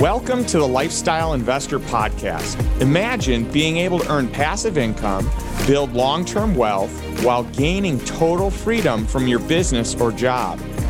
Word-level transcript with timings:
Welcome 0.00 0.46
to 0.46 0.58
the 0.58 0.68
Lifestyle 0.68 1.32
Investor 1.32 1.80
Podcast. 1.80 2.80
Imagine 2.80 3.50
being 3.50 3.78
able 3.78 3.98
to 3.98 4.08
earn 4.12 4.28
passive 4.28 4.78
income, 4.78 5.28
build 5.66 5.92
long 5.92 6.24
term 6.24 6.54
wealth, 6.54 6.92
while 7.24 7.42
gaining 7.42 7.98
total 8.04 8.48
freedom 8.48 9.04
from 9.04 9.26
your 9.26 9.40
business 9.40 9.96
or 9.96 10.12
job. 10.12 10.60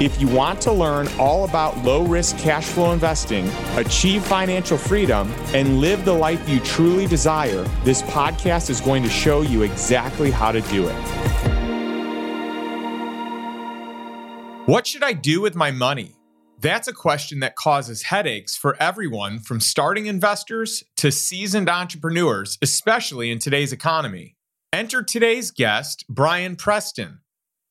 If 0.00 0.20
you 0.20 0.28
want 0.28 0.60
to 0.60 0.70
learn 0.70 1.08
all 1.18 1.42
about 1.42 1.76
low 1.78 2.04
risk 2.04 2.38
cash 2.38 2.66
flow 2.66 2.92
investing, 2.92 3.48
achieve 3.74 4.24
financial 4.24 4.78
freedom, 4.78 5.28
and 5.52 5.80
live 5.80 6.04
the 6.04 6.12
life 6.12 6.48
you 6.48 6.60
truly 6.60 7.08
desire, 7.08 7.64
this 7.82 8.02
podcast 8.02 8.70
is 8.70 8.80
going 8.80 9.02
to 9.02 9.08
show 9.08 9.40
you 9.40 9.62
exactly 9.62 10.30
how 10.30 10.52
to 10.52 10.60
do 10.60 10.86
it. 10.86 10.94
What 14.66 14.86
should 14.86 15.02
I 15.02 15.14
do 15.14 15.40
with 15.40 15.56
my 15.56 15.72
money? 15.72 16.14
That's 16.60 16.86
a 16.86 16.92
question 16.92 17.40
that 17.40 17.56
causes 17.56 18.02
headaches 18.02 18.56
for 18.56 18.80
everyone 18.80 19.40
from 19.40 19.58
starting 19.58 20.06
investors 20.06 20.84
to 20.98 21.10
seasoned 21.10 21.68
entrepreneurs, 21.68 22.56
especially 22.62 23.32
in 23.32 23.40
today's 23.40 23.72
economy. 23.72 24.36
Enter 24.72 25.02
today's 25.02 25.50
guest, 25.50 26.04
Brian 26.08 26.54
Preston. 26.54 27.18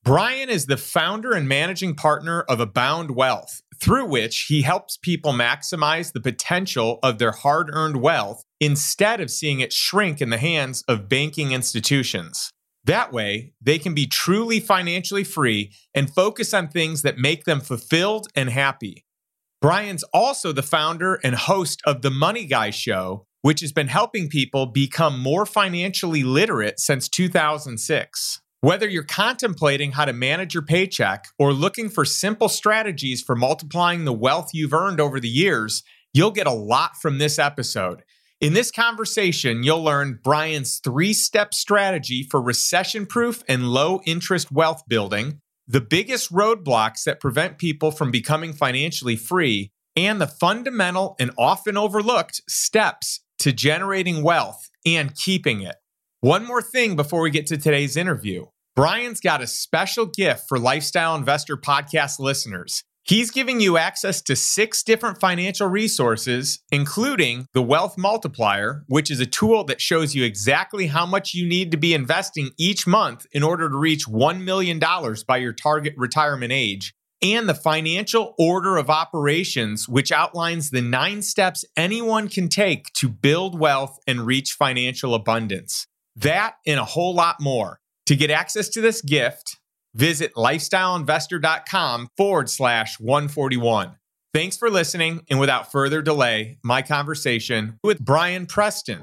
Brian 0.08 0.48
is 0.48 0.64
the 0.64 0.78
founder 0.78 1.32
and 1.32 1.46
managing 1.46 1.94
partner 1.94 2.40
of 2.48 2.60
Abound 2.60 3.10
Wealth, 3.10 3.60
through 3.78 4.06
which 4.06 4.46
he 4.48 4.62
helps 4.62 4.96
people 4.96 5.34
maximize 5.34 6.12
the 6.12 6.20
potential 6.22 6.98
of 7.02 7.18
their 7.18 7.32
hard 7.32 7.68
earned 7.74 8.00
wealth 8.00 8.42
instead 8.58 9.20
of 9.20 9.30
seeing 9.30 9.60
it 9.60 9.70
shrink 9.70 10.22
in 10.22 10.30
the 10.30 10.38
hands 10.38 10.82
of 10.88 11.10
banking 11.10 11.52
institutions. 11.52 12.50
That 12.86 13.12
way, 13.12 13.52
they 13.60 13.78
can 13.78 13.92
be 13.92 14.06
truly 14.06 14.60
financially 14.60 15.24
free 15.24 15.74
and 15.94 16.08
focus 16.10 16.54
on 16.54 16.68
things 16.68 17.02
that 17.02 17.18
make 17.18 17.44
them 17.44 17.60
fulfilled 17.60 18.28
and 18.34 18.48
happy. 18.48 19.04
Brian's 19.60 20.04
also 20.04 20.52
the 20.52 20.62
founder 20.62 21.20
and 21.22 21.34
host 21.34 21.82
of 21.84 22.00
The 22.00 22.10
Money 22.10 22.46
Guy 22.46 22.70
Show, 22.70 23.26
which 23.42 23.60
has 23.60 23.72
been 23.72 23.88
helping 23.88 24.30
people 24.30 24.64
become 24.64 25.20
more 25.20 25.44
financially 25.44 26.22
literate 26.22 26.80
since 26.80 27.10
2006. 27.10 28.40
Whether 28.60 28.88
you're 28.88 29.04
contemplating 29.04 29.92
how 29.92 30.04
to 30.04 30.12
manage 30.12 30.52
your 30.52 30.64
paycheck 30.64 31.28
or 31.38 31.52
looking 31.52 31.88
for 31.88 32.04
simple 32.04 32.48
strategies 32.48 33.22
for 33.22 33.36
multiplying 33.36 34.04
the 34.04 34.12
wealth 34.12 34.50
you've 34.52 34.74
earned 34.74 35.00
over 35.00 35.20
the 35.20 35.28
years, 35.28 35.84
you'll 36.12 36.32
get 36.32 36.48
a 36.48 36.52
lot 36.52 36.96
from 36.96 37.18
this 37.18 37.38
episode. 37.38 38.02
In 38.40 38.54
this 38.54 38.72
conversation, 38.72 39.62
you'll 39.62 39.84
learn 39.84 40.18
Brian's 40.24 40.80
three 40.80 41.12
step 41.12 41.54
strategy 41.54 42.24
for 42.24 42.42
recession 42.42 43.06
proof 43.06 43.44
and 43.48 43.68
low 43.68 44.00
interest 44.06 44.50
wealth 44.50 44.82
building, 44.88 45.40
the 45.68 45.80
biggest 45.80 46.32
roadblocks 46.32 47.04
that 47.04 47.20
prevent 47.20 47.58
people 47.58 47.92
from 47.92 48.10
becoming 48.10 48.52
financially 48.52 49.14
free, 49.14 49.70
and 49.94 50.20
the 50.20 50.26
fundamental 50.26 51.14
and 51.20 51.30
often 51.38 51.76
overlooked 51.76 52.42
steps 52.50 53.20
to 53.38 53.52
generating 53.52 54.24
wealth 54.24 54.68
and 54.84 55.14
keeping 55.14 55.60
it. 55.60 55.76
One 56.20 56.44
more 56.44 56.62
thing 56.62 56.96
before 56.96 57.20
we 57.20 57.30
get 57.30 57.46
to 57.46 57.56
today's 57.56 57.96
interview. 57.96 58.46
Brian's 58.78 59.18
got 59.18 59.42
a 59.42 59.46
special 59.48 60.06
gift 60.06 60.44
for 60.48 60.56
Lifestyle 60.56 61.16
Investor 61.16 61.56
Podcast 61.56 62.20
listeners. 62.20 62.84
He's 63.02 63.32
giving 63.32 63.58
you 63.58 63.76
access 63.76 64.22
to 64.22 64.36
six 64.36 64.84
different 64.84 65.18
financial 65.18 65.66
resources, 65.66 66.60
including 66.70 67.46
the 67.54 67.60
Wealth 67.60 67.98
Multiplier, 67.98 68.84
which 68.86 69.10
is 69.10 69.18
a 69.18 69.26
tool 69.26 69.64
that 69.64 69.80
shows 69.80 70.14
you 70.14 70.22
exactly 70.22 70.86
how 70.86 71.06
much 71.06 71.34
you 71.34 71.44
need 71.44 71.72
to 71.72 71.76
be 71.76 71.92
investing 71.92 72.50
each 72.56 72.86
month 72.86 73.26
in 73.32 73.42
order 73.42 73.68
to 73.68 73.76
reach 73.76 74.06
$1 74.06 74.44
million 74.44 74.80
by 75.26 75.38
your 75.38 75.52
target 75.52 75.94
retirement 75.96 76.52
age, 76.52 76.94
and 77.20 77.48
the 77.48 77.54
Financial 77.54 78.36
Order 78.38 78.76
of 78.76 78.90
Operations, 78.90 79.88
which 79.88 80.12
outlines 80.12 80.70
the 80.70 80.82
nine 80.82 81.22
steps 81.22 81.64
anyone 81.76 82.28
can 82.28 82.48
take 82.48 82.92
to 82.92 83.08
build 83.08 83.58
wealth 83.58 83.98
and 84.06 84.24
reach 84.24 84.52
financial 84.52 85.16
abundance. 85.16 85.88
That 86.14 86.54
and 86.64 86.78
a 86.78 86.84
whole 86.84 87.16
lot 87.16 87.40
more. 87.40 87.80
To 88.08 88.16
get 88.16 88.30
access 88.30 88.70
to 88.70 88.80
this 88.80 89.02
gift, 89.02 89.58
visit 89.94 90.32
lifestyleinvestor.com 90.32 92.08
forward 92.16 92.48
slash 92.48 92.98
141. 92.98 93.96
Thanks 94.32 94.56
for 94.56 94.70
listening. 94.70 95.26
And 95.28 95.38
without 95.38 95.70
further 95.70 96.00
delay, 96.00 96.56
my 96.64 96.80
conversation 96.80 97.78
with 97.84 98.02
Brian 98.02 98.46
Preston. 98.46 99.00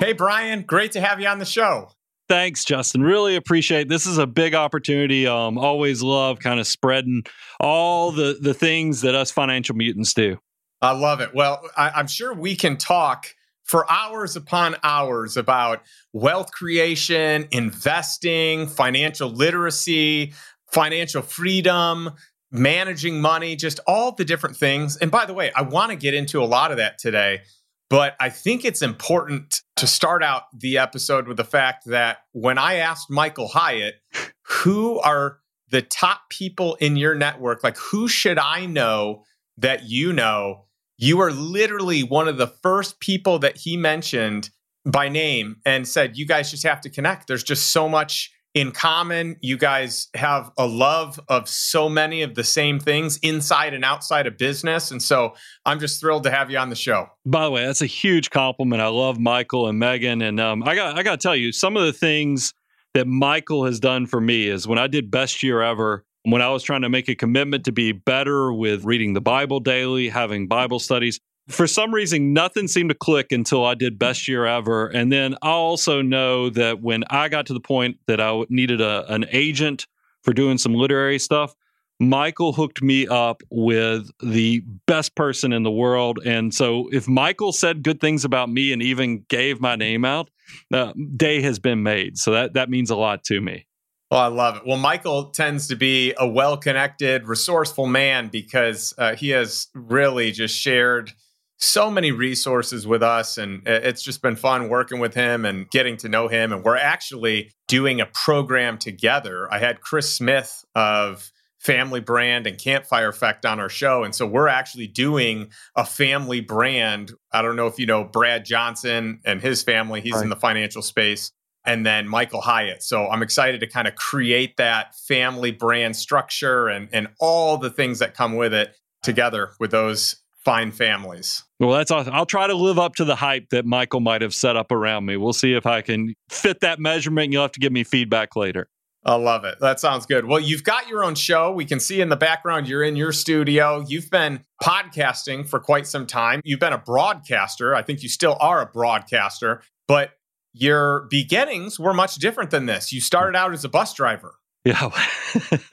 Hey, 0.00 0.12
Brian, 0.12 0.60
great 0.60 0.92
to 0.92 1.00
have 1.00 1.18
you 1.18 1.26
on 1.26 1.38
the 1.38 1.46
show. 1.46 1.92
Thanks, 2.28 2.62
Justin. 2.66 3.02
Really 3.02 3.36
appreciate 3.36 3.88
this 3.88 4.04
is 4.04 4.18
a 4.18 4.26
big 4.26 4.54
opportunity. 4.54 5.26
Um, 5.26 5.56
always 5.56 6.02
love 6.02 6.40
kind 6.40 6.60
of 6.60 6.66
spreading 6.66 7.22
all 7.58 8.12
the 8.12 8.36
the 8.38 8.52
things 8.52 9.00
that 9.00 9.14
us 9.14 9.30
financial 9.30 9.76
mutants 9.76 10.12
do. 10.12 10.36
I 10.82 10.92
love 10.92 11.20
it. 11.20 11.34
Well, 11.34 11.62
I, 11.76 12.00
am 12.00 12.06
sure 12.06 12.32
we 12.32 12.56
can 12.56 12.76
talk 12.76 13.34
for 13.64 13.90
hours 13.90 14.34
upon 14.34 14.76
hours 14.82 15.36
about 15.36 15.82
wealth 16.12 16.50
creation, 16.52 17.46
investing, 17.50 18.66
financial 18.66 19.28
literacy, 19.28 20.32
financial 20.72 21.22
freedom, 21.22 22.10
managing 22.50 23.20
money, 23.20 23.56
just 23.56 23.78
all 23.86 24.12
the 24.12 24.24
different 24.24 24.56
things. 24.56 24.96
And 24.96 25.10
by 25.10 25.26
the 25.26 25.34
way, 25.34 25.52
I 25.54 25.62
want 25.62 25.90
to 25.90 25.96
get 25.96 26.14
into 26.14 26.42
a 26.42 26.46
lot 26.46 26.70
of 26.70 26.78
that 26.78 26.98
today, 26.98 27.42
but 27.88 28.16
I 28.18 28.30
think 28.30 28.64
it's 28.64 28.82
important 28.82 29.62
to 29.76 29.86
start 29.86 30.22
out 30.22 30.44
the 30.58 30.78
episode 30.78 31.28
with 31.28 31.36
the 31.36 31.44
fact 31.44 31.84
that 31.86 32.18
when 32.32 32.58
I 32.58 32.76
asked 32.76 33.10
Michael 33.10 33.48
Hyatt, 33.48 33.96
who 34.42 34.98
are 35.00 35.38
the 35.68 35.82
top 35.82 36.22
people 36.30 36.74
in 36.76 36.96
your 36.96 37.14
network, 37.14 37.62
like 37.62 37.76
who 37.76 38.08
should 38.08 38.38
I 38.38 38.66
know 38.66 39.24
that 39.58 39.88
you 39.88 40.12
know? 40.12 40.64
You 41.02 41.18
are 41.22 41.32
literally 41.32 42.02
one 42.02 42.28
of 42.28 42.36
the 42.36 42.46
first 42.46 43.00
people 43.00 43.38
that 43.38 43.56
he 43.56 43.78
mentioned 43.78 44.50
by 44.84 45.08
name 45.08 45.56
and 45.64 45.88
said, 45.88 46.18
You 46.18 46.26
guys 46.26 46.50
just 46.50 46.62
have 46.64 46.82
to 46.82 46.90
connect. 46.90 47.26
There's 47.26 47.42
just 47.42 47.70
so 47.70 47.88
much 47.88 48.30
in 48.52 48.70
common. 48.70 49.36
You 49.40 49.56
guys 49.56 50.08
have 50.14 50.50
a 50.58 50.66
love 50.66 51.18
of 51.30 51.48
so 51.48 51.88
many 51.88 52.20
of 52.20 52.34
the 52.34 52.44
same 52.44 52.78
things 52.78 53.18
inside 53.22 53.72
and 53.72 53.82
outside 53.82 54.26
of 54.26 54.36
business. 54.36 54.90
And 54.90 55.02
so 55.02 55.34
I'm 55.64 55.80
just 55.80 56.00
thrilled 56.00 56.24
to 56.24 56.30
have 56.30 56.50
you 56.50 56.58
on 56.58 56.68
the 56.68 56.76
show. 56.76 57.06
By 57.24 57.44
the 57.44 57.50
way, 57.50 57.64
that's 57.64 57.80
a 57.80 57.86
huge 57.86 58.28
compliment. 58.28 58.82
I 58.82 58.88
love 58.88 59.18
Michael 59.18 59.68
and 59.68 59.78
Megan. 59.78 60.20
And 60.20 60.38
um, 60.38 60.62
I 60.64 60.74
got 60.74 60.98
I 60.98 61.02
got 61.02 61.18
to 61.18 61.22
tell 61.22 61.36
you, 61.36 61.50
some 61.50 61.78
of 61.78 61.86
the 61.86 61.94
things 61.94 62.52
that 62.92 63.06
Michael 63.06 63.64
has 63.64 63.80
done 63.80 64.04
for 64.04 64.20
me 64.20 64.48
is 64.48 64.68
when 64.68 64.78
I 64.78 64.86
did 64.86 65.10
best 65.10 65.42
year 65.42 65.62
ever, 65.62 66.04
when 66.24 66.42
I 66.42 66.50
was 66.50 66.62
trying 66.62 66.82
to 66.82 66.88
make 66.88 67.08
a 67.08 67.14
commitment 67.14 67.64
to 67.64 67.72
be 67.72 67.92
better 67.92 68.52
with 68.52 68.84
reading 68.84 69.14
the 69.14 69.20
Bible 69.20 69.60
daily, 69.60 70.08
having 70.08 70.48
Bible 70.48 70.78
studies, 70.78 71.20
for 71.48 71.66
some 71.66 71.92
reason, 71.92 72.32
nothing 72.32 72.68
seemed 72.68 72.90
to 72.90 72.94
click 72.94 73.32
until 73.32 73.64
I 73.64 73.74
did 73.74 73.98
best 73.98 74.28
year 74.28 74.46
ever. 74.46 74.86
And 74.86 75.12
then 75.12 75.34
I 75.42 75.50
also 75.50 76.00
know 76.00 76.48
that 76.50 76.80
when 76.80 77.04
I 77.10 77.28
got 77.28 77.46
to 77.46 77.54
the 77.54 77.60
point 77.60 77.98
that 78.06 78.20
I 78.20 78.44
needed 78.48 78.80
a, 78.80 79.10
an 79.12 79.26
agent 79.30 79.86
for 80.22 80.32
doing 80.32 80.58
some 80.58 80.74
literary 80.74 81.18
stuff, 81.18 81.54
Michael 81.98 82.52
hooked 82.52 82.82
me 82.82 83.06
up 83.06 83.42
with 83.50 84.10
the 84.22 84.62
best 84.86 85.14
person 85.14 85.52
in 85.52 85.64
the 85.64 85.70
world. 85.70 86.18
And 86.24 86.54
so 86.54 86.88
if 86.92 87.06
Michael 87.08 87.52
said 87.52 87.82
good 87.82 88.00
things 88.00 88.24
about 88.24 88.48
me 88.48 88.72
and 88.72 88.82
even 88.82 89.24
gave 89.28 89.60
my 89.60 89.76
name 89.76 90.04
out, 90.04 90.30
uh, 90.72 90.92
day 91.16 91.42
has 91.42 91.58
been 91.58 91.82
made. 91.82 92.16
So 92.16 92.32
that, 92.32 92.54
that 92.54 92.70
means 92.70 92.90
a 92.90 92.96
lot 92.96 93.24
to 93.24 93.40
me. 93.40 93.66
Well, 94.10 94.20
I 94.20 94.26
love 94.26 94.56
it. 94.56 94.62
Well, 94.66 94.76
Michael 94.76 95.26
tends 95.26 95.68
to 95.68 95.76
be 95.76 96.14
a 96.18 96.26
well 96.26 96.56
connected, 96.56 97.28
resourceful 97.28 97.86
man 97.86 98.28
because 98.28 98.92
uh, 98.98 99.14
he 99.14 99.30
has 99.30 99.68
really 99.74 100.32
just 100.32 100.56
shared 100.56 101.12
so 101.58 101.90
many 101.90 102.10
resources 102.10 102.86
with 102.86 103.02
us. 103.02 103.38
And 103.38 103.62
it's 103.68 104.02
just 104.02 104.20
been 104.20 104.34
fun 104.34 104.68
working 104.68 104.98
with 104.98 105.14
him 105.14 105.44
and 105.44 105.70
getting 105.70 105.96
to 105.98 106.08
know 106.08 106.26
him. 106.26 106.52
And 106.52 106.64
we're 106.64 106.76
actually 106.76 107.52
doing 107.68 108.00
a 108.00 108.06
program 108.06 108.78
together. 108.78 109.46
I 109.52 109.58
had 109.58 109.80
Chris 109.80 110.12
Smith 110.12 110.64
of 110.74 111.30
Family 111.60 112.00
Brand 112.00 112.46
and 112.46 112.58
Campfire 112.58 113.10
Effect 113.10 113.44
on 113.44 113.60
our 113.60 113.68
show. 113.68 114.02
And 114.02 114.14
so 114.14 114.26
we're 114.26 114.48
actually 114.48 114.86
doing 114.88 115.50
a 115.76 115.84
family 115.84 116.40
brand. 116.40 117.12
I 117.32 117.42
don't 117.42 117.54
know 117.54 117.66
if 117.66 117.78
you 117.78 117.86
know 117.86 118.02
Brad 118.02 118.44
Johnson 118.44 119.20
and 119.24 119.40
his 119.40 119.62
family, 119.62 120.00
he's 120.00 120.14
right. 120.14 120.24
in 120.24 120.30
the 120.30 120.36
financial 120.36 120.82
space 120.82 121.30
and 121.64 121.84
then 121.84 122.08
Michael 122.08 122.40
Hyatt. 122.40 122.82
So 122.82 123.08
I'm 123.08 123.22
excited 123.22 123.60
to 123.60 123.66
kind 123.66 123.86
of 123.86 123.94
create 123.94 124.56
that 124.56 124.94
family 124.94 125.50
brand 125.50 125.96
structure 125.96 126.68
and, 126.68 126.88
and 126.92 127.08
all 127.20 127.58
the 127.58 127.70
things 127.70 127.98
that 127.98 128.14
come 128.14 128.36
with 128.36 128.54
it 128.54 128.74
together 129.02 129.50
with 129.58 129.70
those 129.70 130.16
fine 130.44 130.72
families. 130.72 131.44
Well, 131.58 131.70
that's 131.70 131.90
awesome. 131.90 132.14
I'll 132.14 132.26
try 132.26 132.46
to 132.46 132.54
live 132.54 132.78
up 132.78 132.94
to 132.96 133.04
the 133.04 133.16
hype 133.16 133.50
that 133.50 133.66
Michael 133.66 134.00
might 134.00 134.22
have 134.22 134.34
set 134.34 134.56
up 134.56 134.72
around 134.72 135.04
me. 135.04 135.16
We'll 135.16 135.34
see 135.34 135.52
if 135.52 135.66
I 135.66 135.82
can 135.82 136.14
fit 136.30 136.60
that 136.60 136.78
measurement. 136.78 137.32
You'll 137.32 137.42
have 137.42 137.52
to 137.52 137.60
give 137.60 137.72
me 137.72 137.84
feedback 137.84 138.36
later. 138.36 138.68
I 139.04 139.14
love 139.14 139.44
it. 139.44 139.58
That 139.60 139.80
sounds 139.80 140.04
good. 140.04 140.26
Well, 140.26 140.40
you've 140.40 140.64
got 140.64 140.88
your 140.88 141.04
own 141.04 141.14
show. 141.14 141.52
We 141.52 141.64
can 141.64 141.80
see 141.80 142.02
in 142.02 142.10
the 142.10 142.16
background 142.16 142.68
you're 142.68 142.82
in 142.82 142.96
your 142.96 143.12
studio. 143.12 143.82
You've 143.86 144.10
been 144.10 144.44
podcasting 144.62 145.48
for 145.48 145.58
quite 145.58 145.86
some 145.86 146.06
time. 146.06 146.42
You've 146.44 146.60
been 146.60 146.74
a 146.74 146.78
broadcaster. 146.78 147.74
I 147.74 147.82
think 147.82 148.02
you 148.02 148.10
still 148.10 148.36
are 148.40 148.60
a 148.60 148.66
broadcaster, 148.66 149.62
but 149.88 150.10
your 150.52 151.06
beginnings 151.10 151.78
were 151.78 151.94
much 151.94 152.16
different 152.16 152.50
than 152.50 152.66
this. 152.66 152.92
You 152.92 153.00
started 153.00 153.36
out 153.36 153.52
as 153.52 153.64
a 153.64 153.68
bus 153.68 153.94
driver. 153.94 154.34
Yeah. 154.64 154.90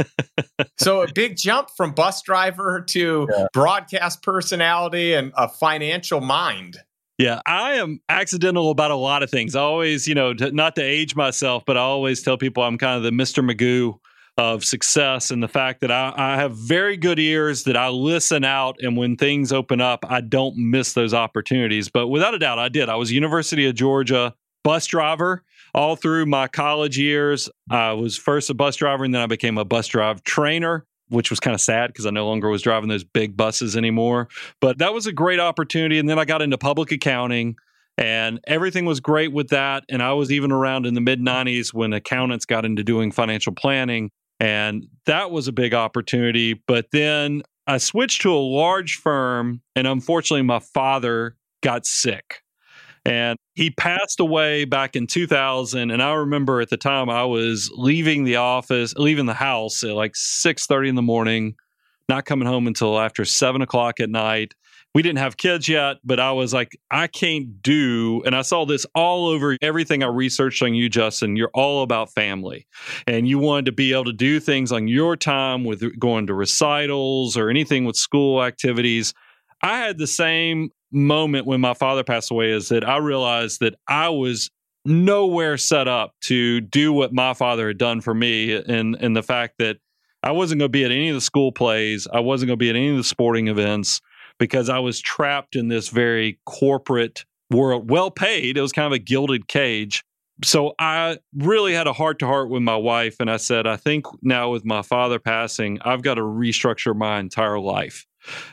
so 0.77 1.01
a 1.01 1.11
big 1.11 1.35
jump 1.35 1.69
from 1.75 1.91
bus 1.91 2.21
driver 2.21 2.81
to 2.89 3.27
yeah. 3.29 3.47
broadcast 3.53 4.23
personality 4.23 5.13
and 5.13 5.33
a 5.35 5.49
financial 5.49 6.21
mind. 6.21 6.77
Yeah, 7.17 7.41
I 7.47 7.73
am 7.73 7.99
accidental 8.09 8.69
about 8.69 8.91
a 8.91 8.95
lot 8.95 9.23
of 9.23 9.31
things. 9.31 9.55
I 9.55 9.61
always, 9.61 10.07
you 10.07 10.13
know, 10.13 10.35
to, 10.35 10.51
not 10.51 10.75
to 10.75 10.83
age 10.83 11.15
myself, 11.15 11.63
but 11.65 11.75
I 11.75 11.79
always 11.79 12.21
tell 12.21 12.37
people 12.37 12.61
I'm 12.61 12.77
kind 12.77 12.95
of 12.95 13.03
the 13.03 13.09
Mr. 13.09 13.43
Magoo 13.43 13.97
of 14.37 14.63
success 14.63 15.31
and 15.31 15.41
the 15.41 15.47
fact 15.47 15.81
that 15.81 15.91
I, 15.91 16.13
I, 16.15 16.35
have 16.35 16.55
very 16.55 16.95
good 16.95 17.17
ears 17.17 17.63
that 17.63 17.75
I 17.75 17.89
listen 17.89 18.45
out 18.45 18.75
and 18.79 18.95
when 18.95 19.17
things 19.17 19.51
open 19.51 19.81
up, 19.81 20.05
I 20.07 20.21
don't 20.21 20.55
miss 20.57 20.93
those 20.93 21.11
opportunities. 21.11 21.89
But 21.89 22.09
without 22.09 22.35
a 22.35 22.39
doubt, 22.39 22.59
I 22.59 22.69
did. 22.69 22.87
I 22.87 22.97
was 22.97 23.11
University 23.11 23.65
of 23.65 23.73
Georgia 23.73 24.35
bus 24.67 24.85
driver 24.85 25.43
all 25.73 25.95
through 25.95 26.25
my 26.25 26.45
college 26.45 26.97
years. 26.97 27.49
I 27.71 27.93
was 27.93 28.17
first 28.17 28.49
a 28.49 28.53
bus 28.53 28.75
driver 28.75 29.05
and 29.05 29.13
then 29.13 29.21
I 29.21 29.25
became 29.25 29.57
a 29.57 29.63
bus 29.63 29.87
drive 29.87 30.25
trainer, 30.25 30.85
which 31.07 31.29
was 31.29 31.39
kind 31.39 31.55
of 31.55 31.61
sad 31.61 31.87
because 31.87 32.05
I 32.05 32.09
no 32.09 32.27
longer 32.27 32.49
was 32.49 32.63
driving 32.63 32.89
those 32.89 33.05
big 33.05 33.37
buses 33.37 33.77
anymore. 33.77 34.27
But 34.59 34.79
that 34.79 34.93
was 34.93 35.07
a 35.07 35.13
great 35.13 35.39
opportunity. 35.39 35.99
And 35.99 36.09
then 36.09 36.19
I 36.19 36.25
got 36.25 36.41
into 36.41 36.57
public 36.57 36.91
accounting 36.91 37.55
and 37.97 38.41
everything 38.45 38.83
was 38.83 38.99
great 38.99 39.31
with 39.31 39.47
that. 39.51 39.85
And 39.87 40.03
I 40.03 40.11
was 40.11 40.33
even 40.33 40.51
around 40.51 40.85
in 40.85 40.95
the 40.95 41.01
mid 41.01 41.21
90s 41.21 41.73
when 41.73 41.93
accountants 41.93 42.45
got 42.45 42.65
into 42.65 42.83
doing 42.83 43.13
financial 43.13 43.53
planning. 43.53 44.09
And 44.41 44.85
that 45.05 45.31
was 45.31 45.47
a 45.47 45.53
big 45.53 45.73
opportunity. 45.73 46.61
But 46.67 46.87
then 46.91 47.41
I 47.67 47.77
switched 47.77 48.21
to 48.23 48.33
a 48.33 48.35
large 48.35 48.95
firm, 48.95 49.61
and 49.77 49.87
unfortunately, 49.87 50.43
my 50.43 50.59
father 50.59 51.37
got 51.63 51.85
sick. 51.85 52.43
And 53.07 53.39
he 53.55 53.69
passed 53.71 54.19
away 54.19 54.65
back 54.65 54.97
in 54.97 55.07
2000. 55.07 55.91
And 55.91 56.03
I 56.03 56.13
remember 56.13 56.59
at 56.59 56.69
the 56.69 56.77
time 56.77 57.09
I 57.09 57.23
was 57.23 57.71
leaving 57.73 58.25
the 58.25 58.35
office, 58.35 58.93
leaving 58.95 59.25
the 59.25 59.33
house 59.33 59.81
at 59.83 59.93
like 59.93 60.13
6:30 60.13 60.89
in 60.89 60.95
the 60.95 61.01
morning, 61.01 61.55
not 62.09 62.25
coming 62.25 62.47
home 62.47 62.67
until 62.67 62.99
after 62.99 63.23
seven 63.23 63.61
o'clock 63.61 64.01
at 64.01 64.09
night. 64.09 64.53
We 64.93 65.03
didn't 65.03 65.19
have 65.19 65.37
kids 65.37 65.69
yet, 65.69 65.97
but 66.03 66.19
I 66.19 66.31
was 66.31 66.53
like, 66.53 66.77
I 66.91 67.07
can't 67.07 67.61
do. 67.61 68.23
And 68.25 68.35
I 68.35 68.41
saw 68.41 68.65
this 68.65 68.85
all 68.95 69.27
over 69.27 69.55
everything 69.61 70.03
I 70.03 70.07
researched 70.07 70.61
on 70.63 70.73
you, 70.73 70.89
Justin. 70.89 71.35
You're 71.35 71.51
all 71.53 71.83
about 71.83 72.11
family. 72.11 72.65
And 73.05 73.27
you 73.27 73.37
wanted 73.37 73.65
to 73.65 73.71
be 73.73 73.93
able 73.93 74.05
to 74.05 74.13
do 74.13 74.39
things 74.39 74.71
on 74.71 74.87
your 74.87 75.15
time 75.15 75.63
with 75.63 75.99
going 75.99 76.27
to 76.27 76.33
recitals 76.33 77.37
or 77.37 77.49
anything 77.49 77.85
with 77.85 77.95
school 77.95 78.43
activities. 78.43 79.13
I 79.61 79.77
had 79.77 79.97
the 79.97 80.07
same 80.07 80.71
moment 80.91 81.45
when 81.45 81.61
my 81.61 81.73
father 81.73 82.03
passed 82.03 82.31
away 82.31 82.51
is 82.51 82.69
that 82.69 82.87
I 82.87 82.97
realized 82.97 83.59
that 83.59 83.75
I 83.87 84.09
was 84.09 84.49
nowhere 84.85 85.57
set 85.57 85.87
up 85.87 86.13
to 86.21 86.61
do 86.61 86.93
what 86.93 87.13
my 87.13 87.33
father 87.33 87.67
had 87.67 87.77
done 87.77 87.99
for 87.99 88.13
me 88.13 88.55
and 88.55 88.95
and 88.95 89.15
the 89.15 89.23
fact 89.23 89.55
that 89.59 89.77
I 90.23 90.31
wasn't 90.31 90.59
going 90.59 90.69
to 90.69 90.71
be 90.71 90.83
at 90.83 90.91
any 90.91 91.09
of 91.09 91.15
the 91.15 91.21
school 91.21 91.51
plays, 91.51 92.07
I 92.11 92.21
wasn't 92.21 92.47
going 92.47 92.57
to 92.57 92.63
be 92.63 92.69
at 92.69 92.75
any 92.75 92.89
of 92.89 92.97
the 92.97 93.03
sporting 93.03 93.47
events 93.47 94.01
because 94.39 94.69
I 94.69 94.79
was 94.79 94.99
trapped 94.99 95.55
in 95.55 95.67
this 95.67 95.89
very 95.89 96.39
corporate 96.45 97.25
world, 97.51 97.89
well 97.89 98.11
paid. 98.11 98.57
It 98.57 98.61
was 98.61 98.71
kind 98.71 98.87
of 98.87 98.93
a 98.93 98.99
gilded 98.99 99.47
cage. 99.47 100.03
So 100.43 100.73
I 100.79 101.17
really 101.35 101.73
had 101.73 101.87
a 101.87 101.93
heart 101.93 102.19
to 102.19 102.27
heart 102.27 102.49
with 102.49 102.61
my 102.61 102.75
wife 102.75 103.17
and 103.19 103.29
I 103.29 103.37
said 103.37 103.65
I 103.67 103.75
think 103.75 104.05
now 104.21 104.51
with 104.51 104.65
my 104.65 104.81
father 104.81 105.19
passing, 105.19 105.79
I've 105.83 106.01
got 106.01 106.15
to 106.15 106.21
restructure 106.21 106.95
my 106.95 107.19
entire 107.19 107.59
life. 107.59 108.06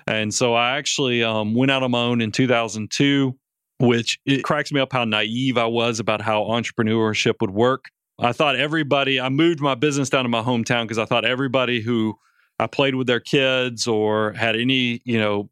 And 0.07 0.33
so 0.33 0.55
I 0.55 0.77
actually 0.77 1.23
um, 1.23 1.55
went 1.55 1.71
out 1.71 1.83
on 1.83 1.91
my 1.91 2.03
own 2.03 2.21
in 2.21 2.33
2002, 2.33 3.37
which 3.79 4.19
it 4.27 4.43
cracks 4.45 4.73
me 4.73 4.81
up 4.81 4.93
how 4.93 5.05
naive 5.05 5.59
I 5.59 5.67
was 5.67 6.01
about 6.01 6.21
how 6.21 6.43
entrepreneurship 6.45 7.35
would 7.41 7.51
work. 7.51 7.87
I 8.19 8.33
thought 8.33 8.57
everybody, 8.57 9.21
I 9.21 9.29
moved 9.29 9.61
my 9.61 9.75
business 9.75 10.09
down 10.09 10.25
to 10.25 10.29
my 10.29 10.43
hometown 10.43 10.85
because 10.85 10.99
I 10.99 11.05
thought 11.05 11.25
everybody 11.25 11.81
who 11.81 12.15
I 12.59 12.67
played 12.67 12.95
with 12.95 13.07
their 13.07 13.21
kids 13.21 13.89
or 13.89 14.33
had 14.33 14.55
any, 14.55 15.01
you 15.05 15.19
know, 15.19 15.51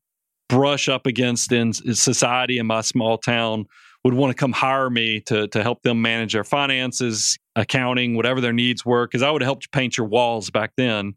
brush 0.49 0.89
up 0.89 1.07
against 1.07 1.51
in 1.51 1.73
society 1.73 2.59
in 2.59 2.67
my 2.67 2.83
small 2.83 3.19
town 3.19 3.67
would 4.05 4.15
want 4.15 4.31
to 4.31 4.35
come 4.35 4.53
hire 4.53 4.91
me 4.91 5.21
to 5.21 5.49
to 5.49 5.63
help 5.63 5.83
them 5.83 6.03
manage 6.03 6.33
their 6.33 6.45
finances, 6.45 7.39
accounting, 7.57 8.17
whatever 8.17 8.41
their 8.41 8.53
needs 8.53 8.85
were, 8.85 9.07
because 9.07 9.23
I 9.23 9.31
would 9.31 9.43
have 9.43 9.47
helped 9.47 9.73
paint 9.73 9.97
your 9.97 10.07
walls 10.07 10.51
back 10.51 10.73
then. 10.77 11.15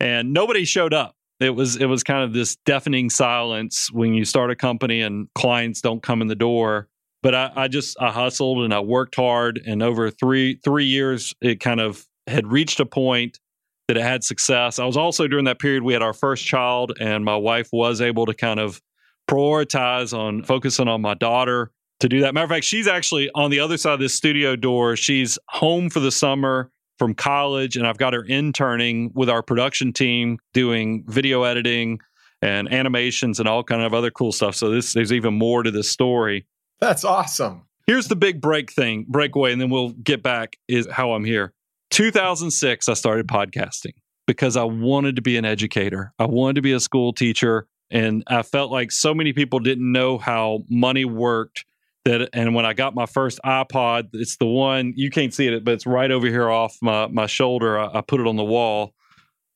And 0.00 0.32
nobody 0.32 0.64
showed 0.64 0.92
up 0.92 1.14
it 1.40 1.50
was 1.50 1.76
it 1.76 1.86
was 1.86 2.02
kind 2.02 2.22
of 2.22 2.32
this 2.32 2.56
deafening 2.64 3.10
silence 3.10 3.90
when 3.92 4.14
you 4.14 4.24
start 4.24 4.50
a 4.50 4.56
company 4.56 5.00
and 5.00 5.28
clients 5.34 5.80
don't 5.80 6.02
come 6.02 6.22
in 6.22 6.28
the 6.28 6.34
door. 6.34 6.88
But 7.22 7.34
I, 7.34 7.50
I, 7.56 7.68
just 7.68 7.96
i 8.00 8.10
hustled 8.10 8.64
and 8.64 8.74
i 8.74 8.80
worked 8.80 9.14
hard 9.16 9.60
and 9.66 9.82
over 9.82 10.10
three 10.10 10.60
three 10.62 10.84
years 10.84 11.34
it 11.40 11.58
kind 11.58 11.80
of 11.80 12.04
had 12.26 12.46
reached 12.46 12.80
a 12.80 12.86
point 12.86 13.40
that 13.88 13.96
it 13.96 14.02
had 14.02 14.24
success. 14.24 14.78
I 14.78 14.84
was 14.84 14.96
also 14.96 15.26
during 15.26 15.44
that 15.46 15.58
period 15.58 15.82
we 15.82 15.92
had 15.92 16.02
our 16.02 16.12
first 16.12 16.44
child 16.44 16.92
and 17.00 17.24
my 17.24 17.36
wife 17.36 17.68
was 17.72 18.00
able 18.00 18.26
to 18.26 18.34
kind 18.34 18.60
of 18.60 18.80
prioritize 19.28 20.16
on 20.16 20.42
focusing 20.42 20.88
on 20.88 21.00
my 21.00 21.14
daughter 21.14 21.70
to 22.00 22.08
do 22.08 22.20
that. 22.20 22.34
Matter 22.34 22.44
of 22.44 22.50
fact 22.50 22.64
she's 22.64 22.86
actually 22.86 23.30
on 23.34 23.50
the 23.50 23.60
other 23.60 23.76
side 23.76 23.94
of 23.94 24.00
this 24.00 24.14
studio 24.14 24.54
door. 24.54 24.96
She's 24.96 25.38
home 25.48 25.90
for 25.90 26.00
the 26.00 26.12
summer 26.12 26.70
from 26.98 27.14
college 27.14 27.76
and 27.76 27.86
I've 27.86 27.98
got 27.98 28.12
her 28.12 28.24
interning 28.24 29.10
with 29.14 29.28
our 29.28 29.42
production 29.42 29.92
team 29.92 30.38
doing 30.52 31.04
video 31.06 31.42
editing 31.42 31.98
and 32.42 32.72
animations 32.72 33.40
and 33.40 33.48
all 33.48 33.64
kind 33.64 33.82
of 33.82 33.94
other 33.94 34.10
cool 34.10 34.32
stuff. 34.32 34.54
So 34.54 34.70
this 34.70 34.92
there's 34.92 35.12
even 35.12 35.34
more 35.34 35.62
to 35.62 35.70
this 35.70 35.90
story. 35.90 36.46
That's 36.80 37.04
awesome. 37.04 37.66
Here's 37.86 38.08
the 38.08 38.16
big 38.16 38.40
break 38.40 38.72
thing, 38.72 39.04
breakaway, 39.08 39.52
and 39.52 39.60
then 39.60 39.70
we'll 39.70 39.90
get 39.90 40.22
back 40.22 40.56
is 40.68 40.88
how 40.90 41.12
I'm 41.12 41.24
here. 41.24 41.52
2006, 41.90 42.88
I 42.88 42.94
started 42.94 43.28
podcasting 43.28 43.92
because 44.26 44.56
I 44.56 44.64
wanted 44.64 45.16
to 45.16 45.22
be 45.22 45.36
an 45.36 45.44
educator. 45.44 46.12
I 46.18 46.26
wanted 46.26 46.56
to 46.56 46.62
be 46.62 46.72
a 46.72 46.80
school 46.80 47.12
teacher. 47.12 47.66
And 47.90 48.24
I 48.26 48.42
felt 48.42 48.72
like 48.72 48.90
so 48.90 49.14
many 49.14 49.32
people 49.32 49.58
didn't 49.58 49.90
know 49.92 50.18
how 50.18 50.64
money 50.68 51.04
worked 51.04 51.64
that 52.04 52.30
and 52.32 52.54
when 52.54 52.66
I 52.66 52.72
got 52.72 52.94
my 52.94 53.06
first 53.06 53.40
iPod, 53.44 54.10
it's 54.12 54.36
the 54.36 54.46
one 54.46 54.92
you 54.96 55.10
can't 55.10 55.32
see 55.32 55.46
it, 55.46 55.64
but 55.64 55.74
it's 55.74 55.86
right 55.86 56.10
over 56.10 56.26
here 56.26 56.50
off 56.50 56.76
my 56.82 57.06
my 57.06 57.26
shoulder. 57.26 57.78
I, 57.78 57.98
I 57.98 58.00
put 58.00 58.20
it 58.20 58.26
on 58.26 58.36
the 58.36 58.44
wall. 58.44 58.94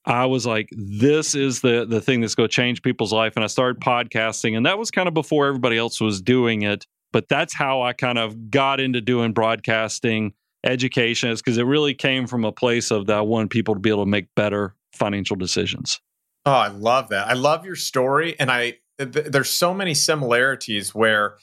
I 0.05 0.25
was 0.25 0.47
like, 0.47 0.71
this 0.73 1.35
is 1.35 1.61
the 1.61 1.85
the 1.87 2.01
thing 2.01 2.21
that's 2.21 2.35
going 2.35 2.49
to 2.49 2.55
change 2.55 2.83
people's 2.83 3.13
life. 3.13 3.35
And 3.37 3.45
I 3.45 3.49
started 3.49 3.81
podcasting, 3.83 4.57
and 4.57 4.65
that 4.65 4.79
was 4.79 4.91
kind 4.91 5.09
of 5.09 5.15
before 5.15 5.47
everybody 5.47 5.77
else 5.77 6.01
was 6.01 6.23
doing 6.23 6.63
it. 6.63 6.87
But 7.13 7.29
that's 7.29 7.55
how 7.55 7.83
I 7.83 7.93
kind 7.93 8.19
of 8.19 8.51
got 8.51 8.81
into 8.81 9.01
doing 9.01 9.33
broadcasting 9.33 10.33
education, 10.65 11.31
is 11.31 11.41
because 11.41 11.59
it 11.59 11.65
really 11.65 11.95
came 11.95 12.27
from 12.27 12.45
a 12.45 12.53
place 12.53 12.91
of 12.91 13.07
that 13.07 13.19
I 13.19 13.21
wanted 13.23 13.51
people 13.51 13.75
to 13.75 13.81
be 13.81 13.91
able 13.91 14.05
to 14.05 14.11
make 14.11 14.35
better 14.35 14.75
financial 14.93 15.37
decisions. 15.37 16.01
Oh, 16.47 16.53
I 16.53 16.69
love 16.69 17.11
that. 17.11 17.29
I 17.29 17.35
love 17.35 17.67
your 17.67 17.77
story, 17.77 18.35
and 18.41 18.51
I 18.51 18.79
th- 18.99 19.27
there's 19.27 19.51
so 19.51 19.75
many 19.75 19.93
similarities 19.93 20.95
where 20.95 21.37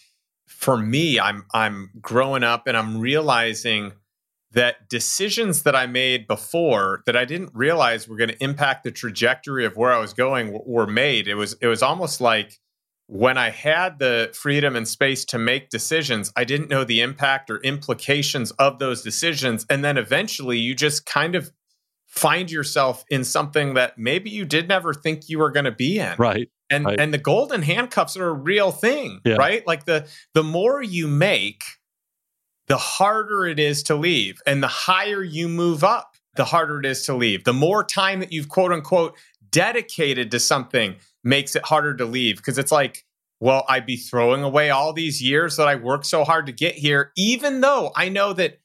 for 0.47 0.77
me, 0.77 1.19
I'm 1.19 1.45
I'm 1.53 1.89
growing 2.01 2.43
up 2.43 2.67
and 2.67 2.77
I'm 2.77 2.99
realizing 2.99 3.93
that 4.51 4.87
decisions 4.87 5.63
that 5.63 5.75
I 5.75 5.85
made 5.85 6.27
before 6.27 7.03
that 7.05 7.15
I 7.15 7.25
didn't 7.25 7.51
realize 7.53 8.07
were 8.07 8.15
going 8.15 8.29
to 8.29 8.43
impact 8.43 8.83
the 8.83 8.91
trajectory 8.91 9.65
of 9.65 9.75
where 9.75 9.91
I 9.91 9.99
was 9.99 10.13
going 10.13 10.57
were 10.65 10.87
made. 10.87 11.27
It 11.27 11.35
was 11.35 11.53
it 11.61 11.67
was 11.67 11.83
almost 11.83 12.21
like 12.21 12.59
when 13.07 13.37
I 13.37 13.49
had 13.49 13.99
the 13.99 14.31
freedom 14.33 14.75
and 14.75 14.87
space 14.87 15.25
to 15.25 15.37
make 15.37 15.69
decisions, 15.69 16.31
I 16.35 16.43
didn't 16.43 16.69
know 16.69 16.83
the 16.83 17.01
impact 17.01 17.51
or 17.51 17.59
implications 17.59 18.51
of 18.51 18.79
those 18.79 19.03
decisions. 19.03 19.65
And 19.69 19.85
then 19.85 19.97
eventually 19.97 20.57
you 20.57 20.73
just 20.73 21.05
kind 21.05 21.35
of 21.35 21.51
find 22.07 22.49
yourself 22.49 23.03
in 23.09 23.23
something 23.23 23.75
that 23.75 23.97
maybe 23.97 24.31
you 24.31 24.45
did 24.45 24.67
never 24.67 24.93
think 24.93 25.29
you 25.29 25.37
were 25.37 25.51
going 25.51 25.65
to 25.65 25.71
be 25.71 25.99
in. 25.99 26.15
Right 26.17 26.49
and 26.69 26.85
right. 26.85 26.99
and 26.99 27.13
the 27.13 27.17
golden 27.17 27.61
handcuffs 27.61 28.17
are 28.17 28.27
a 28.27 28.33
real 28.33 28.71
thing 28.71 29.19
yeah. 29.25 29.35
right 29.35 29.65
like 29.67 29.85
the 29.85 30.07
the 30.33 30.43
more 30.43 30.81
you 30.81 31.07
make 31.07 31.63
the 32.67 32.77
harder 32.77 33.45
it 33.45 33.59
is 33.59 33.83
to 33.83 33.95
leave 33.95 34.41
and 34.45 34.63
the 34.63 34.67
higher 34.67 35.23
you 35.23 35.47
move 35.47 35.83
up 35.83 36.15
the 36.35 36.45
harder 36.45 36.79
it 36.79 36.85
is 36.85 37.05
to 37.05 37.15
leave 37.15 37.43
the 37.43 37.53
more 37.53 37.83
time 37.83 38.19
that 38.19 38.31
you've 38.31 38.49
quote 38.49 38.71
unquote 38.71 39.15
dedicated 39.51 40.31
to 40.31 40.39
something 40.39 40.95
makes 41.23 41.55
it 41.55 41.63
harder 41.65 41.95
to 41.95 42.05
leave 42.05 42.37
because 42.37 42.57
it's 42.57 42.71
like 42.71 43.05
well 43.39 43.63
i'd 43.69 43.85
be 43.85 43.97
throwing 43.97 44.43
away 44.43 44.69
all 44.69 44.91
these 44.91 45.21
years 45.21 45.57
that 45.57 45.67
i 45.67 45.75
worked 45.75 46.05
so 46.05 46.23
hard 46.23 46.45
to 46.45 46.51
get 46.51 46.75
here 46.75 47.11
even 47.15 47.61
though 47.61 47.91
i 47.95 48.09
know 48.09 48.33
that 48.33 48.59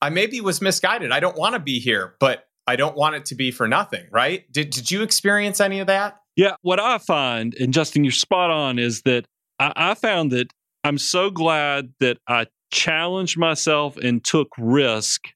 I 0.00 0.10
maybe 0.10 0.40
was 0.40 0.60
misguided. 0.60 1.12
I 1.12 1.20
don't 1.20 1.36
want 1.36 1.54
to 1.54 1.60
be 1.60 1.78
here, 1.78 2.14
but 2.20 2.46
I 2.66 2.76
don't 2.76 2.96
want 2.96 3.16
it 3.16 3.26
to 3.26 3.34
be 3.34 3.50
for 3.50 3.66
nothing, 3.68 4.06
right? 4.10 4.50
Did, 4.52 4.70
did 4.70 4.90
you 4.90 5.02
experience 5.02 5.60
any 5.60 5.80
of 5.80 5.86
that? 5.86 6.20
Yeah. 6.36 6.56
What 6.62 6.78
I 6.78 6.98
find, 6.98 7.54
and 7.54 7.72
Justin, 7.72 8.04
you're 8.04 8.12
spot 8.12 8.50
on, 8.50 8.78
is 8.78 9.02
that 9.02 9.24
I, 9.58 9.72
I 9.74 9.94
found 9.94 10.30
that 10.32 10.52
I'm 10.84 10.98
so 10.98 11.30
glad 11.30 11.92
that 12.00 12.18
I 12.28 12.46
challenged 12.70 13.38
myself 13.38 13.96
and 13.96 14.22
took 14.22 14.48
risk 14.58 15.28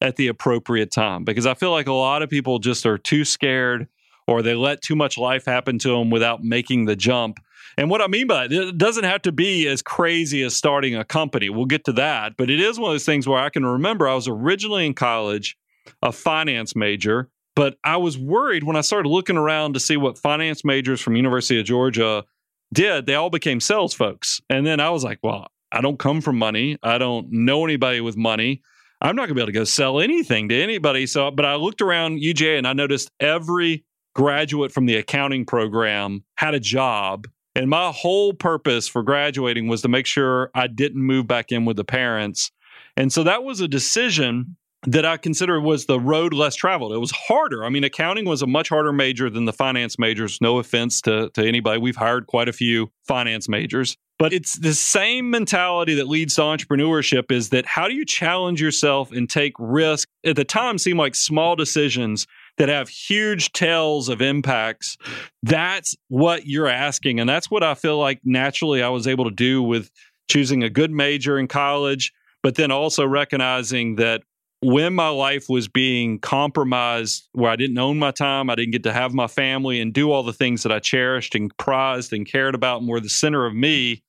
at 0.00 0.16
the 0.16 0.28
appropriate 0.28 0.90
time 0.90 1.24
because 1.24 1.46
I 1.46 1.54
feel 1.54 1.70
like 1.70 1.86
a 1.86 1.92
lot 1.92 2.22
of 2.22 2.28
people 2.28 2.58
just 2.58 2.84
are 2.86 2.98
too 2.98 3.24
scared 3.24 3.88
or 4.26 4.42
they 4.42 4.54
let 4.54 4.82
too 4.82 4.96
much 4.96 5.16
life 5.16 5.44
happen 5.44 5.78
to 5.80 5.88
them 5.88 6.10
without 6.10 6.42
making 6.42 6.84
the 6.84 6.96
jump. 6.96 7.38
And 7.78 7.88
what 7.88 8.02
I 8.02 8.06
mean 8.06 8.26
by 8.26 8.48
that, 8.48 8.68
it 8.68 8.78
doesn't 8.78 9.04
have 9.04 9.22
to 9.22 9.32
be 9.32 9.66
as 9.68 9.80
crazy 9.80 10.42
as 10.42 10.54
starting 10.54 10.94
a 10.94 11.04
company. 11.04 11.48
We'll 11.48 11.64
get 11.64 11.84
to 11.84 11.92
that. 11.94 12.36
But 12.36 12.50
it 12.50 12.60
is 12.60 12.78
one 12.78 12.90
of 12.90 12.94
those 12.94 13.06
things 13.06 13.26
where 13.26 13.38
I 13.38 13.48
can 13.48 13.64
remember 13.64 14.08
I 14.08 14.14
was 14.14 14.28
originally 14.28 14.86
in 14.86 14.94
college, 14.94 15.56
a 16.02 16.12
finance 16.12 16.76
major, 16.76 17.28
but 17.54 17.76
I 17.84 17.96
was 17.96 18.18
worried 18.18 18.64
when 18.64 18.76
I 18.76 18.80
started 18.80 19.08
looking 19.08 19.36
around 19.36 19.74
to 19.74 19.80
see 19.80 19.96
what 19.96 20.18
finance 20.18 20.64
majors 20.64 21.00
from 21.00 21.16
University 21.16 21.60
of 21.60 21.66
Georgia 21.66 22.24
did. 22.72 23.06
They 23.06 23.14
all 23.14 23.30
became 23.30 23.60
sales 23.60 23.94
folks. 23.94 24.40
And 24.48 24.66
then 24.66 24.80
I 24.80 24.90
was 24.90 25.04
like, 25.04 25.18
well, 25.22 25.48
I 25.70 25.80
don't 25.80 25.98
come 25.98 26.20
from 26.20 26.38
money. 26.38 26.78
I 26.82 26.98
don't 26.98 27.28
know 27.30 27.64
anybody 27.64 28.00
with 28.00 28.16
money. 28.16 28.62
I'm 29.00 29.16
not 29.16 29.22
going 29.22 29.30
to 29.30 29.34
be 29.34 29.40
able 29.40 29.48
to 29.48 29.52
go 29.52 29.64
sell 29.64 30.00
anything 30.00 30.48
to 30.48 30.62
anybody. 30.62 31.06
So, 31.06 31.30
but 31.30 31.44
I 31.44 31.56
looked 31.56 31.82
around 31.82 32.20
UGA 32.20 32.56
and 32.56 32.66
I 32.66 32.72
noticed 32.72 33.10
every 33.20 33.84
graduate 34.14 34.72
from 34.72 34.86
the 34.86 34.96
accounting 34.96 35.44
program 35.44 36.24
had 36.36 36.54
a 36.54 36.60
job. 36.60 37.26
And 37.54 37.68
my 37.68 37.90
whole 37.90 38.32
purpose 38.32 38.88
for 38.88 39.02
graduating 39.02 39.68
was 39.68 39.82
to 39.82 39.88
make 39.88 40.06
sure 40.06 40.50
I 40.54 40.68
didn't 40.68 41.02
move 41.02 41.26
back 41.26 41.52
in 41.52 41.64
with 41.64 41.76
the 41.76 41.84
parents. 41.84 42.50
And 42.96 43.12
so 43.12 43.24
that 43.24 43.42
was 43.42 43.60
a 43.60 43.68
decision 43.68 44.56
that 44.86 45.04
I 45.04 45.16
consider 45.16 45.60
was 45.60 45.86
the 45.86 46.00
road 46.00 46.34
less 46.34 46.56
traveled. 46.56 46.92
It 46.92 46.98
was 46.98 47.12
harder. 47.12 47.64
I 47.64 47.68
mean, 47.68 47.84
accounting 47.84 48.24
was 48.24 48.42
a 48.42 48.46
much 48.46 48.68
harder 48.68 48.92
major 48.92 49.30
than 49.30 49.44
the 49.44 49.52
finance 49.52 49.98
majors. 49.98 50.40
No 50.40 50.58
offense 50.58 51.00
to, 51.02 51.30
to 51.30 51.46
anybody. 51.46 51.80
We've 51.80 51.96
hired 51.96 52.26
quite 52.26 52.48
a 52.48 52.52
few 52.52 52.90
finance 53.06 53.48
majors. 53.48 53.96
But 54.18 54.32
it's 54.32 54.58
the 54.58 54.74
same 54.74 55.30
mentality 55.30 55.94
that 55.94 56.08
leads 56.08 56.36
to 56.36 56.42
entrepreneurship 56.42 57.32
is 57.32 57.50
that 57.50 57.66
how 57.66 57.88
do 57.88 57.94
you 57.94 58.04
challenge 58.04 58.60
yourself 58.60 59.10
and 59.12 59.28
take 59.28 59.52
risk? 59.58 60.08
At 60.24 60.36
the 60.36 60.44
time 60.44 60.78
seem 60.78 60.96
like 60.96 61.14
small 61.14 61.56
decisions 61.56 62.26
that 62.58 62.68
have 62.68 62.88
huge 62.88 63.52
tails 63.52 64.08
of 64.08 64.20
impacts. 64.20 64.96
That's 65.42 65.96
what 66.08 66.46
you're 66.46 66.68
asking. 66.68 67.18
And 67.18 67.28
that's 67.28 67.50
what 67.50 67.62
I 67.62 67.74
feel 67.74 67.98
like 67.98 68.20
naturally 68.24 68.82
I 68.82 68.90
was 68.90 69.06
able 69.06 69.24
to 69.24 69.30
do 69.30 69.62
with 69.62 69.90
choosing 70.28 70.62
a 70.62 70.70
good 70.70 70.90
major 70.90 71.38
in 71.38 71.48
college, 71.48 72.12
but 72.42 72.54
then 72.54 72.70
also 72.70 73.06
recognizing 73.06 73.96
that 73.96 74.22
when 74.62 74.94
my 74.94 75.08
life 75.08 75.48
was 75.48 75.66
being 75.66 76.20
compromised, 76.20 77.28
where 77.32 77.50
I 77.50 77.56
didn't 77.56 77.78
own 77.78 77.98
my 77.98 78.12
time, 78.12 78.48
I 78.48 78.54
didn't 78.54 78.70
get 78.70 78.84
to 78.84 78.92
have 78.92 79.12
my 79.12 79.26
family 79.26 79.80
and 79.80 79.92
do 79.92 80.12
all 80.12 80.22
the 80.22 80.32
things 80.32 80.62
that 80.62 80.70
I 80.70 80.78
cherished 80.78 81.34
and 81.34 81.54
prized 81.56 82.12
and 82.12 82.24
cared 82.24 82.54
about 82.54 82.80
and 82.80 82.88
were 82.88 83.00
the 83.00 83.08
center 83.08 83.44
of 83.44 83.54
me, 83.54 84.04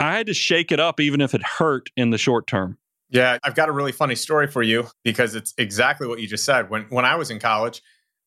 I 0.00 0.16
had 0.16 0.26
to 0.26 0.34
shake 0.34 0.72
it 0.72 0.80
up, 0.80 0.98
even 0.98 1.20
if 1.20 1.32
it 1.32 1.42
hurt 1.42 1.90
in 1.96 2.10
the 2.10 2.18
short 2.18 2.48
term. 2.48 2.76
Yeah, 3.10 3.38
I've 3.44 3.54
got 3.54 3.68
a 3.68 3.72
really 3.72 3.92
funny 3.92 4.16
story 4.16 4.48
for 4.48 4.64
you 4.64 4.88
because 5.04 5.36
it's 5.36 5.54
exactly 5.58 6.08
what 6.08 6.20
you 6.20 6.26
just 6.26 6.44
said. 6.44 6.68
When 6.70 6.82
when 6.88 7.04
I 7.04 7.14
was 7.14 7.30
in 7.30 7.38
college, 7.38 7.80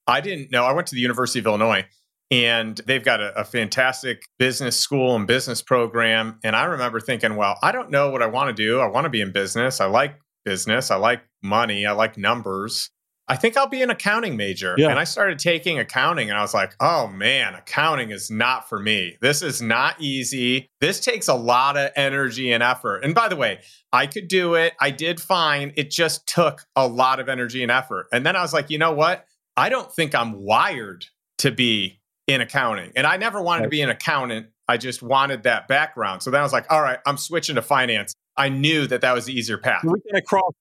I 0.07 0.21
didn't 0.21 0.49
know. 0.51 0.63
I 0.63 0.71
went 0.71 0.87
to 0.87 0.95
the 0.95 1.01
University 1.01 1.39
of 1.39 1.47
Illinois 1.47 1.85
and 2.31 2.77
they've 2.85 3.03
got 3.03 3.19
a, 3.19 3.37
a, 3.39 3.43
fantastic 3.43 4.23
business 4.37 4.77
school 4.77 5.15
and 5.15 5.27
business 5.27 5.61
program. 5.61 6.39
And 6.43 6.55
I 6.55 6.65
remember 6.65 6.99
thinking, 6.99 7.35
well, 7.35 7.57
I 7.61 7.71
don't 7.71 7.89
know 7.89 8.09
what 8.09 8.21
I 8.21 8.27
want 8.27 8.55
to 8.55 8.63
do. 8.63 8.79
I 8.79 8.87
want 8.87 9.05
to 9.05 9.09
be 9.09 9.21
in 9.21 9.31
business. 9.31 9.79
I 9.79 9.85
like 9.85 10.19
business. 10.47 10.91
I 10.91 10.95
like 10.95 11.23
money. 11.43 11.85
I 11.85 11.91
like 11.91 12.17
numbers. 12.17 12.89
I 13.27 13.35
think 13.35 13.57
I'll 13.57 13.67
be 13.67 13.81
an 13.81 13.89
accounting 13.89 14.37
major. 14.37 14.75
Yeah. 14.77 14.89
And 14.89 14.97
I 14.97 15.03
started 15.03 15.39
taking 15.39 15.77
accounting 15.77 16.29
and 16.29 16.39
I 16.39 16.41
was 16.41 16.53
like, 16.53 16.73
oh 16.79 17.07
man, 17.07 17.53
accounting 17.53 18.11
is 18.11 18.31
not 18.31 18.69
for 18.69 18.79
me. 18.79 19.17
This 19.19 19.41
is 19.41 19.61
not 19.61 19.99
easy. 19.99 20.69
This 20.79 21.01
takes 21.01 21.27
a 21.27 21.33
lot 21.33 21.75
of 21.75 21.91
energy 21.97 22.53
and 22.53 22.63
effort. 22.63 23.03
And 23.03 23.13
by 23.13 23.27
the 23.27 23.35
way, 23.35 23.59
I 23.91 24.07
could 24.07 24.29
do 24.29 24.53
it. 24.53 24.71
I 24.79 24.91
did 24.91 25.19
fine. 25.19 25.73
It 25.75 25.91
just 25.91 26.25
took 26.25 26.61
a 26.77 26.87
lot 26.87 27.19
of 27.19 27.27
energy 27.27 27.61
and 27.61 27.71
effort. 27.71 28.07
And 28.13 28.25
then 28.25 28.37
I 28.37 28.41
was 28.41 28.53
like, 28.53 28.69
you 28.69 28.77
know 28.77 28.93
what? 28.93 29.25
I 29.57 29.67
don't 29.67 29.91
think 29.91 30.15
I'm 30.15 30.41
wired 30.41 31.05
to 31.39 31.51
be 31.51 31.99
in 32.27 32.39
accounting. 32.39 32.93
And 32.95 33.05
I 33.05 33.17
never 33.17 33.41
wanted 33.41 33.63
right. 33.63 33.65
to 33.65 33.71
be 33.71 33.81
an 33.81 33.89
accountant. 33.89 34.47
I 34.69 34.77
just 34.77 35.03
wanted 35.03 35.43
that 35.43 35.67
background. 35.67 36.23
So 36.23 36.31
then 36.31 36.39
I 36.39 36.43
was 36.43 36.53
like, 36.53 36.71
all 36.71 36.81
right, 36.81 36.99
I'm 37.05 37.17
switching 37.17 37.55
to 37.55 37.61
finance. 37.61 38.13
I 38.37 38.49
knew 38.49 38.87
that 38.87 39.01
that 39.01 39.13
was 39.13 39.25
the 39.25 39.33
easier 39.33 39.57
path. 39.57 39.83
We're 39.83 39.97
going 39.97 40.15
to 40.15 40.21
cross 40.21 40.53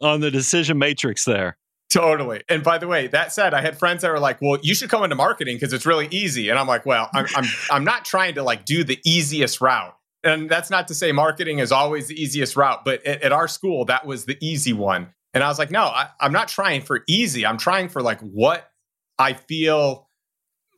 on 0.00 0.20
the 0.20 0.30
decision 0.30 0.78
matrix 0.78 1.24
there. 1.24 1.58
Totally. 1.90 2.42
And 2.48 2.62
by 2.62 2.78
the 2.78 2.86
way, 2.86 3.06
that 3.08 3.32
said, 3.32 3.54
I 3.54 3.62
had 3.62 3.78
friends 3.78 4.02
that 4.02 4.10
were 4.10 4.18
like, 4.18 4.42
"Well, 4.42 4.58
you 4.62 4.74
should 4.74 4.90
come 4.90 5.04
into 5.04 5.16
marketing 5.16 5.56
because 5.56 5.72
it's 5.72 5.86
really 5.86 6.06
easy." 6.10 6.50
And 6.50 6.58
I'm 6.58 6.66
like, 6.66 6.84
"Well, 6.84 7.08
I'm, 7.14 7.26
I'm 7.34 7.44
I'm 7.70 7.84
not 7.84 8.04
trying 8.04 8.34
to 8.34 8.42
like 8.42 8.64
do 8.64 8.84
the 8.84 8.98
easiest 9.04 9.60
route." 9.60 9.94
And 10.22 10.50
that's 10.50 10.68
not 10.68 10.88
to 10.88 10.94
say 10.94 11.12
marketing 11.12 11.60
is 11.60 11.72
always 11.72 12.08
the 12.08 12.20
easiest 12.20 12.56
route, 12.56 12.84
but 12.84 13.04
at, 13.06 13.22
at 13.22 13.32
our 13.32 13.48
school, 13.48 13.86
that 13.86 14.04
was 14.04 14.26
the 14.26 14.36
easy 14.40 14.72
one. 14.72 15.14
And 15.32 15.42
I 15.42 15.48
was 15.48 15.58
like, 15.58 15.70
"No, 15.70 15.84
I, 15.84 16.08
I'm 16.20 16.32
not 16.32 16.48
trying 16.48 16.82
for 16.82 17.04
easy. 17.08 17.46
I'm 17.46 17.58
trying 17.58 17.88
for 17.88 18.02
like 18.02 18.20
what 18.20 18.70
I 19.18 19.32
feel 19.32 20.07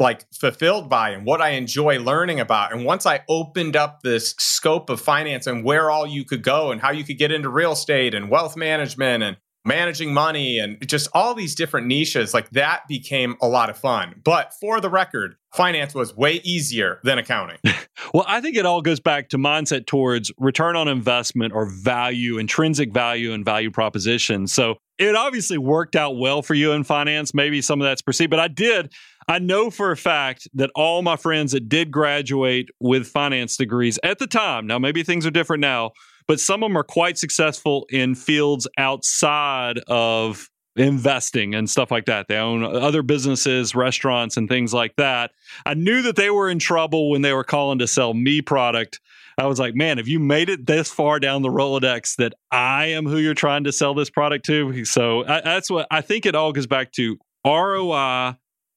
like 0.00 0.24
fulfilled 0.32 0.88
by 0.88 1.10
and 1.10 1.26
what 1.26 1.40
I 1.40 1.50
enjoy 1.50 2.00
learning 2.00 2.40
about. 2.40 2.72
And 2.72 2.84
once 2.84 3.06
I 3.06 3.20
opened 3.28 3.76
up 3.76 4.00
this 4.02 4.34
scope 4.38 4.90
of 4.90 5.00
finance 5.00 5.46
and 5.46 5.62
where 5.62 5.90
all 5.90 6.06
you 6.06 6.24
could 6.24 6.42
go 6.42 6.72
and 6.72 6.80
how 6.80 6.90
you 6.90 7.04
could 7.04 7.18
get 7.18 7.30
into 7.30 7.48
real 7.50 7.72
estate 7.72 8.14
and 8.14 8.30
wealth 8.30 8.56
management 8.56 9.22
and 9.22 9.36
managing 9.64 10.14
money 10.14 10.58
and 10.58 10.78
just 10.88 11.08
all 11.12 11.34
these 11.34 11.54
different 11.54 11.86
niches, 11.86 12.32
like 12.32 12.48
that 12.50 12.88
became 12.88 13.36
a 13.42 13.46
lot 13.46 13.68
of 13.68 13.76
fun. 13.76 14.14
But 14.24 14.54
for 14.58 14.80
the 14.80 14.88
record, 14.88 15.36
finance 15.54 15.94
was 15.94 16.16
way 16.16 16.40
easier 16.44 16.98
than 17.04 17.18
accounting. 17.18 17.58
well, 18.14 18.24
I 18.26 18.40
think 18.40 18.56
it 18.56 18.64
all 18.64 18.80
goes 18.80 19.00
back 19.00 19.28
to 19.30 19.38
mindset 19.38 19.86
towards 19.86 20.32
return 20.38 20.76
on 20.76 20.88
investment 20.88 21.52
or 21.52 21.66
value, 21.66 22.38
intrinsic 22.38 22.92
value 22.92 23.32
and 23.32 23.44
value 23.44 23.70
proposition. 23.70 24.46
So 24.46 24.76
it 24.98 25.14
obviously 25.14 25.58
worked 25.58 25.96
out 25.96 26.16
well 26.16 26.42
for 26.42 26.54
you 26.54 26.72
in 26.72 26.84
finance. 26.84 27.34
Maybe 27.34 27.60
some 27.60 27.80
of 27.80 27.84
that's 27.86 28.02
perceived, 28.02 28.30
but 28.30 28.40
I 28.40 28.48
did. 28.48 28.92
I 29.30 29.38
know 29.38 29.70
for 29.70 29.92
a 29.92 29.96
fact 29.96 30.48
that 30.54 30.72
all 30.74 31.02
my 31.02 31.14
friends 31.14 31.52
that 31.52 31.68
did 31.68 31.92
graduate 31.92 32.68
with 32.80 33.06
finance 33.06 33.56
degrees 33.56 33.96
at 34.02 34.18
the 34.18 34.26
time, 34.26 34.66
now 34.66 34.80
maybe 34.80 35.04
things 35.04 35.24
are 35.24 35.30
different 35.30 35.60
now, 35.60 35.92
but 36.26 36.40
some 36.40 36.64
of 36.64 36.68
them 36.68 36.76
are 36.76 36.82
quite 36.82 37.16
successful 37.16 37.86
in 37.90 38.16
fields 38.16 38.66
outside 38.76 39.78
of 39.86 40.50
investing 40.74 41.54
and 41.54 41.70
stuff 41.70 41.92
like 41.92 42.06
that. 42.06 42.26
They 42.26 42.38
own 42.38 42.64
other 42.64 43.04
businesses, 43.04 43.72
restaurants, 43.76 44.36
and 44.36 44.48
things 44.48 44.74
like 44.74 44.96
that. 44.96 45.30
I 45.64 45.74
knew 45.74 46.02
that 46.02 46.16
they 46.16 46.30
were 46.30 46.50
in 46.50 46.58
trouble 46.58 47.08
when 47.08 47.22
they 47.22 47.32
were 47.32 47.44
calling 47.44 47.78
to 47.78 47.86
sell 47.86 48.14
me 48.14 48.42
product. 48.42 48.98
I 49.38 49.46
was 49.46 49.60
like, 49.60 49.76
man, 49.76 49.98
have 49.98 50.08
you 50.08 50.18
made 50.18 50.48
it 50.48 50.66
this 50.66 50.90
far 50.90 51.20
down 51.20 51.42
the 51.42 51.50
Rolodex 51.50 52.16
that 52.16 52.34
I 52.50 52.86
am 52.86 53.06
who 53.06 53.18
you're 53.18 53.34
trying 53.34 53.62
to 53.62 53.70
sell 53.70 53.94
this 53.94 54.10
product 54.10 54.44
to? 54.46 54.84
So 54.86 55.24
I, 55.24 55.40
that's 55.40 55.70
what 55.70 55.86
I 55.88 56.00
think 56.00 56.26
it 56.26 56.34
all 56.34 56.52
goes 56.52 56.66
back 56.66 56.90
to 56.94 57.16
ROI, 57.46 58.34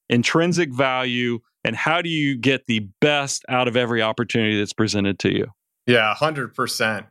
intrinsic 0.10 0.74
value, 0.74 1.39
and 1.63 1.75
how 1.75 2.01
do 2.01 2.10
you 2.10 2.38
get 2.38 2.67
the 2.67 2.88
best 3.01 3.43
out 3.50 3.67
of 3.67 3.75
every 3.75 4.01
opportunity 4.01 4.57
that's 4.57 4.74
presented 4.74 5.19
to 5.19 5.33
you? 5.33 5.48
Yeah, 5.88 6.13
100%. 6.17 7.07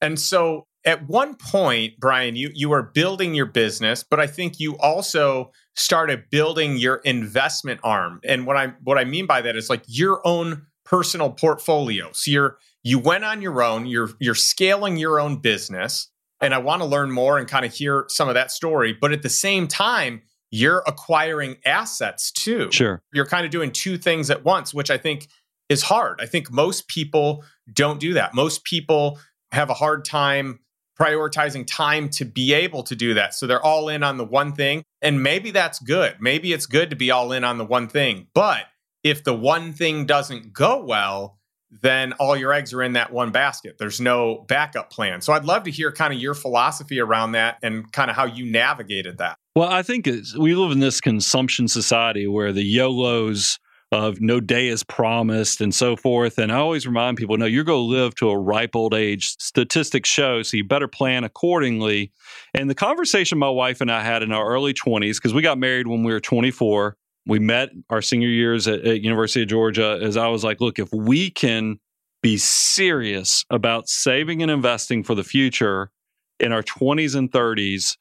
And 0.00 0.18
so 0.18 0.66
at 0.84 1.08
one 1.08 1.34
point, 1.34 1.94
Brian, 1.98 2.36
you 2.36 2.50
you 2.54 2.72
are 2.72 2.82
building 2.82 3.34
your 3.34 3.46
business, 3.46 4.04
but 4.04 4.20
I 4.20 4.26
think 4.26 4.60
you 4.60 4.76
also 4.78 5.50
started 5.74 6.24
building 6.30 6.76
your 6.76 6.96
investment 6.96 7.80
arm. 7.82 8.20
And 8.24 8.46
what 8.46 8.56
I 8.56 8.74
what 8.82 8.98
I 8.98 9.04
mean 9.04 9.26
by 9.26 9.40
that 9.42 9.56
is 9.56 9.70
like 9.70 9.82
your 9.86 10.20
own 10.26 10.66
personal 10.84 11.30
portfolio. 11.30 12.10
So 12.12 12.30
you're 12.30 12.58
you 12.82 12.98
went 12.98 13.24
on 13.24 13.40
your 13.40 13.62
own, 13.62 13.86
you're 13.86 14.10
you're 14.20 14.34
scaling 14.34 14.98
your 14.98 15.18
own 15.18 15.40
business. 15.40 16.10
And 16.40 16.52
I 16.52 16.58
want 16.58 16.82
to 16.82 16.86
learn 16.86 17.10
more 17.10 17.38
and 17.38 17.48
kind 17.48 17.64
of 17.64 17.72
hear 17.72 18.04
some 18.08 18.28
of 18.28 18.34
that 18.34 18.50
story. 18.50 18.92
But 18.92 19.12
at 19.12 19.22
the 19.22 19.30
same 19.30 19.66
time, 19.66 20.22
you're 20.54 20.84
acquiring 20.86 21.56
assets 21.66 22.30
too. 22.30 22.70
Sure. 22.70 23.02
You're 23.12 23.26
kind 23.26 23.44
of 23.44 23.50
doing 23.50 23.72
two 23.72 23.98
things 23.98 24.30
at 24.30 24.44
once, 24.44 24.72
which 24.72 24.88
I 24.88 24.96
think 24.96 25.26
is 25.68 25.82
hard. 25.82 26.20
I 26.20 26.26
think 26.26 26.48
most 26.52 26.86
people 26.86 27.42
don't 27.72 27.98
do 27.98 28.14
that. 28.14 28.34
Most 28.34 28.62
people 28.62 29.18
have 29.50 29.68
a 29.68 29.74
hard 29.74 30.04
time 30.04 30.60
prioritizing 30.96 31.66
time 31.66 32.08
to 32.08 32.24
be 32.24 32.54
able 32.54 32.84
to 32.84 32.94
do 32.94 33.14
that. 33.14 33.34
So 33.34 33.48
they're 33.48 33.64
all 33.64 33.88
in 33.88 34.04
on 34.04 34.16
the 34.16 34.24
one 34.24 34.52
thing. 34.52 34.84
And 35.02 35.24
maybe 35.24 35.50
that's 35.50 35.80
good. 35.80 36.18
Maybe 36.20 36.52
it's 36.52 36.66
good 36.66 36.90
to 36.90 36.96
be 36.96 37.10
all 37.10 37.32
in 37.32 37.42
on 37.42 37.58
the 37.58 37.64
one 37.64 37.88
thing. 37.88 38.28
But 38.32 38.66
if 39.02 39.24
the 39.24 39.34
one 39.34 39.72
thing 39.72 40.06
doesn't 40.06 40.52
go 40.52 40.84
well, 40.84 41.40
then 41.82 42.12
all 42.12 42.36
your 42.36 42.52
eggs 42.52 42.72
are 42.72 42.82
in 42.82 42.92
that 42.92 43.12
one 43.12 43.32
basket. 43.32 43.74
There's 43.80 44.00
no 44.00 44.44
backup 44.46 44.90
plan. 44.90 45.20
So 45.20 45.32
I'd 45.32 45.44
love 45.44 45.64
to 45.64 45.72
hear 45.72 45.90
kind 45.90 46.14
of 46.14 46.20
your 46.20 46.34
philosophy 46.34 47.00
around 47.00 47.32
that 47.32 47.58
and 47.60 47.90
kind 47.90 48.08
of 48.08 48.14
how 48.14 48.26
you 48.26 48.46
navigated 48.46 49.18
that. 49.18 49.36
Well, 49.54 49.68
I 49.68 49.82
think 49.82 50.08
we 50.36 50.56
live 50.56 50.72
in 50.72 50.80
this 50.80 51.00
consumption 51.00 51.68
society 51.68 52.26
where 52.26 52.52
the 52.52 52.64
YOLOs 52.64 53.60
of 53.92 54.20
no 54.20 54.40
day 54.40 54.66
is 54.66 54.82
promised 54.82 55.60
and 55.60 55.72
so 55.72 55.94
forth. 55.94 56.38
And 56.38 56.50
I 56.50 56.56
always 56.56 56.88
remind 56.88 57.16
people, 57.16 57.36
no, 57.36 57.46
you're 57.46 57.62
going 57.62 57.88
to 57.88 57.96
live 57.96 58.16
to 58.16 58.30
a 58.30 58.36
ripe 58.36 58.74
old 58.74 58.94
age. 58.94 59.36
Statistics 59.38 60.08
show, 60.08 60.42
so 60.42 60.56
you 60.56 60.64
better 60.64 60.88
plan 60.88 61.22
accordingly. 61.22 62.10
And 62.52 62.68
the 62.68 62.74
conversation 62.74 63.38
my 63.38 63.48
wife 63.48 63.80
and 63.80 63.92
I 63.92 64.02
had 64.02 64.24
in 64.24 64.32
our 64.32 64.44
early 64.44 64.74
20s, 64.74 65.14
because 65.16 65.32
we 65.32 65.42
got 65.42 65.58
married 65.58 65.86
when 65.86 66.02
we 66.02 66.12
were 66.12 66.18
24, 66.18 66.96
we 67.26 67.38
met 67.38 67.70
our 67.90 68.02
senior 68.02 68.28
years 68.28 68.66
at, 68.66 68.80
at 68.80 69.02
University 69.02 69.42
of 69.42 69.48
Georgia, 69.48 70.00
as 70.02 70.16
I 70.16 70.26
was 70.26 70.42
like, 70.42 70.60
look, 70.60 70.80
if 70.80 70.92
we 70.92 71.30
can 71.30 71.78
be 72.22 72.38
serious 72.38 73.44
about 73.50 73.88
saving 73.88 74.42
and 74.42 74.50
investing 74.50 75.04
for 75.04 75.14
the 75.14 75.22
future 75.22 75.92
in 76.40 76.50
our 76.50 76.62
20s 76.64 77.14
and 77.14 77.30
30s, 77.30 77.96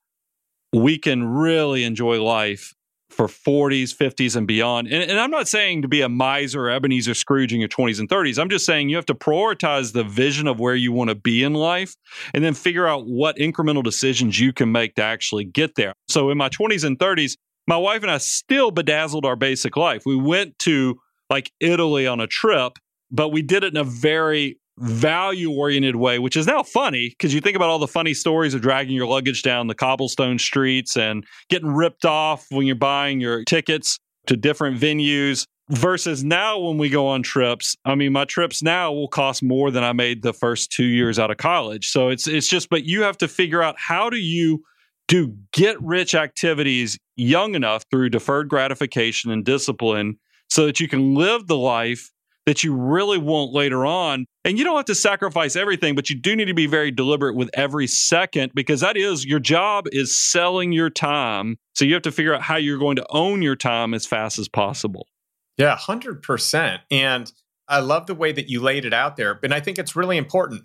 we 0.73 0.97
can 0.97 1.23
really 1.23 1.83
enjoy 1.83 2.21
life 2.21 2.73
for 3.09 3.27
40s, 3.27 3.95
50s, 3.95 4.35
and 4.35 4.47
beyond. 4.47 4.87
And, 4.87 5.03
and, 5.03 5.19
I'm 5.19 5.29
not 5.29 5.47
saying 5.47 5.83
to 5.83 5.87
be 5.87 6.01
a 6.01 6.09
miser, 6.09 6.67
Ebenezer 6.67 7.13
Scrooge 7.13 7.53
in 7.53 7.59
your 7.59 7.69
20s 7.69 7.99
and 7.99 8.09
30s. 8.09 8.39
I'm 8.39 8.49
just 8.49 8.65
saying 8.65 8.89
you 8.89 8.95
have 8.95 9.05
to 9.05 9.13
prioritize 9.13 9.93
the 9.93 10.03
vision 10.03 10.47
of 10.47 10.59
where 10.59 10.75
you 10.75 10.91
want 10.91 11.09
to 11.09 11.15
be 11.15 11.43
in 11.43 11.53
life 11.53 11.95
and 12.33 12.43
then 12.43 12.55
figure 12.55 12.87
out 12.87 13.05
what 13.05 13.37
incremental 13.37 13.83
decisions 13.83 14.39
you 14.39 14.51
can 14.51 14.71
make 14.71 14.95
to 14.95 15.03
actually 15.03 15.45
get 15.45 15.75
there. 15.75 15.93
So 16.07 16.31
in 16.31 16.39
my 16.39 16.49
20s 16.49 16.83
and 16.83 16.97
30s, 16.97 17.37
my 17.67 17.77
wife 17.77 18.01
and 18.01 18.11
I 18.11 18.17
still 18.17 18.71
bedazzled 18.71 19.25
our 19.25 19.35
basic 19.35 19.77
life. 19.77 20.03
We 20.05 20.15
went 20.15 20.57
to 20.59 20.99
like 21.29 21.51
Italy 21.59 22.07
on 22.07 22.19
a 22.19 22.27
trip, 22.27 22.73
but 23.11 23.29
we 23.29 23.41
did 23.41 23.63
it 23.63 23.73
in 23.73 23.77
a 23.77 23.83
very 23.83 24.57
value 24.79 25.51
oriented 25.51 25.95
way, 25.95 26.19
which 26.19 26.35
is 26.35 26.47
now 26.47 26.63
funny 26.63 27.09
because 27.09 27.33
you 27.33 27.41
think 27.41 27.55
about 27.55 27.69
all 27.69 27.79
the 27.79 27.87
funny 27.87 28.13
stories 28.13 28.53
of 28.53 28.61
dragging 28.61 28.95
your 28.95 29.07
luggage 29.07 29.43
down 29.43 29.67
the 29.67 29.75
cobblestone 29.75 30.39
streets 30.39 30.97
and 30.97 31.25
getting 31.49 31.69
ripped 31.69 32.05
off 32.05 32.45
when 32.49 32.65
you're 32.65 32.75
buying 32.75 33.19
your 33.19 33.43
tickets 33.43 33.99
to 34.27 34.35
different 34.35 34.79
venues 34.79 35.45
versus 35.69 36.23
now 36.23 36.59
when 36.59 36.77
we 36.77 36.89
go 36.89 37.07
on 37.07 37.23
trips. 37.23 37.75
I 37.85 37.95
mean 37.95 38.11
my 38.13 38.25
trips 38.25 38.63
now 38.63 38.91
will 38.91 39.07
cost 39.07 39.43
more 39.43 39.71
than 39.71 39.83
i 39.83 39.93
made 39.93 40.21
the 40.23 40.33
first 40.33 40.71
2 40.71 40.83
years 40.83 41.19
out 41.19 41.31
of 41.31 41.37
college. 41.37 41.89
So 41.89 42.09
it's 42.09 42.27
it's 42.27 42.47
just 42.47 42.69
but 42.69 42.83
you 42.83 43.03
have 43.03 43.17
to 43.19 43.27
figure 43.27 43.61
out 43.61 43.75
how 43.77 44.09
do 44.09 44.17
you 44.17 44.63
do 45.07 45.35
get 45.51 45.81
rich 45.81 46.15
activities 46.15 46.97
young 47.15 47.55
enough 47.55 47.83
through 47.91 48.09
deferred 48.09 48.49
gratification 48.49 49.31
and 49.31 49.45
discipline 49.45 50.17
so 50.49 50.65
that 50.65 50.79
you 50.79 50.87
can 50.87 51.15
live 51.15 51.47
the 51.47 51.57
life 51.57 52.11
that 52.45 52.63
you 52.63 52.75
really 52.75 53.17
want 53.17 53.53
later 53.53 53.85
on. 53.85 54.25
And 54.45 54.57
you 54.57 54.63
don't 54.63 54.75
have 54.75 54.85
to 54.85 54.95
sacrifice 54.95 55.55
everything, 55.55 55.95
but 55.95 56.09
you 56.09 56.19
do 56.19 56.35
need 56.35 56.45
to 56.45 56.53
be 56.53 56.67
very 56.67 56.91
deliberate 56.91 57.35
with 57.35 57.49
every 57.53 57.87
second 57.87 58.51
because 58.53 58.81
that 58.81 58.97
is 58.97 59.25
your 59.25 59.39
job 59.39 59.85
is 59.91 60.19
selling 60.19 60.71
your 60.71 60.89
time. 60.89 61.57
So 61.75 61.85
you 61.85 61.93
have 61.93 62.03
to 62.03 62.11
figure 62.11 62.33
out 62.33 62.41
how 62.41 62.57
you're 62.57 62.79
going 62.79 62.97
to 62.97 63.05
own 63.09 63.41
your 63.41 63.55
time 63.55 63.93
as 63.93 64.05
fast 64.05 64.39
as 64.39 64.49
possible. 64.49 65.07
Yeah, 65.57 65.77
100%. 65.77 66.79
And 66.91 67.31
I 67.67 67.79
love 67.79 68.07
the 68.07 68.15
way 68.15 68.31
that 68.31 68.49
you 68.49 68.61
laid 68.61 68.85
it 68.85 68.93
out 68.93 69.15
there. 69.15 69.39
And 69.43 69.53
I 69.53 69.59
think 69.59 69.79
it's 69.79 69.95
really 69.95 70.17
important. 70.17 70.63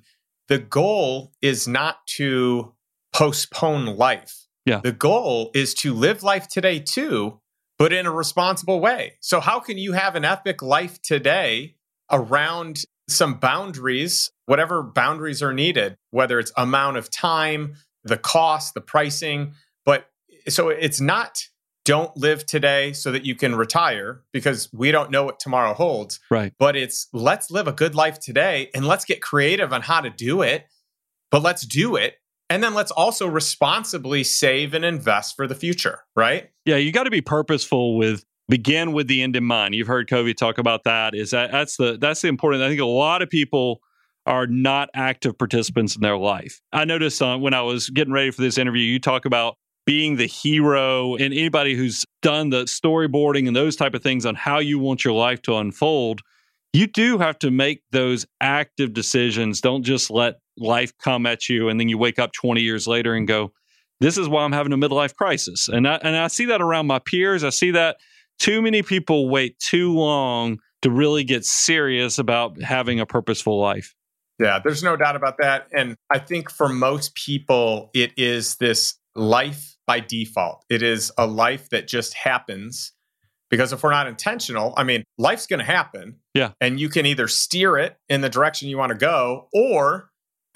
The 0.48 0.58
goal 0.58 1.32
is 1.40 1.68
not 1.68 2.06
to 2.16 2.74
postpone 3.12 3.96
life. 3.96 4.46
Yeah. 4.66 4.80
The 4.82 4.92
goal 4.92 5.50
is 5.54 5.72
to 5.74 5.94
live 5.94 6.22
life 6.22 6.48
today 6.48 6.80
too, 6.80 7.40
but 7.78 7.92
in 7.92 8.06
a 8.06 8.10
responsible 8.10 8.80
way. 8.80 9.14
So, 9.20 9.40
how 9.40 9.60
can 9.60 9.78
you 9.78 9.92
have 9.92 10.16
an 10.16 10.24
epic 10.24 10.62
life 10.62 11.00
today 11.00 11.76
around 12.10 12.84
some 13.08 13.34
boundaries, 13.34 14.30
whatever 14.46 14.82
boundaries 14.82 15.42
are 15.42 15.52
needed, 15.52 15.96
whether 16.10 16.38
it's 16.38 16.52
amount 16.56 16.96
of 16.96 17.10
time, 17.10 17.74
the 18.04 18.18
cost, 18.18 18.74
the 18.74 18.80
pricing? 18.80 19.54
But 19.84 20.06
so 20.48 20.68
it's 20.68 21.00
not 21.00 21.42
don't 21.84 22.14
live 22.18 22.44
today 22.44 22.92
so 22.92 23.10
that 23.10 23.24
you 23.24 23.34
can 23.34 23.54
retire 23.54 24.22
because 24.30 24.68
we 24.74 24.92
don't 24.92 25.10
know 25.10 25.24
what 25.24 25.40
tomorrow 25.40 25.72
holds. 25.72 26.20
Right. 26.30 26.52
But 26.58 26.76
it's 26.76 27.08
let's 27.14 27.50
live 27.50 27.66
a 27.66 27.72
good 27.72 27.94
life 27.94 28.20
today 28.20 28.68
and 28.74 28.86
let's 28.86 29.06
get 29.06 29.22
creative 29.22 29.72
on 29.72 29.80
how 29.80 30.02
to 30.02 30.10
do 30.10 30.42
it, 30.42 30.66
but 31.30 31.42
let's 31.42 31.64
do 31.64 31.96
it 31.96 32.16
and 32.50 32.62
then 32.62 32.74
let's 32.74 32.90
also 32.90 33.26
responsibly 33.26 34.24
save 34.24 34.74
and 34.74 34.84
invest 34.84 35.36
for 35.36 35.46
the 35.46 35.54
future, 35.54 36.00
right? 36.16 36.50
Yeah, 36.64 36.76
you 36.76 36.92
got 36.92 37.04
to 37.04 37.10
be 37.10 37.20
purposeful 37.20 37.96
with 37.96 38.24
begin 38.48 38.92
with 38.92 39.06
the 39.08 39.22
end 39.22 39.36
in 39.36 39.44
mind. 39.44 39.74
You've 39.74 39.88
heard 39.88 40.08
Covey 40.08 40.34
talk 40.34 40.58
about 40.58 40.84
that. 40.84 41.14
Is 41.14 41.30
that 41.30 41.52
that's 41.52 41.76
the 41.76 41.98
that's 42.00 42.22
the 42.22 42.28
important. 42.28 42.62
I 42.62 42.68
think 42.68 42.80
a 42.80 42.86
lot 42.86 43.22
of 43.22 43.28
people 43.28 43.80
are 44.26 44.46
not 44.46 44.90
active 44.94 45.38
participants 45.38 45.96
in 45.96 46.02
their 46.02 46.18
life. 46.18 46.60
I 46.72 46.84
noticed 46.84 47.20
uh, 47.22 47.38
when 47.38 47.54
I 47.54 47.62
was 47.62 47.88
getting 47.90 48.12
ready 48.12 48.30
for 48.30 48.42
this 48.42 48.58
interview, 48.58 48.82
you 48.82 48.98
talk 48.98 49.24
about 49.24 49.56
being 49.86 50.16
the 50.16 50.26
hero 50.26 51.14
and 51.14 51.32
anybody 51.32 51.74
who's 51.74 52.04
done 52.20 52.50
the 52.50 52.64
storyboarding 52.64 53.46
and 53.46 53.56
those 53.56 53.74
type 53.74 53.94
of 53.94 54.02
things 54.02 54.26
on 54.26 54.34
how 54.34 54.58
you 54.58 54.78
want 54.78 55.02
your 55.02 55.14
life 55.14 55.40
to 55.40 55.56
unfold 55.56 56.20
you 56.72 56.86
do 56.86 57.18
have 57.18 57.38
to 57.38 57.50
make 57.50 57.82
those 57.90 58.26
active 58.40 58.92
decisions 58.92 59.60
don't 59.60 59.84
just 59.84 60.10
let 60.10 60.40
life 60.58 60.96
come 60.98 61.26
at 61.26 61.48
you 61.48 61.68
and 61.68 61.78
then 61.78 61.88
you 61.88 61.98
wake 61.98 62.18
up 62.18 62.32
20 62.32 62.60
years 62.60 62.86
later 62.86 63.14
and 63.14 63.26
go 63.26 63.52
this 64.00 64.16
is 64.16 64.28
why 64.28 64.44
i'm 64.44 64.52
having 64.52 64.72
a 64.72 64.76
midlife 64.76 65.14
crisis. 65.14 65.68
And 65.68 65.86
i 65.88 65.96
and 66.02 66.16
i 66.16 66.28
see 66.28 66.46
that 66.46 66.62
around 66.62 66.86
my 66.86 66.98
peers. 66.98 67.44
I 67.44 67.50
see 67.50 67.72
that 67.72 67.96
too 68.38 68.62
many 68.62 68.82
people 68.82 69.28
wait 69.28 69.58
too 69.58 69.92
long 69.92 70.58
to 70.82 70.90
really 70.90 71.24
get 71.24 71.44
serious 71.44 72.18
about 72.18 72.62
having 72.62 73.00
a 73.00 73.06
purposeful 73.06 73.58
life. 73.60 73.94
Yeah 74.38 74.60
there's 74.62 74.82
no 74.82 74.96
doubt 74.96 75.16
about 75.16 75.38
that. 75.38 75.68
And 75.72 75.96
i 76.10 76.18
think 76.18 76.50
for 76.50 76.68
most 76.68 77.14
people 77.14 77.90
it 77.94 78.12
is 78.16 78.56
this 78.56 78.98
life 79.18 79.76
by 79.86 80.00
default. 80.00 80.64
It 80.70 80.82
is 80.82 81.10
a 81.18 81.26
life 81.26 81.70
that 81.70 81.88
just 81.88 82.14
happens 82.14 82.92
because 83.50 83.72
if 83.72 83.82
we're 83.82 83.90
not 83.90 84.06
intentional, 84.06 84.74
I 84.76 84.84
mean, 84.84 85.04
life's 85.16 85.46
going 85.46 85.60
to 85.60 85.64
happen. 85.64 86.16
Yeah. 86.34 86.52
And 86.60 86.78
you 86.78 86.88
can 86.88 87.06
either 87.06 87.26
steer 87.26 87.78
it 87.78 87.96
in 88.08 88.20
the 88.20 88.28
direction 88.28 88.68
you 88.68 88.78
want 88.78 88.90
to 88.90 88.98
go 88.98 89.48
or 89.52 90.07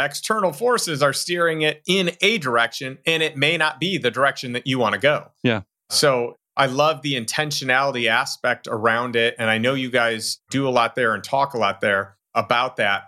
external 0.04 0.52
forces 0.52 1.02
are 1.02 1.12
steering 1.12 1.62
it 1.62 1.82
in 1.86 2.12
a 2.20 2.38
direction 2.38 2.98
and 3.06 3.22
it 3.22 3.36
may 3.36 3.56
not 3.56 3.80
be 3.80 3.98
the 3.98 4.10
direction 4.10 4.52
that 4.52 4.66
you 4.66 4.78
want 4.78 4.94
to 4.94 5.00
go. 5.00 5.30
Yeah. 5.42 5.62
So 5.90 6.36
I 6.56 6.66
love 6.66 7.02
the 7.02 7.14
intentionality 7.14 8.08
aspect 8.08 8.68
around 8.70 9.16
it. 9.16 9.34
And 9.38 9.48
I 9.48 9.58
know 9.58 9.74
you 9.74 9.90
guys 9.90 10.38
do 10.50 10.68
a 10.68 10.70
lot 10.70 10.94
there 10.94 11.14
and 11.14 11.24
talk 11.24 11.54
a 11.54 11.58
lot 11.58 11.80
there 11.80 12.16
about 12.34 12.76
that. 12.76 13.04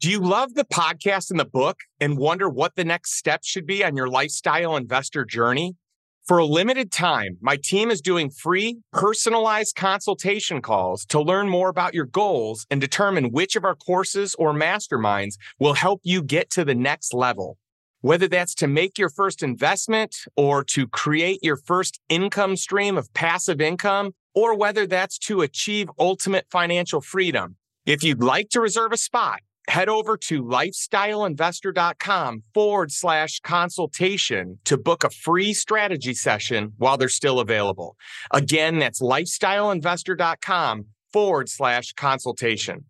Do 0.00 0.10
you 0.10 0.18
love 0.18 0.54
the 0.54 0.64
podcast 0.64 1.30
and 1.30 1.38
the 1.38 1.44
book 1.44 1.78
and 2.00 2.18
wonder 2.18 2.48
what 2.48 2.74
the 2.74 2.84
next 2.84 3.14
step 3.14 3.42
should 3.44 3.66
be 3.66 3.84
on 3.84 3.96
your 3.96 4.08
lifestyle 4.08 4.76
investor 4.76 5.24
journey? 5.24 5.76
For 6.28 6.38
a 6.38 6.46
limited 6.46 6.92
time, 6.92 7.36
my 7.40 7.58
team 7.60 7.90
is 7.90 8.00
doing 8.00 8.30
free, 8.30 8.78
personalized 8.92 9.74
consultation 9.74 10.62
calls 10.62 11.04
to 11.06 11.20
learn 11.20 11.48
more 11.48 11.68
about 11.68 11.94
your 11.94 12.04
goals 12.04 12.64
and 12.70 12.80
determine 12.80 13.32
which 13.32 13.56
of 13.56 13.64
our 13.64 13.74
courses 13.74 14.36
or 14.36 14.54
masterminds 14.54 15.34
will 15.58 15.74
help 15.74 16.00
you 16.04 16.22
get 16.22 16.48
to 16.50 16.64
the 16.64 16.76
next 16.76 17.12
level. 17.12 17.58
Whether 18.02 18.28
that's 18.28 18.54
to 18.56 18.68
make 18.68 18.98
your 18.98 19.08
first 19.08 19.42
investment 19.42 20.14
or 20.36 20.62
to 20.66 20.86
create 20.86 21.40
your 21.42 21.56
first 21.56 21.98
income 22.08 22.56
stream 22.56 22.96
of 22.96 23.12
passive 23.14 23.60
income, 23.60 24.12
or 24.32 24.56
whether 24.56 24.86
that's 24.86 25.18
to 25.18 25.40
achieve 25.40 25.90
ultimate 25.98 26.46
financial 26.50 27.00
freedom. 27.00 27.56
If 27.84 28.04
you'd 28.04 28.22
like 28.22 28.48
to 28.50 28.60
reserve 28.60 28.92
a 28.92 28.96
spot, 28.96 29.40
head 29.68 29.88
over 29.88 30.16
to 30.16 30.42
lifestyleinvestor.com 30.42 32.42
forward 32.52 32.92
slash 32.92 33.40
consultation 33.40 34.58
to 34.64 34.76
book 34.76 35.04
a 35.04 35.10
free 35.10 35.52
strategy 35.52 36.14
session 36.14 36.72
while 36.78 36.96
they're 36.96 37.08
still 37.08 37.40
available. 37.40 37.96
Again, 38.32 38.78
that's 38.78 39.00
lifestyleinvestor.com 39.00 40.86
forward 41.12 41.48
slash 41.48 41.92
consultation. 41.92 42.84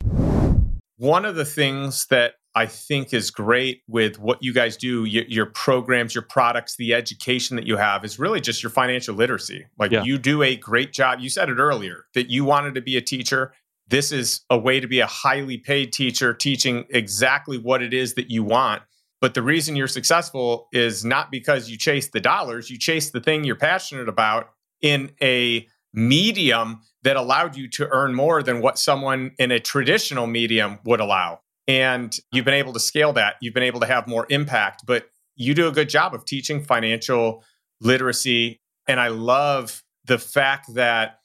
One 0.97 1.25
of 1.25 1.35
the 1.35 1.45
things 1.45 2.07
that 2.07 2.35
I 2.55 2.67
think 2.67 3.15
is 3.15 3.31
great 3.31 3.83
with 3.89 4.19
what 4.19 4.43
you 4.43 4.53
guys 4.53 4.77
do, 4.77 5.05
your, 5.05 5.25
your, 5.25 5.47
programs, 5.47 6.15
your 6.15 6.23
products, 6.23 6.77
the 6.77 6.93
education 6.93 7.57
that 7.57 7.67
you 7.67 7.79
have 7.79 8.05
is 8.05 8.19
really 8.19 8.41
just 8.41 8.63
your 8.63 8.71
financial 8.71 9.15
literacy. 9.15 9.67
Like 9.79 9.91
yeah. 9.91 10.03
you 10.03 10.19
do 10.19 10.43
a 10.43 10.55
great 10.55 10.93
job. 10.93 11.21
You 11.21 11.31
said 11.31 11.49
it 11.49 11.57
earlier 11.57 12.05
that 12.15 12.29
you 12.29 12.45
wanted 12.45 12.75
to 12.75 12.83
be 12.83 12.97
a 12.97 13.01
teacher 13.01 13.55
this 13.89 14.13
is 14.13 14.41
a 14.49 14.59
way 14.59 14.81
to 14.81 14.87
be 14.87 15.01
a 15.01 15.07
highly 15.07 15.59
paid 15.59 15.93
teacher 15.93 16.33
teaching 16.33 16.85
exactly 16.91 17.59
what 17.59 17.83
it 17.83 17.93
is 17.93 18.15
that 18.15 18.31
you 18.31 18.43
want. 18.43 18.83
But 19.21 19.35
the 19.35 19.43
reason 19.43 19.77
you're 19.77 19.87
successful 19.87 20.69
is 20.73 21.05
not 21.05 21.31
because 21.31 21.71
you 21.71 21.79
chase 21.79 22.11
the 22.11 22.21
dollars, 22.21 22.71
you 22.71 22.79
chase 22.79 23.11
the 23.11 23.21
thing 23.21 23.45
you're 23.45 23.55
passionate 23.55 24.09
about 24.09 24.51
in 24.81 25.13
a 25.23 25.67
medium 25.93 26.81
that 27.03 27.17
allowed 27.17 27.57
you 27.57 27.69
to 27.69 27.89
earn 27.91 28.15
more 28.15 28.43
than 28.43 28.61
what 28.61 28.79
someone 28.79 29.33
in 29.39 29.51
a 29.51 29.61
traditional 29.61 30.27
medium 30.27 30.79
would 30.85 31.01
allow. 31.01 31.41
And 31.69 32.17
you've 32.33 32.45
been 32.45 32.55
able 32.55 32.73
to 32.73 32.81
scale 32.81 33.13
that, 33.13 33.37
you've 33.41 33.55
been 33.55 33.63
able 33.63 33.81
to 33.81 33.87
have 33.87 34.09
more 34.09 34.27
impact, 34.29 34.83
but 34.87 35.07
you 35.37 35.55
do 35.55 35.69
a 35.69 35.73
good 35.73 35.89
job 35.89 36.15
of 36.15 36.25
teaching 36.25 36.63
financial 36.63 37.45
literacy. 37.81 38.61
And 38.89 38.99
I 38.99 39.09
love 39.09 39.83
the 40.05 40.19
fact 40.19 40.75
that 40.75 41.19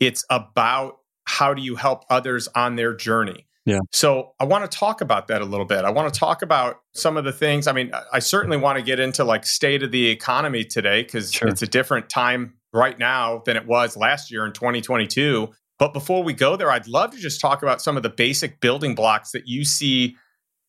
it's 0.00 0.24
about 0.30 0.98
how 1.26 1.52
do 1.54 1.62
you 1.62 1.76
help 1.76 2.04
others 2.08 2.48
on 2.54 2.76
their 2.76 2.94
journey? 2.94 3.46
Yeah. 3.66 3.80
So 3.92 4.32
I 4.38 4.44
want 4.44 4.70
to 4.70 4.78
talk 4.78 5.00
about 5.00 5.26
that 5.26 5.42
a 5.42 5.44
little 5.44 5.66
bit. 5.66 5.84
I 5.84 5.90
want 5.90 6.12
to 6.12 6.18
talk 6.18 6.42
about 6.42 6.76
some 6.94 7.16
of 7.16 7.24
the 7.24 7.32
things. 7.32 7.66
I 7.66 7.72
mean, 7.72 7.90
I 8.12 8.20
certainly 8.20 8.56
want 8.56 8.78
to 8.78 8.82
get 8.82 9.00
into 9.00 9.24
like 9.24 9.44
state 9.44 9.82
of 9.82 9.90
the 9.90 10.06
economy 10.08 10.64
today 10.64 11.02
because 11.02 11.32
sure. 11.32 11.48
it's 11.48 11.62
a 11.62 11.66
different 11.66 12.08
time 12.08 12.54
right 12.72 12.96
now 12.96 13.42
than 13.44 13.56
it 13.56 13.66
was 13.66 13.96
last 13.96 14.30
year 14.30 14.46
in 14.46 14.52
2022. 14.52 15.48
But 15.78 15.92
before 15.92 16.22
we 16.22 16.32
go 16.32 16.56
there, 16.56 16.70
I'd 16.70 16.86
love 16.86 17.10
to 17.10 17.18
just 17.18 17.40
talk 17.40 17.62
about 17.62 17.82
some 17.82 17.96
of 17.96 18.04
the 18.04 18.08
basic 18.08 18.60
building 18.60 18.94
blocks 18.94 19.32
that 19.32 19.48
you 19.48 19.64
see 19.64 20.16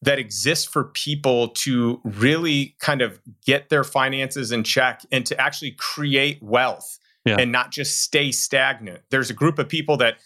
that 0.01 0.19
exist 0.19 0.69
for 0.69 0.85
people 0.85 1.49
to 1.49 2.01
really 2.03 2.75
kind 2.79 3.01
of 3.01 3.19
get 3.45 3.69
their 3.69 3.83
finances 3.83 4.51
in 4.51 4.63
check 4.63 5.01
and 5.11 5.25
to 5.27 5.39
actually 5.39 5.71
create 5.71 6.41
wealth 6.41 6.99
yeah. 7.25 7.35
and 7.37 7.51
not 7.51 7.71
just 7.71 8.01
stay 8.01 8.31
stagnant. 8.31 9.01
There's 9.09 9.29
a 9.29 9.33
group 9.33 9.59
of 9.59 9.69
people 9.69 9.97
that 9.97 10.17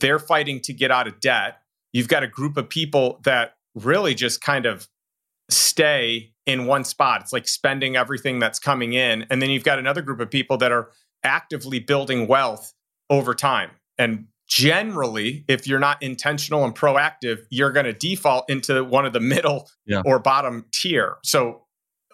they're 0.00 0.18
fighting 0.18 0.60
to 0.60 0.72
get 0.72 0.90
out 0.90 1.06
of 1.06 1.20
debt. 1.20 1.58
You've 1.92 2.08
got 2.08 2.22
a 2.22 2.28
group 2.28 2.56
of 2.56 2.68
people 2.68 3.20
that 3.24 3.56
really 3.74 4.14
just 4.14 4.40
kind 4.40 4.66
of 4.66 4.88
stay 5.50 6.32
in 6.46 6.66
one 6.66 6.84
spot. 6.84 7.22
It's 7.22 7.32
like 7.32 7.48
spending 7.48 7.96
everything 7.96 8.38
that's 8.38 8.58
coming 8.58 8.92
in. 8.92 9.26
And 9.30 9.40
then 9.40 9.50
you've 9.50 9.64
got 9.64 9.78
another 9.78 10.02
group 10.02 10.20
of 10.20 10.30
people 10.30 10.56
that 10.58 10.72
are 10.72 10.90
actively 11.22 11.78
building 11.78 12.26
wealth 12.26 12.72
over 13.10 13.34
time. 13.34 13.70
And 13.98 14.26
generally, 14.48 15.44
if 15.48 15.66
you're 15.66 15.78
not 15.78 16.02
intentional 16.02 16.64
and 16.64 16.74
proactive, 16.74 17.40
you're 17.50 17.72
going 17.72 17.86
to 17.86 17.92
default 17.92 18.48
into 18.50 18.84
one 18.84 19.06
of 19.06 19.12
the 19.12 19.20
middle 19.20 19.68
yeah. 19.86 20.02
or 20.04 20.18
bottom 20.18 20.66
tier. 20.72 21.16
So 21.22 21.62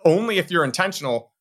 only 0.04 0.38
if 0.38 0.50
you're 0.50 0.64
intentional 0.64 1.32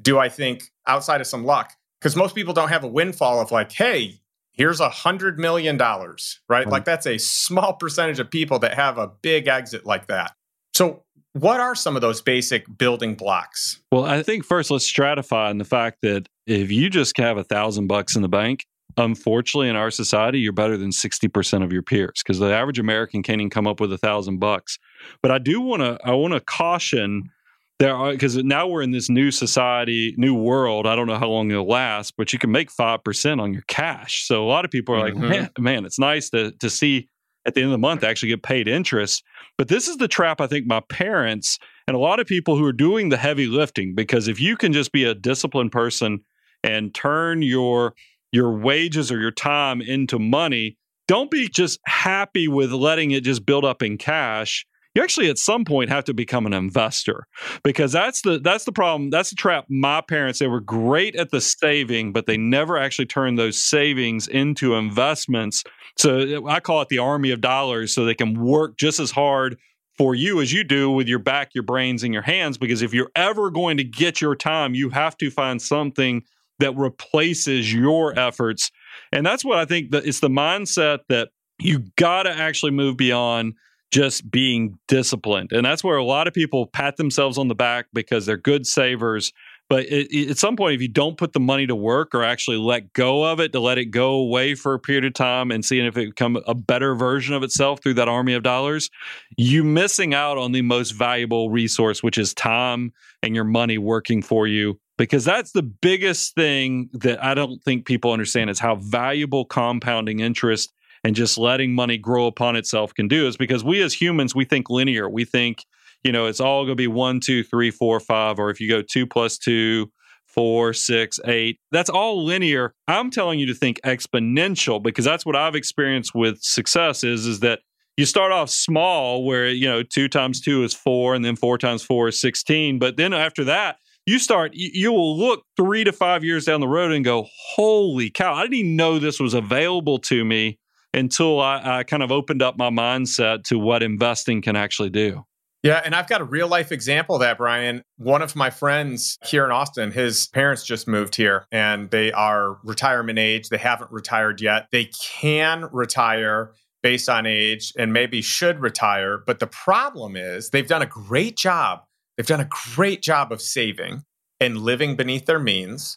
do 0.00 0.18
I 0.18 0.28
think 0.28 0.64
outside 0.86 1.20
of 1.20 1.26
some 1.26 1.44
luck, 1.44 1.72
because 2.00 2.16
most 2.16 2.34
people 2.34 2.52
don't 2.52 2.68
have 2.68 2.84
a 2.84 2.88
windfall 2.88 3.40
of 3.40 3.50
like, 3.50 3.72
hey, 3.72 4.20
here's 4.56 4.80
a 4.80 4.88
hundred 4.88 5.38
million 5.38 5.76
dollars, 5.76 6.40
right? 6.48 6.62
Mm-hmm. 6.62 6.72
Like 6.72 6.84
that's 6.84 7.06
a 7.06 7.18
small 7.18 7.74
percentage 7.74 8.18
of 8.18 8.30
people 8.30 8.58
that 8.60 8.74
have 8.74 8.98
a 8.98 9.08
big 9.22 9.48
exit 9.48 9.86
like 9.86 10.06
that. 10.08 10.32
So 10.74 11.04
what 11.32 11.60
are 11.60 11.74
some 11.74 11.96
of 11.96 12.02
those 12.02 12.22
basic 12.22 12.64
building 12.78 13.14
blocks? 13.14 13.80
Well, 13.92 14.04
I 14.04 14.22
think 14.22 14.44
first 14.44 14.70
let's 14.70 14.90
stratify 14.90 15.50
on 15.50 15.58
the 15.58 15.64
fact 15.64 15.98
that 16.02 16.26
if 16.46 16.70
you 16.70 16.90
just 16.90 17.16
have 17.18 17.36
a 17.36 17.44
thousand 17.44 17.86
bucks 17.86 18.16
in 18.16 18.22
the 18.22 18.28
bank, 18.28 18.64
unfortunately 18.96 19.68
in 19.68 19.76
our 19.76 19.90
society 19.90 20.38
you're 20.38 20.52
better 20.52 20.76
than 20.76 20.90
60% 20.90 21.62
of 21.62 21.72
your 21.72 21.82
peers 21.82 22.22
because 22.24 22.38
the 22.38 22.52
average 22.52 22.78
american 22.78 23.22
can't 23.22 23.40
even 23.40 23.50
come 23.50 23.66
up 23.66 23.80
with 23.80 23.92
a 23.92 23.98
thousand 23.98 24.38
bucks 24.38 24.78
but 25.22 25.30
i 25.30 25.38
do 25.38 25.60
want 25.60 25.82
to 25.82 25.98
i 26.04 26.12
want 26.12 26.32
to 26.32 26.40
caution 26.40 27.30
there 27.78 27.94
are 27.94 28.12
because 28.12 28.36
now 28.36 28.66
we're 28.66 28.82
in 28.82 28.90
this 28.90 29.08
new 29.08 29.30
society 29.30 30.14
new 30.16 30.34
world 30.34 30.86
i 30.86 30.96
don't 30.96 31.06
know 31.06 31.18
how 31.18 31.28
long 31.28 31.50
it'll 31.50 31.66
last 31.66 32.14
but 32.16 32.32
you 32.32 32.38
can 32.38 32.50
make 32.50 32.70
5% 32.70 33.40
on 33.40 33.52
your 33.52 33.64
cash 33.68 34.26
so 34.26 34.44
a 34.44 34.48
lot 34.48 34.64
of 34.64 34.70
people 34.70 34.94
are 34.94 35.00
like 35.00 35.14
mm-hmm. 35.14 35.28
man, 35.28 35.50
man 35.58 35.84
it's 35.84 35.98
nice 35.98 36.30
to 36.30 36.52
to 36.52 36.70
see 36.70 37.08
at 37.46 37.54
the 37.54 37.60
end 37.60 37.68
of 37.68 37.72
the 37.72 37.78
month 37.78 38.02
actually 38.02 38.28
get 38.28 38.42
paid 38.42 38.66
interest 38.66 39.22
but 39.58 39.68
this 39.68 39.88
is 39.88 39.96
the 39.98 40.08
trap 40.08 40.40
i 40.40 40.46
think 40.46 40.66
my 40.66 40.80
parents 40.88 41.58
and 41.86 41.96
a 41.96 42.00
lot 42.00 42.18
of 42.18 42.26
people 42.26 42.56
who 42.56 42.64
are 42.64 42.72
doing 42.72 43.10
the 43.10 43.16
heavy 43.16 43.46
lifting 43.46 43.94
because 43.94 44.26
if 44.26 44.40
you 44.40 44.56
can 44.56 44.72
just 44.72 44.92
be 44.92 45.04
a 45.04 45.14
disciplined 45.14 45.72
person 45.72 46.20
and 46.64 46.94
turn 46.94 47.42
your 47.42 47.94
your 48.32 48.58
wages 48.58 49.10
or 49.10 49.18
your 49.18 49.30
time 49.30 49.80
into 49.80 50.18
money, 50.18 50.76
don't 51.08 51.30
be 51.30 51.48
just 51.48 51.80
happy 51.86 52.48
with 52.48 52.72
letting 52.72 53.12
it 53.12 53.22
just 53.22 53.46
build 53.46 53.64
up 53.64 53.82
in 53.82 53.96
cash. 53.96 54.66
You 54.96 55.02
actually 55.02 55.28
at 55.28 55.36
some 55.36 55.66
point 55.66 55.90
have 55.90 56.04
to 56.04 56.14
become 56.14 56.46
an 56.46 56.54
investor 56.54 57.26
because 57.62 57.92
that's 57.92 58.22
the 58.22 58.38
that's 58.38 58.64
the 58.64 58.72
problem. 58.72 59.10
That's 59.10 59.28
the 59.28 59.36
trap. 59.36 59.66
My 59.68 60.00
parents, 60.00 60.38
they 60.38 60.46
were 60.46 60.62
great 60.62 61.14
at 61.16 61.30
the 61.30 61.40
saving, 61.42 62.14
but 62.14 62.24
they 62.24 62.38
never 62.38 62.78
actually 62.78 63.04
turned 63.04 63.38
those 63.38 63.58
savings 63.58 64.26
into 64.26 64.74
investments. 64.74 65.64
So 65.98 66.46
I 66.48 66.60
call 66.60 66.80
it 66.80 66.88
the 66.88 66.96
army 66.96 67.30
of 67.30 67.42
dollars 67.42 67.94
so 67.94 68.06
they 68.06 68.14
can 68.14 68.42
work 68.42 68.78
just 68.78 68.98
as 68.98 69.10
hard 69.10 69.58
for 69.98 70.14
you 70.14 70.40
as 70.40 70.50
you 70.50 70.64
do 70.64 70.90
with 70.90 71.08
your 71.08 71.18
back, 71.18 71.50
your 71.54 71.64
brains, 71.64 72.02
and 72.02 72.14
your 72.14 72.22
hands. 72.22 72.56
Because 72.56 72.80
if 72.80 72.94
you're 72.94 73.12
ever 73.14 73.50
going 73.50 73.76
to 73.76 73.84
get 73.84 74.22
your 74.22 74.34
time, 74.34 74.74
you 74.74 74.88
have 74.88 75.18
to 75.18 75.30
find 75.30 75.60
something 75.60 76.22
that 76.58 76.74
replaces 76.74 77.70
your 77.70 78.18
efforts. 78.18 78.70
And 79.12 79.26
that's 79.26 79.44
what 79.44 79.58
I 79.58 79.66
think 79.66 79.90
that 79.90 80.06
it's 80.06 80.20
the 80.20 80.30
mindset 80.30 81.00
that 81.10 81.28
you 81.58 81.84
got 81.96 82.22
to 82.22 82.30
actually 82.30 82.72
move 82.72 82.96
beyond 82.96 83.56
just 83.92 84.30
being 84.30 84.78
disciplined. 84.88 85.52
And 85.52 85.64
that's 85.64 85.84
where 85.84 85.96
a 85.96 86.04
lot 86.04 86.26
of 86.26 86.34
people 86.34 86.66
pat 86.66 86.96
themselves 86.96 87.38
on 87.38 87.48
the 87.48 87.54
back 87.54 87.86
because 87.92 88.26
they're 88.26 88.36
good 88.36 88.66
savers. 88.66 89.32
But 89.68 89.86
it, 89.86 90.08
it, 90.12 90.30
at 90.30 90.38
some 90.38 90.56
point, 90.56 90.74
if 90.74 90.80
you 90.80 90.88
don't 90.88 91.16
put 91.16 91.32
the 91.32 91.40
money 91.40 91.66
to 91.66 91.74
work 91.74 92.14
or 92.14 92.22
actually 92.22 92.58
let 92.58 92.92
go 92.92 93.24
of 93.24 93.40
it, 93.40 93.52
to 93.52 93.60
let 93.60 93.78
it 93.78 93.86
go 93.86 94.14
away 94.14 94.54
for 94.54 94.74
a 94.74 94.78
period 94.78 95.04
of 95.04 95.14
time 95.14 95.50
and 95.50 95.64
seeing 95.64 95.86
if 95.86 95.96
it 95.96 96.10
become 96.10 96.38
a 96.46 96.54
better 96.54 96.94
version 96.94 97.34
of 97.34 97.42
itself 97.42 97.82
through 97.82 97.94
that 97.94 98.08
army 98.08 98.34
of 98.34 98.42
dollars, 98.42 98.90
you 99.36 99.64
missing 99.64 100.14
out 100.14 100.38
on 100.38 100.52
the 100.52 100.62
most 100.62 100.92
valuable 100.92 101.50
resource, 101.50 102.02
which 102.02 102.18
is 102.18 102.32
time 102.34 102.92
and 103.22 103.34
your 103.34 103.44
money 103.44 103.78
working 103.78 104.22
for 104.22 104.46
you 104.46 104.78
because 104.98 105.24
that's 105.24 105.52
the 105.52 105.62
biggest 105.62 106.34
thing 106.34 106.88
that 106.92 107.22
I 107.22 107.34
don't 107.34 107.62
think 107.62 107.86
people 107.86 108.12
understand 108.12 108.50
is 108.50 108.58
how 108.58 108.76
valuable 108.76 109.44
compounding 109.44 110.20
interest 110.20 110.72
and 111.06 111.14
just 111.14 111.38
letting 111.38 111.72
money 111.72 111.96
grow 111.96 112.26
upon 112.26 112.56
itself 112.56 112.92
can 112.92 113.06
do 113.06 113.28
is 113.28 113.36
because 113.36 113.62
we 113.62 113.80
as 113.80 113.94
humans 113.94 114.34
we 114.34 114.44
think 114.44 114.68
linear. 114.68 115.08
We 115.08 115.24
think 115.24 115.64
you 116.02 116.10
know 116.10 116.26
it's 116.26 116.40
all 116.40 116.64
going 116.64 116.72
to 116.72 116.74
be 116.74 116.88
one 116.88 117.20
two 117.20 117.44
three 117.44 117.70
four 117.70 118.00
five 118.00 118.40
or 118.40 118.50
if 118.50 118.60
you 118.60 118.68
go 118.68 118.82
two 118.82 119.06
plus 119.06 119.38
two 119.38 119.92
four 120.26 120.72
six 120.72 121.20
eight 121.24 121.60
that's 121.70 121.88
all 121.88 122.24
linear. 122.24 122.74
I'm 122.88 123.12
telling 123.12 123.38
you 123.38 123.46
to 123.46 123.54
think 123.54 123.80
exponential 123.84 124.82
because 124.82 125.04
that's 125.04 125.24
what 125.24 125.36
i've 125.36 125.54
experienced 125.54 126.12
with 126.12 126.42
success 126.42 127.04
is 127.04 127.24
is 127.24 127.38
that 127.38 127.60
you 127.96 128.04
start 128.04 128.32
off 128.32 128.50
small 128.50 129.24
where 129.24 129.48
you 129.48 129.68
know 129.68 129.84
two 129.84 130.08
times 130.08 130.40
two 130.40 130.64
is 130.64 130.74
four 130.74 131.14
and 131.14 131.24
then 131.24 131.36
four 131.36 131.56
times 131.56 131.84
four 131.84 132.08
is 132.08 132.20
16 132.20 132.80
but 132.80 132.96
then 132.96 133.14
after 133.14 133.44
that 133.44 133.76
you 134.06 134.18
start 134.18 134.50
you 134.54 134.90
will 134.90 135.16
look 135.16 135.44
three 135.56 135.84
to 135.84 135.92
five 135.92 136.24
years 136.24 136.46
down 136.46 136.60
the 136.60 136.66
road 136.66 136.90
and 136.90 137.04
go 137.04 137.28
holy 137.54 138.10
cow 138.10 138.34
i 138.34 138.42
didn't 138.42 138.54
even 138.54 138.74
know 138.76 138.98
this 138.98 139.20
was 139.20 139.34
available 139.34 139.98
to 139.98 140.24
me 140.24 140.58
until 140.94 141.40
I, 141.40 141.78
I, 141.78 141.82
kind 141.84 142.02
of 142.02 142.10
opened 142.10 142.42
up 142.42 142.56
my 142.56 142.70
mindset 142.70 143.44
to 143.44 143.58
what 143.58 143.82
investing 143.82 144.42
can 144.42 144.56
actually 144.56 144.90
do. 144.90 145.24
Yeah 145.62 145.82
and 145.84 145.94
i've 145.94 146.06
got 146.06 146.20
a 146.20 146.24
real 146.24 146.48
life 146.48 146.70
example 146.70 147.16
of 147.16 147.20
that 147.22 147.38
brian. 147.38 147.82
One 147.96 148.22
of 148.22 148.36
my 148.36 148.50
friends 148.50 149.18
here 149.24 149.44
in 149.44 149.50
austin 149.50 149.90
his 149.90 150.28
parents 150.28 150.64
just 150.64 150.86
moved 150.86 151.16
here 151.16 151.46
and 151.50 151.90
they 151.90 152.12
are 152.12 152.58
retirement 152.62 153.18
age. 153.18 153.48
They 153.48 153.58
haven't 153.58 153.90
retired 153.90 154.40
yet. 154.40 154.68
They 154.70 154.90
can 155.20 155.68
retire 155.72 156.52
based 156.82 157.08
on 157.08 157.26
age 157.26 157.72
and 157.76 157.92
maybe 157.92 158.22
should 158.22 158.60
retire 158.60 159.18
but 159.26 159.38
the 159.38 159.46
problem 159.46 160.16
is 160.16 160.50
they've 160.50 160.68
done 160.68 160.82
a 160.82 160.86
great 160.86 161.36
job. 161.36 161.80
They've 162.16 162.26
done 162.26 162.40
a 162.40 162.48
great 162.74 163.02
job 163.02 163.32
of 163.32 163.42
saving 163.42 164.04
and 164.40 164.58
living 164.58 164.96
beneath 164.96 165.26
their 165.26 165.38
means. 165.38 165.96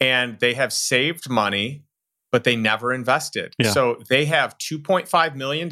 And 0.00 0.38
they 0.40 0.54
have 0.54 0.72
saved 0.72 1.30
money, 1.30 1.84
but 2.32 2.44
they 2.44 2.56
never 2.56 2.92
invested. 2.92 3.54
Yeah. 3.58 3.70
So 3.70 3.98
they 4.08 4.24
have 4.24 4.56
$2.5 4.58 5.36
million, 5.36 5.68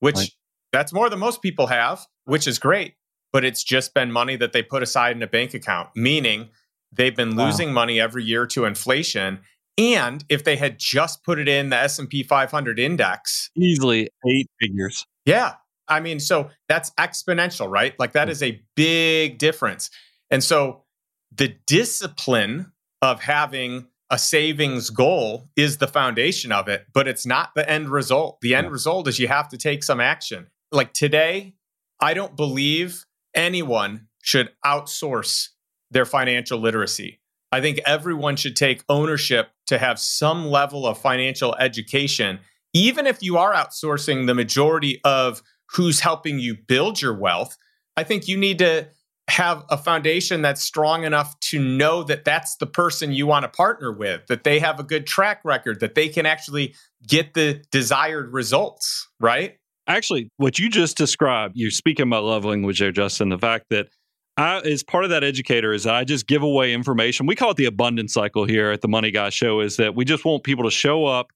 which 0.00 0.16
right. 0.16 0.30
that's 0.72 0.92
more 0.92 1.08
than 1.08 1.20
most 1.20 1.40
people 1.40 1.68
have, 1.68 2.04
which 2.24 2.46
is 2.46 2.58
great. 2.58 2.94
But 3.32 3.44
it's 3.44 3.62
just 3.62 3.94
been 3.94 4.12
money 4.12 4.36
that 4.36 4.52
they 4.52 4.62
put 4.62 4.82
aside 4.82 5.16
in 5.16 5.22
a 5.22 5.26
bank 5.26 5.54
account, 5.54 5.90
meaning 5.94 6.50
they've 6.92 7.14
been 7.14 7.36
wow. 7.36 7.46
losing 7.46 7.72
money 7.72 8.00
every 8.00 8.24
year 8.24 8.46
to 8.48 8.64
inflation. 8.64 9.40
And 9.78 10.24
if 10.28 10.42
they 10.44 10.56
had 10.56 10.78
just 10.78 11.22
put 11.22 11.38
it 11.38 11.48
in 11.48 11.70
the 11.70 11.76
S&P 11.76 12.22
500 12.22 12.78
index, 12.78 13.50
easily 13.56 14.08
eight 14.28 14.48
figures. 14.60 15.06
Yeah, 15.24 15.54
I 15.86 16.00
mean, 16.00 16.18
so 16.18 16.50
that's 16.68 16.90
exponential, 16.92 17.70
right? 17.70 17.94
Like 17.98 18.12
that 18.12 18.28
hmm. 18.28 18.32
is 18.32 18.42
a 18.42 18.60
big 18.74 19.38
difference. 19.38 19.90
And 20.30 20.42
so 20.42 20.84
the 21.32 21.56
discipline 21.66 22.72
of 23.02 23.20
having 23.20 23.86
a 24.10 24.18
savings 24.18 24.90
goal 24.90 25.48
is 25.56 25.78
the 25.78 25.88
foundation 25.88 26.52
of 26.52 26.68
it, 26.68 26.86
but 26.94 27.08
it's 27.08 27.26
not 27.26 27.54
the 27.54 27.68
end 27.68 27.88
result. 27.88 28.40
The 28.40 28.54
end 28.54 28.70
result 28.70 29.08
is 29.08 29.18
you 29.18 29.28
have 29.28 29.48
to 29.48 29.58
take 29.58 29.82
some 29.82 30.00
action. 30.00 30.46
Like 30.70 30.92
today, 30.92 31.54
I 32.00 32.14
don't 32.14 32.36
believe 32.36 33.04
anyone 33.34 34.08
should 34.22 34.50
outsource 34.64 35.48
their 35.90 36.04
financial 36.04 36.58
literacy. 36.58 37.20
I 37.52 37.60
think 37.60 37.80
everyone 37.86 38.36
should 38.36 38.56
take 38.56 38.84
ownership 38.88 39.50
to 39.68 39.78
have 39.78 39.98
some 39.98 40.46
level 40.46 40.86
of 40.86 40.98
financial 40.98 41.54
education, 41.56 42.40
even 42.74 43.06
if 43.06 43.22
you 43.22 43.38
are 43.38 43.54
outsourcing 43.54 44.26
the 44.26 44.34
majority 44.34 45.00
of 45.04 45.42
who's 45.70 46.00
helping 46.00 46.38
you 46.38 46.56
build 46.56 47.00
your 47.00 47.14
wealth. 47.14 47.56
I 47.96 48.04
think 48.04 48.28
you 48.28 48.36
need 48.36 48.58
to 48.58 48.88
have 49.28 49.64
a 49.70 49.76
foundation 49.76 50.40
that's 50.40 50.62
strong 50.62 51.04
enough 51.04 51.38
to 51.40 51.58
know 51.58 52.02
that 52.04 52.24
that's 52.24 52.56
the 52.56 52.66
person 52.66 53.12
you 53.12 53.26
want 53.26 53.42
to 53.42 53.48
partner 53.48 53.92
with, 53.92 54.26
that 54.28 54.44
they 54.44 54.60
have 54.60 54.78
a 54.78 54.84
good 54.84 55.06
track 55.06 55.40
record, 55.44 55.80
that 55.80 55.94
they 55.94 56.08
can 56.08 56.26
actually 56.26 56.74
get 57.06 57.34
the 57.34 57.62
desired 57.70 58.32
results, 58.32 59.08
right? 59.18 59.56
Actually, 59.88 60.30
what 60.36 60.58
you 60.58 60.68
just 60.68 60.96
described, 60.96 61.54
you're 61.56 61.70
speaking 61.70 62.08
my 62.08 62.18
love 62.18 62.44
language 62.44 62.78
there, 62.78 62.92
Justin. 62.92 63.28
The 63.28 63.38
fact 63.38 63.66
that 63.70 63.88
I, 64.36 64.58
as 64.58 64.82
part 64.82 65.04
of 65.04 65.10
that 65.10 65.24
educator, 65.24 65.72
is 65.72 65.86
I 65.86 66.04
just 66.04 66.26
give 66.26 66.42
away 66.42 66.72
information. 66.72 67.26
We 67.26 67.34
call 67.34 67.50
it 67.50 67.56
the 67.56 67.66
abundance 67.66 68.12
cycle 68.12 68.44
here 68.44 68.70
at 68.70 68.80
the 68.80 68.88
Money 68.88 69.10
Guy 69.10 69.30
Show. 69.30 69.60
Is 69.60 69.76
that 69.76 69.94
we 69.94 70.04
just 70.04 70.24
want 70.24 70.44
people 70.44 70.64
to 70.64 70.70
show 70.70 71.06
up, 71.06 71.28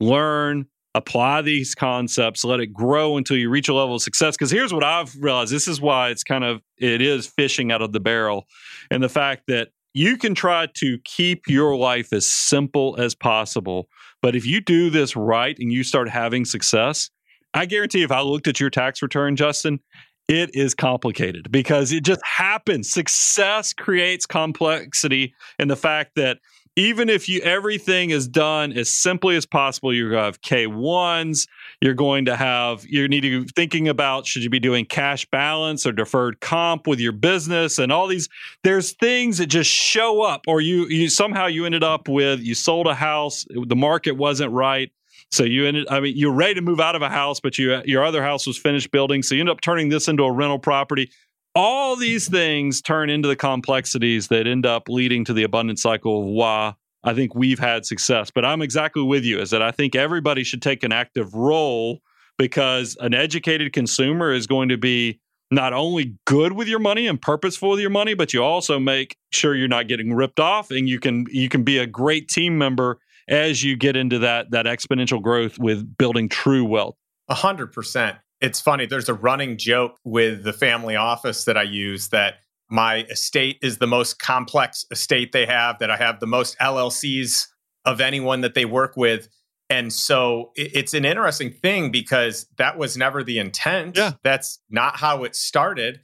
learn, 0.00 0.66
apply 0.96 1.42
these 1.42 1.74
concepts, 1.74 2.44
let 2.44 2.58
it 2.58 2.72
grow 2.72 3.16
until 3.16 3.36
you 3.36 3.50
reach 3.50 3.68
a 3.68 3.74
level 3.74 3.96
of 3.96 4.02
success. 4.02 4.34
Because 4.34 4.50
here's 4.50 4.72
what 4.72 4.82
I've 4.82 5.14
realized 5.20 5.52
this 5.52 5.68
is 5.68 5.80
why 5.80 6.08
it's 6.08 6.24
kind 6.24 6.42
of, 6.42 6.62
it 6.78 7.02
is 7.02 7.26
fishing 7.26 7.70
out 7.70 7.82
of 7.82 7.92
the 7.92 8.00
barrel. 8.00 8.46
And 8.90 9.02
the 9.02 9.08
fact 9.08 9.44
that 9.48 9.68
you 9.92 10.16
can 10.16 10.34
try 10.34 10.68
to 10.74 10.98
keep 11.04 11.48
your 11.48 11.76
life 11.76 12.12
as 12.12 12.26
simple 12.26 12.96
as 12.98 13.14
possible. 13.14 13.88
But 14.22 14.34
if 14.34 14.46
you 14.46 14.60
do 14.60 14.90
this 14.90 15.16
right 15.16 15.56
and 15.58 15.72
you 15.72 15.84
start 15.84 16.08
having 16.08 16.44
success, 16.44 17.10
I 17.54 17.66
guarantee 17.66 18.02
if 18.02 18.12
I 18.12 18.20
looked 18.20 18.48
at 18.48 18.60
your 18.60 18.70
tax 18.70 19.00
return, 19.00 19.36
Justin, 19.36 19.80
it 20.28 20.54
is 20.54 20.74
complicated 20.74 21.50
because 21.50 21.92
it 21.92 22.04
just 22.04 22.20
happens. 22.24 22.90
Success 22.90 23.72
creates 23.72 24.26
complexity 24.26 25.34
and 25.58 25.70
the 25.70 25.76
fact 25.76 26.12
that 26.16 26.38
even 26.76 27.08
if 27.08 27.28
you 27.28 27.40
everything 27.40 28.10
is 28.10 28.28
done 28.28 28.72
as 28.72 28.90
simply 28.90 29.34
as 29.36 29.46
possible, 29.46 29.92
you're 29.92 30.10
going 30.10 30.20
to 30.20 30.24
have 30.24 30.40
K1s, 30.42 31.48
you're 31.80 31.94
going 31.94 32.26
to 32.26 32.36
have 32.36 32.84
you 32.86 33.08
need 33.08 33.22
to 33.22 33.44
be 33.44 33.50
thinking 33.56 33.88
about 33.88 34.26
should 34.26 34.42
you 34.42 34.50
be 34.50 34.60
doing 34.60 34.84
cash 34.84 35.24
balance 35.26 35.86
or 35.86 35.92
deferred 35.92 36.40
comp 36.40 36.86
with 36.86 37.00
your 37.00 37.12
business 37.12 37.78
and 37.78 37.90
all 37.90 38.06
these 38.06 38.28
there's 38.62 38.92
things 38.92 39.38
that 39.38 39.46
just 39.46 39.70
show 39.70 40.22
up 40.22 40.42
or 40.46 40.60
you 40.60 40.86
you 40.86 41.08
somehow 41.08 41.46
you 41.46 41.64
ended 41.64 41.82
up 41.82 42.08
with 42.08 42.40
you 42.40 42.54
sold 42.54 42.86
a 42.86 42.94
house, 42.94 43.46
the 43.50 43.76
market 43.76 44.12
wasn't 44.12 44.52
right. 44.52 44.92
So 45.32 45.42
you 45.42 45.66
ended, 45.66 45.88
I 45.90 45.98
mean, 46.00 46.16
you're 46.16 46.32
ready 46.32 46.54
to 46.54 46.60
move 46.60 46.78
out 46.78 46.94
of 46.94 47.02
a 47.02 47.08
house, 47.08 47.40
but 47.40 47.58
you, 47.58 47.82
your 47.84 48.04
other 48.04 48.22
house 48.22 48.46
was 48.46 48.56
finished 48.56 48.92
building. 48.92 49.22
So 49.22 49.34
you 49.34 49.40
end 49.40 49.50
up 49.50 49.60
turning 49.60 49.88
this 49.88 50.06
into 50.06 50.22
a 50.22 50.30
rental 50.30 50.58
property. 50.58 51.10
All 51.56 51.96
these 51.96 52.28
things 52.28 52.82
turn 52.82 53.08
into 53.08 53.28
the 53.28 53.34
complexities 53.34 54.28
that 54.28 54.46
end 54.46 54.66
up 54.66 54.90
leading 54.90 55.24
to 55.24 55.32
the 55.32 55.42
abundant 55.42 55.78
cycle 55.78 56.20
of 56.20 56.26
why 56.26 56.74
I 57.02 57.14
think 57.14 57.34
we've 57.34 57.58
had 57.58 57.86
success. 57.86 58.30
But 58.30 58.44
I'm 58.44 58.60
exactly 58.60 59.02
with 59.02 59.24
you 59.24 59.40
is 59.40 59.52
that 59.52 59.62
I 59.62 59.70
think 59.70 59.94
everybody 59.94 60.44
should 60.44 60.60
take 60.60 60.82
an 60.82 60.92
active 60.92 61.32
role 61.32 62.02
because 62.36 62.94
an 63.00 63.14
educated 63.14 63.72
consumer 63.72 64.34
is 64.34 64.46
going 64.46 64.68
to 64.68 64.76
be 64.76 65.18
not 65.50 65.72
only 65.72 66.18
good 66.26 66.52
with 66.52 66.68
your 66.68 66.78
money 66.78 67.06
and 67.06 67.22
purposeful 67.22 67.70
with 67.70 67.80
your 67.80 67.88
money, 67.88 68.12
but 68.12 68.34
you 68.34 68.44
also 68.44 68.78
make 68.78 69.16
sure 69.32 69.54
you're 69.54 69.66
not 69.66 69.88
getting 69.88 70.12
ripped 70.12 70.40
off 70.40 70.70
and 70.70 70.90
you 70.90 71.00
can 71.00 71.24
you 71.30 71.48
can 71.48 71.62
be 71.62 71.78
a 71.78 71.86
great 71.86 72.28
team 72.28 72.58
member 72.58 72.98
as 73.28 73.64
you 73.64 73.76
get 73.76 73.96
into 73.96 74.18
that 74.18 74.50
that 74.50 74.66
exponential 74.66 75.22
growth 75.22 75.58
with 75.58 75.96
building 75.96 76.28
true 76.28 76.66
wealth. 76.66 76.96
A 77.30 77.34
hundred 77.34 77.72
percent. 77.72 78.18
It's 78.46 78.60
funny. 78.60 78.86
There's 78.86 79.08
a 79.08 79.14
running 79.14 79.58
joke 79.58 79.98
with 80.04 80.44
the 80.44 80.52
family 80.52 80.94
office 80.94 81.46
that 81.46 81.56
I 81.56 81.64
use 81.64 82.10
that 82.10 82.34
my 82.70 83.02
estate 83.10 83.58
is 83.60 83.78
the 83.78 83.88
most 83.88 84.20
complex 84.20 84.84
estate 84.92 85.32
they 85.32 85.46
have, 85.46 85.80
that 85.80 85.90
I 85.90 85.96
have 85.96 86.20
the 86.20 86.28
most 86.28 86.56
LLCs 86.60 87.48
of 87.84 88.00
anyone 88.00 88.42
that 88.42 88.54
they 88.54 88.64
work 88.64 88.96
with. 88.96 89.28
And 89.68 89.92
so 89.92 90.52
it's 90.54 90.94
an 90.94 91.04
interesting 91.04 91.50
thing 91.50 91.90
because 91.90 92.46
that 92.56 92.78
was 92.78 92.96
never 92.96 93.24
the 93.24 93.40
intent. 93.40 93.96
Yeah. 93.96 94.12
That's 94.22 94.60
not 94.70 94.96
how 94.96 95.24
it 95.24 95.34
started. 95.34 95.98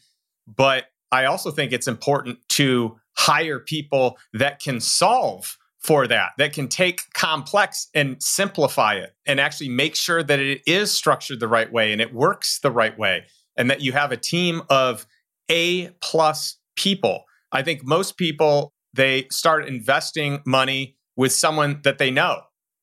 But 0.48 0.86
I 1.12 1.26
also 1.26 1.52
think 1.52 1.72
it's 1.72 1.86
important 1.86 2.40
to 2.50 2.96
hire 3.16 3.60
people 3.60 4.18
that 4.32 4.58
can 4.60 4.80
solve 4.80 5.56
for 5.82 6.06
that 6.06 6.30
that 6.38 6.52
can 6.52 6.68
take 6.68 7.12
complex 7.12 7.88
and 7.94 8.22
simplify 8.22 8.94
it 8.94 9.14
and 9.26 9.40
actually 9.40 9.68
make 9.68 9.96
sure 9.96 10.22
that 10.22 10.38
it 10.38 10.60
is 10.66 10.92
structured 10.92 11.40
the 11.40 11.48
right 11.48 11.72
way 11.72 11.92
and 11.92 12.00
it 12.00 12.14
works 12.14 12.60
the 12.60 12.70
right 12.70 12.96
way 12.98 13.24
and 13.56 13.68
that 13.70 13.80
you 13.80 13.92
have 13.92 14.12
a 14.12 14.16
team 14.16 14.62
of 14.70 15.06
a 15.50 15.88
plus 16.00 16.58
people. 16.76 17.24
I 17.50 17.62
think 17.62 17.84
most 17.84 18.16
people 18.16 18.72
they 18.94 19.26
start 19.30 19.66
investing 19.66 20.40
money 20.46 20.96
with 21.16 21.32
someone 21.32 21.80
that 21.82 21.98
they 21.98 22.10
know 22.10 22.42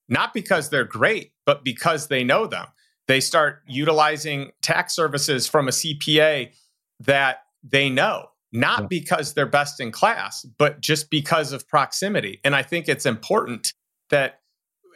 not 0.10 0.34
because 0.34 0.70
they're 0.70 0.84
great 0.84 1.32
but 1.46 1.64
because 1.64 2.08
they 2.08 2.24
know 2.24 2.46
them. 2.48 2.68
They 3.08 3.22
start 3.22 3.64
utilizing 3.68 4.52
tax 4.62 4.94
services 4.94 5.48
from 5.48 5.68
a 5.68 5.72
cpa 5.72 6.52
that 7.00 7.44
they 7.64 7.90
know 7.90 8.30
not 8.52 8.82
yeah. 8.82 8.88
because 8.90 9.34
they're 9.34 9.46
best 9.46 9.80
in 9.80 9.92
class, 9.92 10.46
but 10.58 10.82
just 10.82 11.10
because 11.10 11.52
of 11.52 11.68
proximity. 11.68 12.40
And 12.44 12.56
I 12.56 12.64
think 12.64 12.88
it's 12.88 13.06
important 13.06 13.74
that 14.10 14.40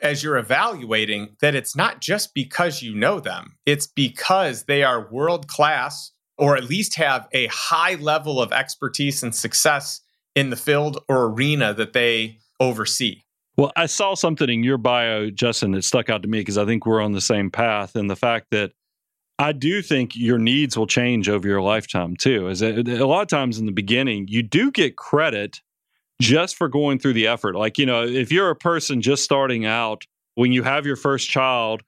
as 0.01 0.23
you're 0.23 0.37
evaluating 0.37 1.35
that 1.39 1.55
it's 1.55 1.75
not 1.75 2.01
just 2.01 2.33
because 2.33 2.81
you 2.81 2.93
know 2.93 3.19
them, 3.19 3.55
it's 3.65 3.87
because 3.87 4.63
they 4.63 4.83
are 4.83 5.09
world 5.11 5.47
class 5.47 6.11
or 6.37 6.57
at 6.57 6.63
least 6.65 6.95
have 6.95 7.27
a 7.31 7.47
high 7.47 7.95
level 7.95 8.41
of 8.41 8.51
expertise 8.51 9.23
and 9.23 9.33
success 9.33 10.01
in 10.35 10.49
the 10.49 10.55
field 10.55 11.03
or 11.07 11.25
arena 11.25 11.73
that 11.73 11.93
they 11.93 12.37
oversee. 12.59 13.21
Well, 13.55 13.71
I 13.75 13.85
saw 13.85 14.15
something 14.15 14.49
in 14.49 14.63
your 14.63 14.79
bio, 14.79 15.29
Justin, 15.29 15.71
that 15.71 15.83
stuck 15.83 16.09
out 16.09 16.23
to 16.23 16.27
me 16.27 16.39
because 16.39 16.57
I 16.57 16.65
think 16.65 16.85
we're 16.85 17.01
on 17.01 17.11
the 17.11 17.21
same 17.21 17.51
path. 17.51 17.95
And 17.95 18.09
the 18.09 18.15
fact 18.15 18.47
that 18.49 18.71
I 19.39 19.51
do 19.51 19.81
think 19.81 20.15
your 20.15 20.37
needs 20.37 20.77
will 20.77 20.87
change 20.87 21.27
over 21.27 21.47
your 21.47 21.61
lifetime 21.61 22.15
too. 22.15 22.47
A, 22.47 22.51
a, 22.51 23.07
lot 23.07 23.23
of 23.23 23.27
times 23.27 23.57
in 23.57 23.65
the 23.65 23.71
beginning, 23.71 24.27
you 24.27 24.43
do 24.43 24.71
get 24.71 24.95
credit 24.95 25.59
just 26.21 26.55
for 26.55 26.67
going 26.67 26.99
through 26.99 27.13
the 27.13 27.27
effort. 27.27 27.55
Like, 27.55 27.77
you 27.77 27.85
know, 27.85 28.03
if 28.03 28.31
you're 28.31 28.51
a 28.51 28.55
person 28.55 29.01
just 29.01 29.23
starting 29.23 29.65
out, 29.65 30.05
when 30.35 30.51
you 30.51 30.63
have 30.63 30.85
your 30.85 30.95
first 30.95 31.29
child, 31.29 31.83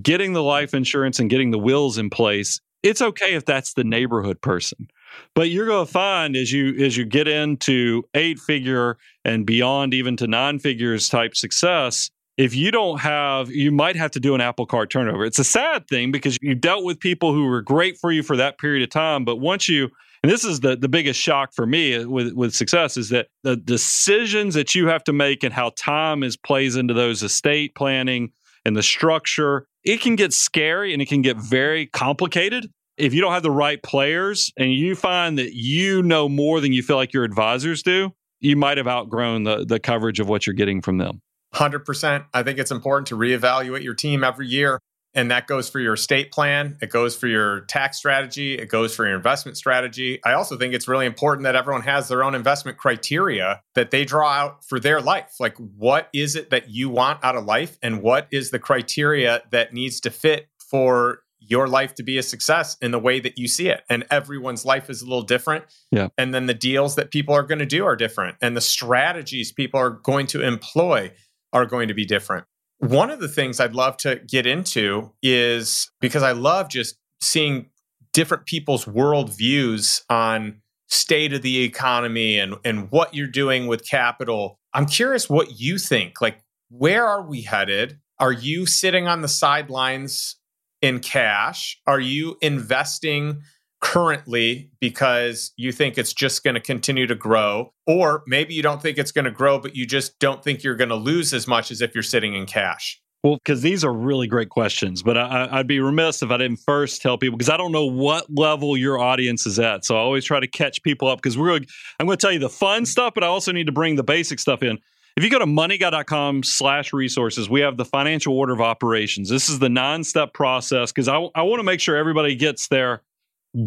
getting 0.00 0.32
the 0.32 0.42
life 0.42 0.74
insurance 0.74 1.18
and 1.18 1.30
getting 1.30 1.50
the 1.50 1.58
wills 1.58 1.98
in 1.98 2.10
place, 2.10 2.60
it's 2.82 3.02
okay 3.02 3.34
if 3.34 3.44
that's 3.44 3.74
the 3.74 3.84
neighborhood 3.84 4.40
person. 4.40 4.88
But 5.34 5.50
you're 5.50 5.66
going 5.66 5.86
to 5.86 5.92
find 5.92 6.36
as 6.36 6.52
you 6.52 6.74
as 6.84 6.96
you 6.96 7.04
get 7.04 7.26
into 7.26 8.04
eight 8.14 8.38
figure 8.38 8.98
and 9.24 9.46
beyond 9.46 9.94
even 9.94 10.16
to 10.18 10.26
nine 10.26 10.58
figures 10.58 11.08
type 11.08 11.34
success, 11.34 12.10
if 12.36 12.54
you 12.54 12.70
don't 12.70 13.00
have, 13.00 13.50
you 13.50 13.72
might 13.72 13.96
have 13.96 14.10
to 14.12 14.20
do 14.20 14.34
an 14.34 14.40
apple 14.40 14.66
cart 14.66 14.90
turnover. 14.90 15.24
It's 15.24 15.38
a 15.38 15.44
sad 15.44 15.88
thing 15.88 16.12
because 16.12 16.36
you 16.42 16.54
dealt 16.54 16.84
with 16.84 17.00
people 17.00 17.32
who 17.32 17.46
were 17.46 17.62
great 17.62 17.96
for 17.98 18.12
you 18.12 18.22
for 18.22 18.36
that 18.36 18.58
period 18.58 18.82
of 18.82 18.90
time. 18.90 19.24
But 19.24 19.36
once 19.36 19.68
you, 19.68 19.88
and 20.22 20.30
this 20.30 20.44
is 20.44 20.60
the, 20.60 20.76
the 20.76 20.88
biggest 20.88 21.18
shock 21.18 21.54
for 21.54 21.66
me 21.66 21.94
uh, 21.94 22.08
with, 22.08 22.34
with 22.34 22.54
success 22.54 22.96
is 22.96 23.08
that 23.08 23.28
the 23.42 23.56
decisions 23.56 24.54
that 24.54 24.74
you 24.74 24.88
have 24.88 25.02
to 25.04 25.12
make 25.14 25.44
and 25.44 25.52
how 25.52 25.72
time 25.76 26.22
is 26.22 26.36
plays 26.36 26.76
into 26.76 26.92
those 26.92 27.22
estate 27.22 27.74
planning 27.74 28.32
and 28.66 28.76
the 28.76 28.82
structure, 28.82 29.66
it 29.84 30.00
can 30.00 30.14
get 30.14 30.34
scary 30.34 30.92
and 30.92 31.00
it 31.00 31.06
can 31.06 31.22
get 31.22 31.38
very 31.38 31.86
complicated. 31.86 32.70
If 32.98 33.14
you 33.14 33.20
don't 33.20 33.32
have 33.32 33.42
the 33.42 33.50
right 33.50 33.82
players 33.82 34.52
and 34.58 34.72
you 34.72 34.94
find 34.94 35.38
that 35.38 35.54
you 35.54 36.02
know 36.02 36.28
more 36.28 36.60
than 36.60 36.72
you 36.72 36.82
feel 36.82 36.96
like 36.96 37.12
your 37.12 37.24
advisors 37.24 37.82
do, 37.82 38.12
you 38.40 38.56
might 38.56 38.76
have 38.76 38.88
outgrown 38.88 39.44
the, 39.44 39.64
the 39.64 39.78
coverage 39.78 40.20
of 40.20 40.28
what 40.28 40.46
you're 40.46 40.54
getting 40.54 40.82
from 40.82 40.98
them. 40.98 41.22
100%. 41.56 42.26
I 42.32 42.42
think 42.42 42.58
it's 42.58 42.70
important 42.70 43.08
to 43.08 43.16
reevaluate 43.16 43.82
your 43.82 43.94
team 43.94 44.22
every 44.22 44.46
year. 44.46 44.78
And 45.14 45.30
that 45.30 45.46
goes 45.46 45.70
for 45.70 45.80
your 45.80 45.94
estate 45.94 46.30
plan. 46.30 46.76
It 46.82 46.90
goes 46.90 47.16
for 47.16 47.26
your 47.26 47.60
tax 47.62 47.96
strategy. 47.96 48.54
It 48.54 48.68
goes 48.68 48.94
for 48.94 49.06
your 49.06 49.16
investment 49.16 49.56
strategy. 49.56 50.20
I 50.26 50.34
also 50.34 50.58
think 50.58 50.74
it's 50.74 50.86
really 50.86 51.06
important 51.06 51.44
that 51.44 51.56
everyone 51.56 51.82
has 51.82 52.08
their 52.08 52.22
own 52.22 52.34
investment 52.34 52.76
criteria 52.76 53.62
that 53.74 53.90
they 53.90 54.04
draw 54.04 54.30
out 54.30 54.64
for 54.66 54.78
their 54.78 55.00
life. 55.00 55.36
Like, 55.40 55.56
what 55.56 56.10
is 56.12 56.36
it 56.36 56.50
that 56.50 56.68
you 56.68 56.90
want 56.90 57.24
out 57.24 57.34
of 57.34 57.46
life? 57.46 57.78
And 57.82 58.02
what 58.02 58.28
is 58.30 58.50
the 58.50 58.58
criteria 58.58 59.42
that 59.52 59.72
needs 59.72 60.00
to 60.00 60.10
fit 60.10 60.48
for 60.58 61.22
your 61.48 61.68
life 61.68 61.94
to 61.94 62.02
be 62.02 62.18
a 62.18 62.22
success 62.22 62.76
in 62.82 62.90
the 62.90 62.98
way 62.98 63.20
that 63.20 63.38
you 63.38 63.46
see 63.46 63.68
it. 63.68 63.84
And 63.88 64.04
everyone's 64.10 64.64
life 64.64 64.90
is 64.90 65.02
a 65.02 65.04
little 65.04 65.22
different. 65.22 65.64
Yeah. 65.90 66.08
And 66.18 66.34
then 66.34 66.46
the 66.46 66.54
deals 66.54 66.96
that 66.96 67.10
people 67.10 67.34
are 67.34 67.42
going 67.42 67.60
to 67.60 67.66
do 67.66 67.84
are 67.84 67.96
different. 67.96 68.36
And 68.42 68.56
the 68.56 68.60
strategies 68.60 69.52
people 69.52 69.78
are 69.78 69.90
going 69.90 70.26
to 70.28 70.42
employ 70.42 71.12
are 71.56 71.66
going 71.66 71.88
to 71.88 71.94
be 71.94 72.04
different. 72.04 72.44
One 72.78 73.08
of 73.10 73.20
the 73.20 73.28
things 73.28 73.58
I'd 73.58 73.74
love 73.74 73.96
to 73.98 74.16
get 74.16 74.46
into 74.46 75.12
is 75.22 75.90
because 76.00 76.22
I 76.22 76.32
love 76.32 76.68
just 76.68 76.98
seeing 77.22 77.70
different 78.12 78.44
people's 78.44 78.84
worldviews 78.84 80.02
on 80.10 80.60
state 80.88 81.32
of 81.32 81.40
the 81.40 81.62
economy 81.62 82.38
and, 82.38 82.56
and 82.64 82.90
what 82.90 83.14
you're 83.14 83.26
doing 83.26 83.66
with 83.66 83.88
capital. 83.88 84.58
I'm 84.74 84.84
curious 84.84 85.30
what 85.30 85.58
you 85.58 85.78
think. 85.78 86.20
Like, 86.20 86.42
where 86.68 87.06
are 87.06 87.22
we 87.26 87.40
headed? 87.40 87.98
Are 88.18 88.32
you 88.32 88.66
sitting 88.66 89.08
on 89.08 89.22
the 89.22 89.28
sidelines 89.28 90.36
in 90.82 91.00
cash? 91.00 91.80
Are 91.86 92.00
you 92.00 92.36
investing 92.42 93.40
currently 93.86 94.68
because 94.80 95.52
you 95.56 95.70
think 95.70 95.96
it's 95.96 96.12
just 96.12 96.42
going 96.42 96.54
to 96.54 96.60
continue 96.60 97.06
to 97.06 97.14
grow. 97.14 97.72
Or 97.86 98.24
maybe 98.26 98.52
you 98.52 98.60
don't 98.60 98.82
think 98.82 98.98
it's 98.98 99.12
going 99.12 99.26
to 99.26 99.30
grow, 99.30 99.60
but 99.60 99.76
you 99.76 99.86
just 99.86 100.18
don't 100.18 100.42
think 100.42 100.64
you're 100.64 100.74
going 100.74 100.88
to 100.88 100.96
lose 100.96 101.32
as 101.32 101.46
much 101.46 101.70
as 101.70 101.80
if 101.80 101.94
you're 101.94 102.02
sitting 102.02 102.34
in 102.34 102.46
cash. 102.46 103.00
Well, 103.22 103.36
because 103.36 103.62
these 103.62 103.84
are 103.84 103.92
really 103.92 104.26
great 104.26 104.48
questions, 104.48 105.04
but 105.04 105.16
I, 105.16 105.56
would 105.56 105.68
be 105.68 105.78
remiss 105.78 106.20
if 106.20 106.32
I 106.32 106.36
didn't 106.36 106.58
first 106.58 107.00
tell 107.00 107.16
people 107.16 107.38
because 107.38 107.48
I 107.48 107.56
don't 107.56 107.70
know 107.70 107.86
what 107.86 108.26
level 108.28 108.76
your 108.76 108.98
audience 108.98 109.46
is 109.46 109.60
at. 109.60 109.84
So 109.84 109.94
I 109.96 110.00
always 110.00 110.24
try 110.24 110.40
to 110.40 110.48
catch 110.48 110.82
people 110.82 111.06
up 111.06 111.22
because 111.22 111.38
we're. 111.38 111.54
I'm 111.54 112.06
going 112.06 112.10
to 112.10 112.16
tell 112.16 112.32
you 112.32 112.40
the 112.40 112.48
fun 112.48 112.86
stuff, 112.86 113.14
but 113.14 113.22
I 113.22 113.28
also 113.28 113.52
need 113.52 113.66
to 113.66 113.72
bring 113.72 113.94
the 113.94 114.04
basic 114.04 114.40
stuff 114.40 114.64
in. 114.64 114.78
If 115.16 115.22
you 115.22 115.30
go 115.30 115.38
to 115.38 115.46
moneyguy.com 115.46 116.42
slash 116.42 116.92
resources, 116.92 117.48
we 117.48 117.60
have 117.60 117.76
the 117.76 117.84
financial 117.84 118.36
order 118.36 118.52
of 118.52 118.60
operations. 118.60 119.30
This 119.30 119.48
is 119.48 119.60
the 119.60 119.68
nine-step 119.68 120.34
process 120.34 120.92
because 120.92 121.08
I, 121.08 121.16
I 121.34 121.42
want 121.42 121.60
to 121.60 121.64
make 121.64 121.80
sure 121.80 121.96
everybody 121.96 122.34
gets 122.34 122.68
there 122.68 123.02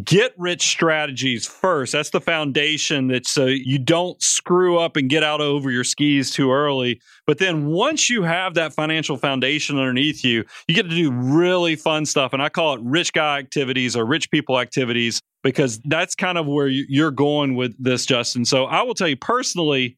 get 0.03 0.33
rich 0.37 0.61
strategies 0.61 1.47
first. 1.47 1.93
That's 1.93 2.11
the 2.11 2.21
foundation 2.21 3.07
that 3.07 3.25
so 3.25 3.45
you 3.45 3.79
don't 3.79 4.21
screw 4.21 4.77
up 4.77 4.95
and 4.95 5.09
get 5.09 5.23
out 5.23 5.41
over 5.41 5.71
your 5.71 5.83
skis 5.83 6.31
too 6.31 6.51
early. 6.51 7.01
But 7.25 7.39
then 7.39 7.65
once 7.65 8.09
you 8.09 8.23
have 8.23 8.53
that 8.53 8.73
financial 8.73 9.17
foundation 9.17 9.77
underneath 9.77 10.23
you, 10.23 10.45
you 10.67 10.75
get 10.75 10.83
to 10.83 10.95
do 10.95 11.11
really 11.11 11.75
fun 11.75 12.05
stuff. 12.05 12.33
And 12.33 12.41
I 12.41 12.49
call 12.49 12.75
it 12.75 12.81
rich 12.83 13.13
guy 13.13 13.39
activities 13.39 13.95
or 13.95 14.05
rich 14.05 14.29
people 14.29 14.59
activities 14.59 15.21
because 15.43 15.79
that's 15.85 16.15
kind 16.15 16.37
of 16.37 16.45
where 16.45 16.67
you're 16.67 17.11
going 17.11 17.55
with 17.55 17.73
this, 17.83 18.05
Justin. 18.05 18.45
So 18.45 18.65
I 18.65 18.83
will 18.83 18.93
tell 18.93 19.07
you 19.07 19.17
personally, 19.17 19.97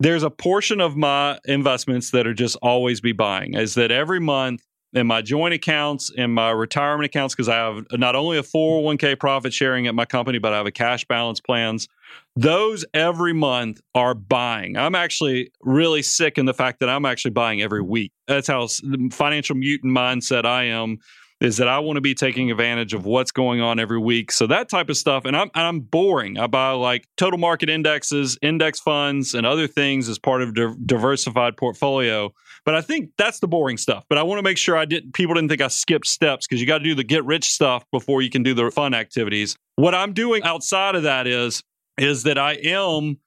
there's 0.00 0.22
a 0.22 0.30
portion 0.30 0.80
of 0.80 0.96
my 0.96 1.38
investments 1.46 2.10
that 2.10 2.26
are 2.26 2.34
just 2.34 2.56
always 2.62 3.00
be 3.00 3.12
buying. 3.12 3.54
Is 3.54 3.74
that 3.74 3.90
every 3.90 4.20
month 4.20 4.62
in 4.92 5.06
my 5.06 5.20
joint 5.22 5.54
accounts, 5.54 6.10
in 6.10 6.30
my 6.30 6.50
retirement 6.50 7.06
accounts, 7.06 7.34
because 7.34 7.48
I 7.48 7.56
have 7.56 7.86
not 7.92 8.16
only 8.16 8.38
a 8.38 8.42
401k 8.42 9.18
profit 9.18 9.52
sharing 9.52 9.86
at 9.86 9.94
my 9.94 10.04
company, 10.04 10.38
but 10.38 10.52
I 10.52 10.56
have 10.56 10.66
a 10.66 10.72
cash 10.72 11.04
balance 11.04 11.40
plans. 11.40 11.88
Those 12.34 12.84
every 12.94 13.32
month 13.32 13.80
are 13.94 14.14
buying. 14.14 14.76
I'm 14.76 14.94
actually 14.94 15.50
really 15.62 16.02
sick 16.02 16.38
in 16.38 16.46
the 16.46 16.54
fact 16.54 16.80
that 16.80 16.88
I'm 16.88 17.04
actually 17.04 17.32
buying 17.32 17.60
every 17.62 17.82
week. 17.82 18.12
That's 18.26 18.48
how 18.48 18.68
financial 19.10 19.56
mutant 19.56 19.96
mindset 19.96 20.46
I 20.46 20.64
am 20.64 20.98
is 21.40 21.58
that 21.58 21.68
I 21.68 21.78
want 21.78 21.96
to 21.96 22.00
be 22.00 22.14
taking 22.14 22.50
advantage 22.50 22.94
of 22.94 23.04
what's 23.04 23.30
going 23.30 23.60
on 23.60 23.78
every 23.78 23.98
week. 23.98 24.32
So 24.32 24.46
that 24.46 24.68
type 24.68 24.88
of 24.88 24.96
stuff, 24.96 25.24
and 25.24 25.36
I'm 25.36 25.50
I'm 25.54 25.80
boring. 25.80 26.38
I 26.38 26.46
buy 26.46 26.70
like 26.70 27.06
total 27.16 27.38
market 27.38 27.68
indexes, 27.68 28.38
index 28.40 28.80
funds, 28.80 29.34
and 29.34 29.46
other 29.46 29.66
things 29.66 30.08
as 30.08 30.18
part 30.18 30.42
of 30.42 30.56
a 30.56 30.74
diversified 30.86 31.56
portfolio. 31.56 32.32
But 32.64 32.74
I 32.74 32.80
think 32.80 33.10
that's 33.18 33.40
the 33.40 33.48
boring 33.48 33.76
stuff. 33.76 34.04
But 34.08 34.18
I 34.18 34.22
want 34.22 34.38
to 34.38 34.42
make 34.42 34.58
sure 34.58 34.76
I 34.76 34.86
didn't 34.86 35.12
people 35.12 35.34
didn't 35.34 35.50
think 35.50 35.60
I 35.60 35.68
skipped 35.68 36.06
steps 36.06 36.46
because 36.46 36.60
you 36.60 36.66
got 36.66 36.78
to 36.78 36.84
do 36.84 36.94
the 36.94 37.04
get 37.04 37.24
rich 37.24 37.44
stuff 37.44 37.84
before 37.92 38.22
you 38.22 38.30
can 38.30 38.42
do 38.42 38.54
the 38.54 38.70
fun 38.70 38.94
activities. 38.94 39.56
What 39.76 39.94
I'm 39.94 40.14
doing 40.14 40.42
outside 40.42 40.94
of 40.94 41.02
that 41.02 41.26
is 41.26 41.62
is 41.98 42.22
that 42.22 42.38
I 42.38 42.54
am 42.54 43.18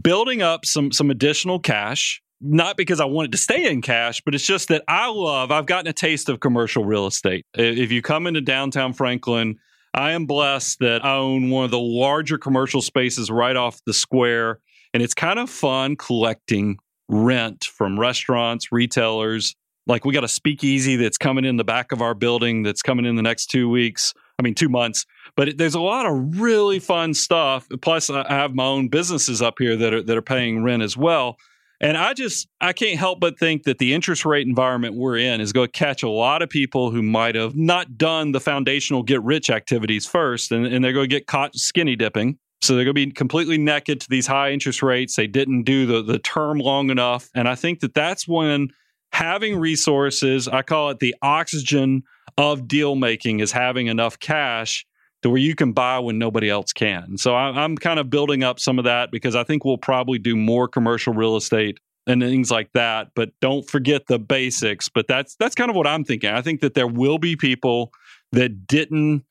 building 0.00 0.42
up 0.42 0.66
some 0.66 0.90
some 0.90 1.10
additional 1.10 1.60
cash 1.60 2.20
not 2.40 2.76
because 2.76 3.00
I 3.00 3.04
wanted 3.06 3.32
to 3.32 3.38
stay 3.38 3.70
in 3.70 3.82
cash, 3.82 4.20
but 4.24 4.34
it's 4.34 4.46
just 4.46 4.68
that 4.68 4.84
I 4.88 5.08
love, 5.08 5.50
I've 5.50 5.66
gotten 5.66 5.86
a 5.86 5.92
taste 5.92 6.28
of 6.28 6.40
commercial 6.40 6.84
real 6.84 7.06
estate. 7.06 7.46
If 7.54 7.90
you 7.90 8.02
come 8.02 8.26
into 8.26 8.40
downtown 8.40 8.92
Franklin, 8.92 9.58
I 9.94 10.12
am 10.12 10.26
blessed 10.26 10.80
that 10.80 11.04
I 11.04 11.16
own 11.16 11.48
one 11.50 11.64
of 11.64 11.70
the 11.70 11.78
larger 11.78 12.36
commercial 12.36 12.82
spaces 12.82 13.30
right 13.30 13.56
off 13.56 13.80
the 13.86 13.94
square. 13.94 14.60
And 14.92 15.02
it's 15.02 15.14
kind 15.14 15.38
of 15.38 15.48
fun 15.48 15.96
collecting 15.96 16.78
rent 17.08 17.64
from 17.64 17.98
restaurants, 17.98 18.70
retailers. 18.70 19.54
Like 19.86 20.04
we 20.04 20.12
got 20.12 20.24
a 20.24 20.28
speakeasy 20.28 20.96
that's 20.96 21.16
coming 21.16 21.44
in 21.44 21.56
the 21.56 21.64
back 21.64 21.92
of 21.92 22.02
our 22.02 22.14
building 22.14 22.62
that's 22.62 22.82
coming 22.82 23.06
in 23.06 23.16
the 23.16 23.22
next 23.22 23.46
two 23.46 23.70
weeks. 23.70 24.12
I 24.38 24.42
mean, 24.42 24.54
two 24.54 24.68
months. 24.68 25.06
But 25.36 25.56
there's 25.56 25.74
a 25.74 25.80
lot 25.80 26.04
of 26.06 26.40
really 26.40 26.78
fun 26.78 27.14
stuff. 27.14 27.66
Plus, 27.80 28.10
I 28.10 28.24
have 28.28 28.54
my 28.54 28.64
own 28.64 28.88
businesses 28.88 29.40
up 29.40 29.54
here 29.58 29.76
that 29.76 29.94
are 29.94 30.02
that 30.02 30.16
are 30.16 30.22
paying 30.22 30.62
rent 30.62 30.82
as 30.82 30.96
well. 30.96 31.36
And 31.80 31.96
I 31.96 32.14
just 32.14 32.48
I 32.60 32.72
can't 32.72 32.98
help 32.98 33.20
but 33.20 33.38
think 33.38 33.64
that 33.64 33.78
the 33.78 33.92
interest 33.92 34.24
rate 34.24 34.46
environment 34.46 34.94
we're 34.94 35.18
in 35.18 35.40
is 35.40 35.52
going 35.52 35.68
to 35.68 35.72
catch 35.72 36.02
a 36.02 36.08
lot 36.08 36.42
of 36.42 36.48
people 36.48 36.90
who 36.90 37.02
might 37.02 37.34
have 37.34 37.54
not 37.54 37.98
done 37.98 38.32
the 38.32 38.40
foundational 38.40 39.02
get 39.02 39.22
rich 39.22 39.50
activities 39.50 40.06
first, 40.06 40.52
and, 40.52 40.66
and 40.66 40.84
they're 40.84 40.92
going 40.92 41.08
to 41.08 41.14
get 41.14 41.26
caught 41.26 41.54
skinny 41.54 41.96
dipping. 41.96 42.38
So 42.62 42.74
they're 42.74 42.84
going 42.84 42.94
to 42.94 43.06
be 43.06 43.12
completely 43.12 43.58
naked 43.58 44.00
to 44.00 44.08
these 44.08 44.26
high 44.26 44.50
interest 44.50 44.82
rates. 44.82 45.16
They 45.16 45.26
didn't 45.26 45.64
do 45.64 45.86
the 45.86 46.02
the 46.02 46.18
term 46.18 46.58
long 46.58 46.90
enough, 46.90 47.28
and 47.34 47.46
I 47.48 47.54
think 47.54 47.80
that 47.80 47.94
that's 47.94 48.26
when 48.26 48.68
having 49.12 49.58
resources, 49.58 50.48
I 50.48 50.62
call 50.62 50.90
it 50.90 50.98
the 50.98 51.14
oxygen 51.22 52.02
of 52.38 52.66
deal 52.66 52.96
making, 52.96 53.40
is 53.40 53.52
having 53.52 53.86
enough 53.86 54.18
cash 54.18 54.86
to 55.26 55.30
where 55.30 55.40
you 55.40 55.56
can 55.56 55.72
buy 55.72 55.98
when 55.98 56.18
nobody 56.18 56.48
else 56.48 56.72
can. 56.72 57.18
So 57.18 57.34
I, 57.34 57.64
am 57.64 57.76
kind 57.76 57.98
of 57.98 58.08
building 58.08 58.44
up 58.44 58.60
some 58.60 58.78
of 58.78 58.84
that 58.84 59.10
because 59.10 59.34
I 59.34 59.42
think 59.42 59.64
we'll 59.64 59.76
probably 59.76 60.20
do 60.20 60.36
more 60.36 60.68
commercial 60.68 61.12
real 61.12 61.36
estate 61.36 61.80
and 62.06 62.22
things 62.22 62.48
like 62.48 62.70
that. 62.74 63.08
But 63.16 63.30
don't 63.40 63.68
forget 63.68 64.06
the 64.06 64.20
basics. 64.20 64.88
But 64.88 65.08
that's 65.08 65.34
that's 65.34 65.56
kind 65.56 65.68
of 65.68 65.74
what 65.74 65.88
I'm 65.88 66.04
thinking. 66.04 66.30
I 66.30 66.42
think 66.42 66.60
that 66.60 66.74
there 66.74 66.86
will 66.86 67.18
be 67.18 67.34
people 67.34 67.92
that 68.30 68.68
didn't 68.68 69.24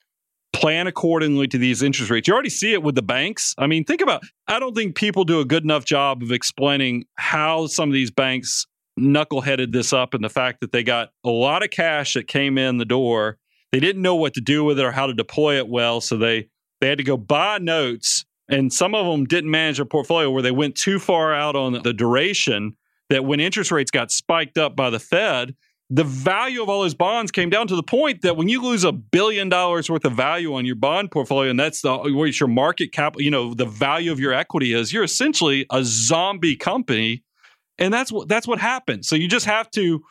plan 0.51 0.86
accordingly 0.86 1.47
to 1.47 1.58
these 1.58 1.81
interest 1.81 2.12
rates. 2.12 2.27
You 2.27 2.34
already 2.34 2.49
see 2.49 2.73
it 2.73 2.84
with 2.84 2.95
the 2.95 3.01
banks. 3.01 3.55
I 3.58 3.65
mean, 3.65 3.86
think 3.86 4.01
about 4.01 4.21
I 4.49 4.60
don't 4.60 4.75
think 4.75 4.97
people 4.97 5.23
do 5.23 5.39
a 5.39 5.45
good 5.45 5.63
enough 5.63 5.86
job 5.86 6.21
of 6.21 6.34
explaining 6.34 7.05
how 7.15 7.67
some 7.67 7.88
of 7.88 7.93
these 7.93 8.12
banks 8.12 8.67
knuckleheaded 8.99 9.71
this 9.71 9.93
up 9.93 10.13
and 10.13 10.25
the 10.25 10.29
fact 10.29 10.60
that 10.60 10.73
they 10.73 10.84
got 10.84 11.12
a 11.23 11.29
lot 11.29 11.63
of 11.63 11.69
cash 11.69 12.15
that 12.15 12.27
came 12.27 12.58
in 12.58 12.79
the 12.79 12.86
door 12.86 13.38
they 13.75 13.81
didn't 13.81 14.01
know 14.01 14.15
what 14.15 14.33
to 14.35 14.39
do 14.39 14.63
with 14.63 14.79
it 14.79 14.85
or 14.85 14.93
how 14.93 15.05
to 15.05 15.13
deploy 15.13 15.57
it 15.57 15.67
well. 15.67 15.99
So 15.99 16.15
they 16.15 16.47
they 16.79 16.88
had 16.88 16.97
to 16.97 17.03
go 17.03 17.17
buy 17.17 17.57
notes, 17.57 18.23
and 18.47 18.71
some 18.71 18.95
of 18.95 19.05
them 19.05 19.25
didn't 19.25 19.51
manage 19.51 19.75
their 19.75 19.85
portfolio 19.85 20.31
where 20.31 20.41
they 20.41 20.51
went 20.51 20.75
too 20.75 20.97
far 20.97 21.33
out 21.33 21.57
on 21.57 21.73
the 21.83 21.91
duration. 21.91 22.77
That 23.09 23.25
when 23.25 23.41
interest 23.41 23.71
rates 23.71 23.91
got 23.91 24.11
spiked 24.11 24.57
up 24.57 24.77
by 24.77 24.89
the 24.89 24.99
Fed, 24.99 25.55
the 25.89 26.05
value 26.05 26.63
of 26.63 26.69
all 26.69 26.83
those 26.83 26.93
bonds 26.93 27.33
came 27.33 27.49
down 27.49 27.67
to 27.67 27.75
the 27.75 27.83
point 27.83 28.21
that 28.21 28.38
when 28.38 28.47
you 28.47 28.63
lose 28.63 28.85
a 28.85 28.93
billion 28.93 29.49
dollars 29.49 29.89
worth 29.89 30.05
of 30.05 30.13
value 30.13 30.55
on 30.55 30.65
your 30.65 30.77
bond 30.77 31.11
portfolio, 31.11 31.49
and 31.51 31.59
that's 31.59 31.81
the 31.81 31.97
what 31.97 32.39
your 32.39 32.47
market 32.47 32.93
cap, 32.93 33.15
you 33.17 33.29
know, 33.29 33.53
the 33.53 33.65
value 33.65 34.09
of 34.09 34.21
your 34.21 34.31
equity 34.31 34.71
is, 34.71 34.93
you're 34.93 35.03
essentially 35.03 35.65
a 35.69 35.83
zombie 35.83 36.55
company, 36.55 37.25
and 37.77 37.93
that's 37.93 38.09
what 38.09 38.29
that's 38.29 38.47
what 38.47 38.59
happens. 38.59 39.09
So 39.09 39.17
you 39.17 39.27
just 39.27 39.47
have 39.47 39.69
to 39.71 40.01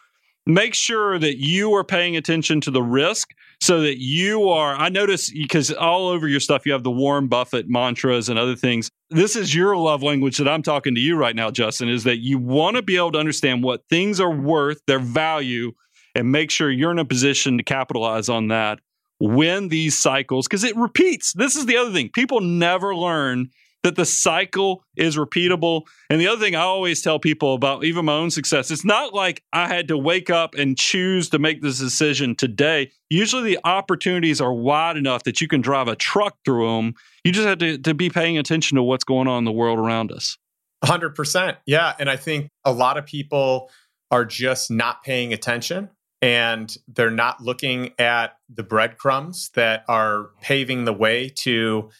make 0.46 0.74
sure 0.74 1.18
that 1.18 1.38
you 1.38 1.74
are 1.74 1.85
paying 1.85 2.16
attention 2.16 2.61
to 2.62 2.70
the 2.70 2.83
risk 2.83 3.30
so 3.61 3.80
that 3.80 3.98
you 3.98 4.48
are 4.48 4.74
i 4.74 4.88
notice 4.88 5.30
because 5.30 5.72
all 5.72 6.09
over 6.09 6.28
your 6.28 6.40
stuff 6.40 6.66
you 6.66 6.72
have 6.72 6.83
the 6.83 6.90
warren 6.90 7.28
buffett 7.28 7.66
mantras 7.68 8.28
and 8.28 8.38
other 8.38 8.57
things. 8.57 8.90
This 9.11 9.37
is 9.37 9.54
your 9.54 9.76
love 9.76 10.02
language 10.02 10.37
that 10.38 10.48
i'm 10.48 10.62
talking 10.62 10.94
to 10.94 11.00
you 11.00 11.16
right 11.16 11.37
now 11.37 11.50
justin 11.50 11.88
is 11.88 12.04
that 12.04 12.18
you 12.18 12.38
want 12.38 12.76
to 12.76 12.83
be 12.83 12.96
able 12.96 13.12
to 13.12 13.18
understand 13.18 13.62
what 13.62 13.83
things 13.88 14.20
are 14.20 14.30
worth 14.30 14.80
their 14.87 14.98
value 14.98 15.72
and 16.14 16.30
make 16.30 16.50
sure 16.50 16.70
you're 16.70 16.92
in 16.92 16.98
a 16.98 17.04
position 17.04 17.59
to 17.59 17.64
capitalize 17.64 18.28
on 18.28 18.48
that 18.48 18.80
when 19.20 19.68
these 19.68 19.96
cycles 19.96 20.46
because 20.46 20.64
it 20.64 20.76
repeats. 20.76 21.33
This 21.33 21.57
is 21.57 21.66
the 21.66 21.76
other 21.76 21.92
thing. 21.92 22.11
People 22.11 22.40
never 22.40 22.94
learn 22.94 23.50
that 23.85 23.97
the 23.97 24.05
cycle 24.05 24.83
is 24.97 25.16
repeatable. 25.16 25.83
And 26.11 26.20
the 26.20 26.27
other 26.27 26.40
thing 26.40 26.57
I 26.57 26.62
always 26.62 27.03
tell 27.03 27.20
people 27.20 27.55
about 27.55 27.85
even 27.85 28.07
my 28.07 28.14
own 28.14 28.31
success, 28.31 28.70
it's 28.70 28.85
not 28.85 29.14
like 29.14 29.44
I 29.53 29.68
had 29.68 29.88
to 29.88 29.99
wake 29.99 30.31
up 30.31 30.55
and 30.55 30.77
choose 30.77 31.29
to 31.29 31.38
make 31.38 31.62
this 31.62 31.79
decision 31.79 32.35
today. 32.35 32.90
Usually 33.11 33.42
the 33.42 33.61
opportunities 33.62 34.40
are 34.40 34.53
wide 34.53 34.97
enough 34.97 35.23
that 35.25 35.40
you 35.40 35.47
can 35.47 35.61
drive 35.61 35.87
a 35.87 35.94
truck 35.94 36.37
through 36.47 36.66
them. 36.66 36.94
You 37.23 37.33
just 37.33 37.47
have 37.47 37.59
to, 37.59 37.79
to 37.79 37.94
be 37.94 38.09
paying 38.09 38.38
attention 38.38 38.77
to 38.77 38.83
what's 38.83 39.05
going 39.05 39.29
on 39.29 39.38
in 39.38 39.44
the 39.44 39.53
world 39.53 39.79
around 39.79 40.11
us. 40.11 40.38
100%. 40.83 41.59
Yeah. 41.66 41.94
And 41.99 42.11
I 42.11 42.16
think 42.16 42.49
a 42.64 42.73
lot 42.73 42.97
of 42.97 43.05
people 43.07 43.70
are 44.11 44.25
just 44.25 44.70
not 44.70 45.03
paying 45.03 45.33
attention 45.33 45.90
and 46.23 46.75
they're 46.88 47.11
not 47.11 47.42
looking 47.42 47.92
at 47.99 48.38
the 48.49 48.62
breadcrumbs 48.62 49.51
that 49.57 49.85
are 49.88 50.31
paving 50.40 50.87
the 50.87 50.92
way 50.92 51.31
to 51.40 51.90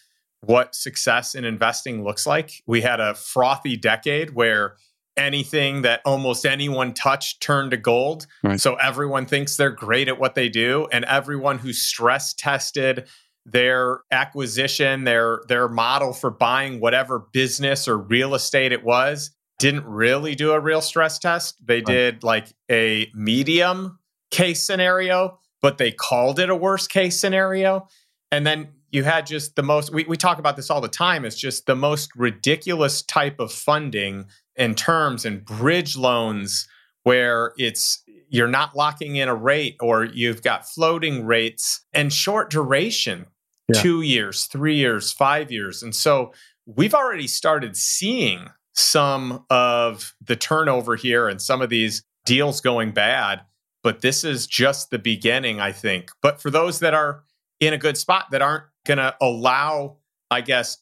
what 0.41 0.75
success 0.75 1.35
in 1.35 1.45
investing 1.45 2.03
looks 2.03 2.25
like. 2.25 2.63
We 2.67 2.81
had 2.81 2.99
a 2.99 3.15
frothy 3.15 3.77
decade 3.77 4.35
where 4.35 4.75
anything 5.17 5.81
that 5.83 6.01
almost 6.05 6.45
anyone 6.45 6.93
touched 6.93 7.41
turned 7.41 7.71
to 7.71 7.77
gold. 7.77 8.27
Right. 8.43 8.59
So 8.59 8.75
everyone 8.75 9.25
thinks 9.25 9.55
they're 9.55 9.69
great 9.71 10.07
at 10.07 10.19
what 10.19 10.35
they 10.35 10.49
do 10.49 10.87
and 10.91 11.05
everyone 11.05 11.57
who 11.57 11.73
stress 11.73 12.33
tested 12.33 13.07
their 13.45 13.99
acquisition, 14.11 15.03
their 15.03 15.41
their 15.47 15.67
model 15.67 16.13
for 16.13 16.31
buying 16.31 16.79
whatever 16.79 17.27
business 17.31 17.87
or 17.87 17.97
real 17.97 18.33
estate 18.33 18.71
it 18.71 18.83
was 18.83 19.31
didn't 19.59 19.85
really 19.85 20.35
do 20.35 20.51
a 20.51 20.59
real 20.59 20.81
stress 20.81 21.19
test. 21.19 21.55
They 21.65 21.75
right. 21.75 21.85
did 21.85 22.23
like 22.23 22.53
a 22.69 23.09
medium 23.13 23.99
case 24.31 24.65
scenario, 24.65 25.39
but 25.61 25.77
they 25.77 25.91
called 25.91 26.39
it 26.39 26.49
a 26.49 26.55
worst 26.55 26.89
case 26.89 27.19
scenario. 27.19 27.87
And 28.31 28.45
then 28.45 28.69
you 28.95 29.03
had 29.03 29.25
just 29.25 29.57
the 29.57 29.61
most 29.61 29.93
we, 29.93 30.05
we 30.05 30.15
talk 30.15 30.39
about 30.39 30.55
this 30.55 30.69
all 30.69 30.79
the 30.79 30.87
time 30.87 31.25
it's 31.25 31.35
just 31.35 31.65
the 31.65 31.75
most 31.75 32.09
ridiculous 32.15 33.01
type 33.01 33.39
of 33.41 33.51
funding 33.51 34.25
and 34.55 34.77
terms 34.77 35.25
and 35.25 35.43
bridge 35.43 35.97
loans 35.97 36.65
where 37.03 37.51
it's 37.57 38.01
you're 38.29 38.47
not 38.47 38.75
locking 38.75 39.17
in 39.17 39.27
a 39.27 39.35
rate 39.35 39.75
or 39.81 40.05
you've 40.05 40.41
got 40.41 40.67
floating 40.67 41.25
rates 41.25 41.85
and 41.93 42.13
short 42.13 42.49
duration 42.49 43.25
yeah. 43.67 43.81
two 43.81 44.01
years 44.01 44.45
three 44.45 44.75
years 44.75 45.11
five 45.11 45.51
years 45.51 45.83
and 45.83 45.93
so 45.93 46.31
we've 46.65 46.95
already 46.95 47.27
started 47.27 47.75
seeing 47.75 48.49
some 48.73 49.45
of 49.49 50.13
the 50.21 50.37
turnover 50.37 50.95
here 50.95 51.27
and 51.27 51.41
some 51.41 51.61
of 51.61 51.69
these 51.69 52.01
deals 52.25 52.61
going 52.61 52.91
bad 52.91 53.41
but 53.83 54.01
this 54.01 54.23
is 54.23 54.47
just 54.47 54.89
the 54.89 54.99
beginning 54.99 55.59
i 55.59 55.71
think 55.71 56.11
but 56.21 56.41
for 56.41 56.49
those 56.49 56.79
that 56.79 56.93
are 56.93 57.23
in 57.59 57.73
a 57.73 57.77
good 57.77 57.97
spot 57.97 58.25
that 58.31 58.41
aren't 58.41 58.63
going 58.85 58.97
to 58.97 59.15
allow, 59.21 59.97
I 60.31 60.41
guess, 60.41 60.77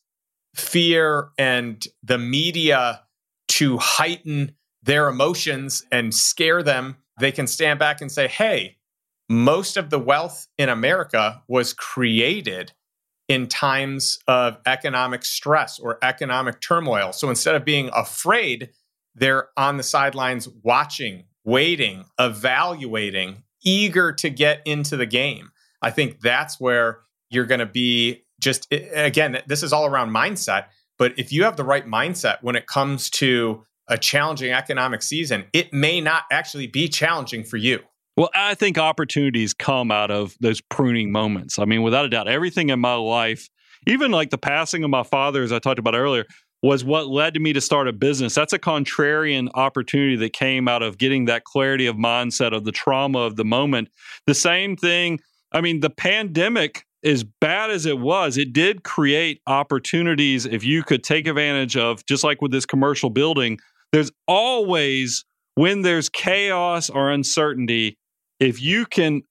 fear 0.55 1.29
and 1.37 1.83
the 2.03 2.17
media 2.17 3.01
to 3.49 3.77
heighten 3.77 4.55
their 4.83 5.07
emotions 5.07 5.85
and 5.91 6.13
scare 6.13 6.61
them, 6.61 6.97
they 7.19 7.31
can 7.31 7.47
stand 7.47 7.79
back 7.79 8.01
and 8.01 8.11
say, 8.11 8.27
hey, 8.27 8.77
most 9.29 9.77
of 9.77 9.89
the 9.89 9.99
wealth 9.99 10.47
in 10.57 10.69
America 10.69 11.41
was 11.47 11.73
created 11.73 12.73
in 13.29 13.47
times 13.47 14.19
of 14.27 14.57
economic 14.65 15.23
stress 15.23 15.79
or 15.79 15.97
economic 16.03 16.59
turmoil. 16.59 17.13
So 17.13 17.29
instead 17.29 17.55
of 17.55 17.63
being 17.63 17.89
afraid, 17.95 18.69
they're 19.15 19.47
on 19.55 19.77
the 19.77 19.83
sidelines 19.83 20.49
watching, 20.61 21.23
waiting, 21.45 22.05
evaluating, 22.19 23.43
eager 23.63 24.11
to 24.13 24.29
get 24.29 24.61
into 24.65 24.97
the 24.97 25.05
game. 25.05 25.51
I 25.81 25.91
think 25.91 26.19
that's 26.19 26.59
where 26.59 26.99
you're 27.33 27.45
going 27.45 27.59
to 27.59 27.65
be 27.65 28.23
just 28.39 28.67
again 28.71 29.41
this 29.47 29.63
is 29.63 29.73
all 29.73 29.85
around 29.85 30.09
mindset 30.09 30.65
but 30.97 31.17
if 31.17 31.31
you 31.31 31.43
have 31.43 31.57
the 31.57 31.63
right 31.63 31.85
mindset 31.85 32.37
when 32.41 32.55
it 32.55 32.67
comes 32.67 33.09
to 33.09 33.63
a 33.87 33.97
challenging 33.97 34.51
economic 34.51 35.01
season, 35.01 35.45
it 35.53 35.73
may 35.73 35.99
not 36.01 36.23
actually 36.31 36.67
be 36.67 36.87
challenging 36.87 37.43
for 37.43 37.57
you. 37.57 37.79
Well, 38.15 38.29
I 38.35 38.53
think 38.53 38.77
opportunities 38.77 39.53
come 39.53 39.91
out 39.91 40.11
of 40.11 40.35
those 40.39 40.61
pruning 40.61 41.11
moments. 41.11 41.57
I 41.57 41.65
mean, 41.65 41.81
without 41.81 42.05
a 42.05 42.09
doubt, 42.09 42.27
everything 42.27 42.69
in 42.69 42.79
my 42.79 42.93
life, 42.93 43.49
even 43.87 44.11
like 44.11 44.29
the 44.29 44.37
passing 44.37 44.83
of 44.83 44.89
my 44.89 45.03
father, 45.03 45.41
as 45.41 45.51
I 45.51 45.59
talked 45.59 45.79
about 45.79 45.95
earlier, 45.95 46.25
was 46.61 46.85
what 46.85 47.07
led 47.07 47.33
to 47.33 47.39
me 47.39 47.51
to 47.53 47.59
start 47.59 47.87
a 47.87 47.93
business. 47.93 48.35
That's 48.35 48.53
a 48.53 48.59
contrarian 48.59 49.49
opportunity 49.55 50.15
that 50.17 50.31
came 50.31 50.67
out 50.67 50.83
of 50.83 50.97
getting 50.97 51.25
that 51.25 51.43
clarity 51.43 51.87
of 51.87 51.97
mindset 51.97 52.55
of 52.55 52.63
the 52.63 52.71
trauma 52.71 53.19
of 53.19 53.35
the 53.35 53.43
moment. 53.43 53.89
The 54.27 54.35
same 54.35 54.77
thing, 54.77 55.19
I 55.51 55.59
mean, 55.59 55.81
the 55.81 55.89
pandemic, 55.89 56.85
as 57.03 57.23
bad 57.23 57.69
as 57.69 57.85
it 57.85 57.99
was, 57.99 58.37
it 58.37 58.53
did 58.53 58.83
create 58.83 59.41
opportunities 59.47 60.45
if 60.45 60.63
you 60.63 60.83
could 60.83 61.03
take 61.03 61.27
advantage 61.27 61.75
of, 61.75 62.05
just 62.05 62.23
like 62.23 62.41
with 62.41 62.51
this 62.51 62.65
commercial 62.65 63.09
building, 63.09 63.59
there's 63.91 64.11
always, 64.27 65.25
when 65.55 65.81
there's 65.81 66.09
chaos 66.09 66.89
or 66.89 67.11
uncertainty, 67.11 67.97
if 68.39 68.61
you 68.61 68.85
can 68.85 69.21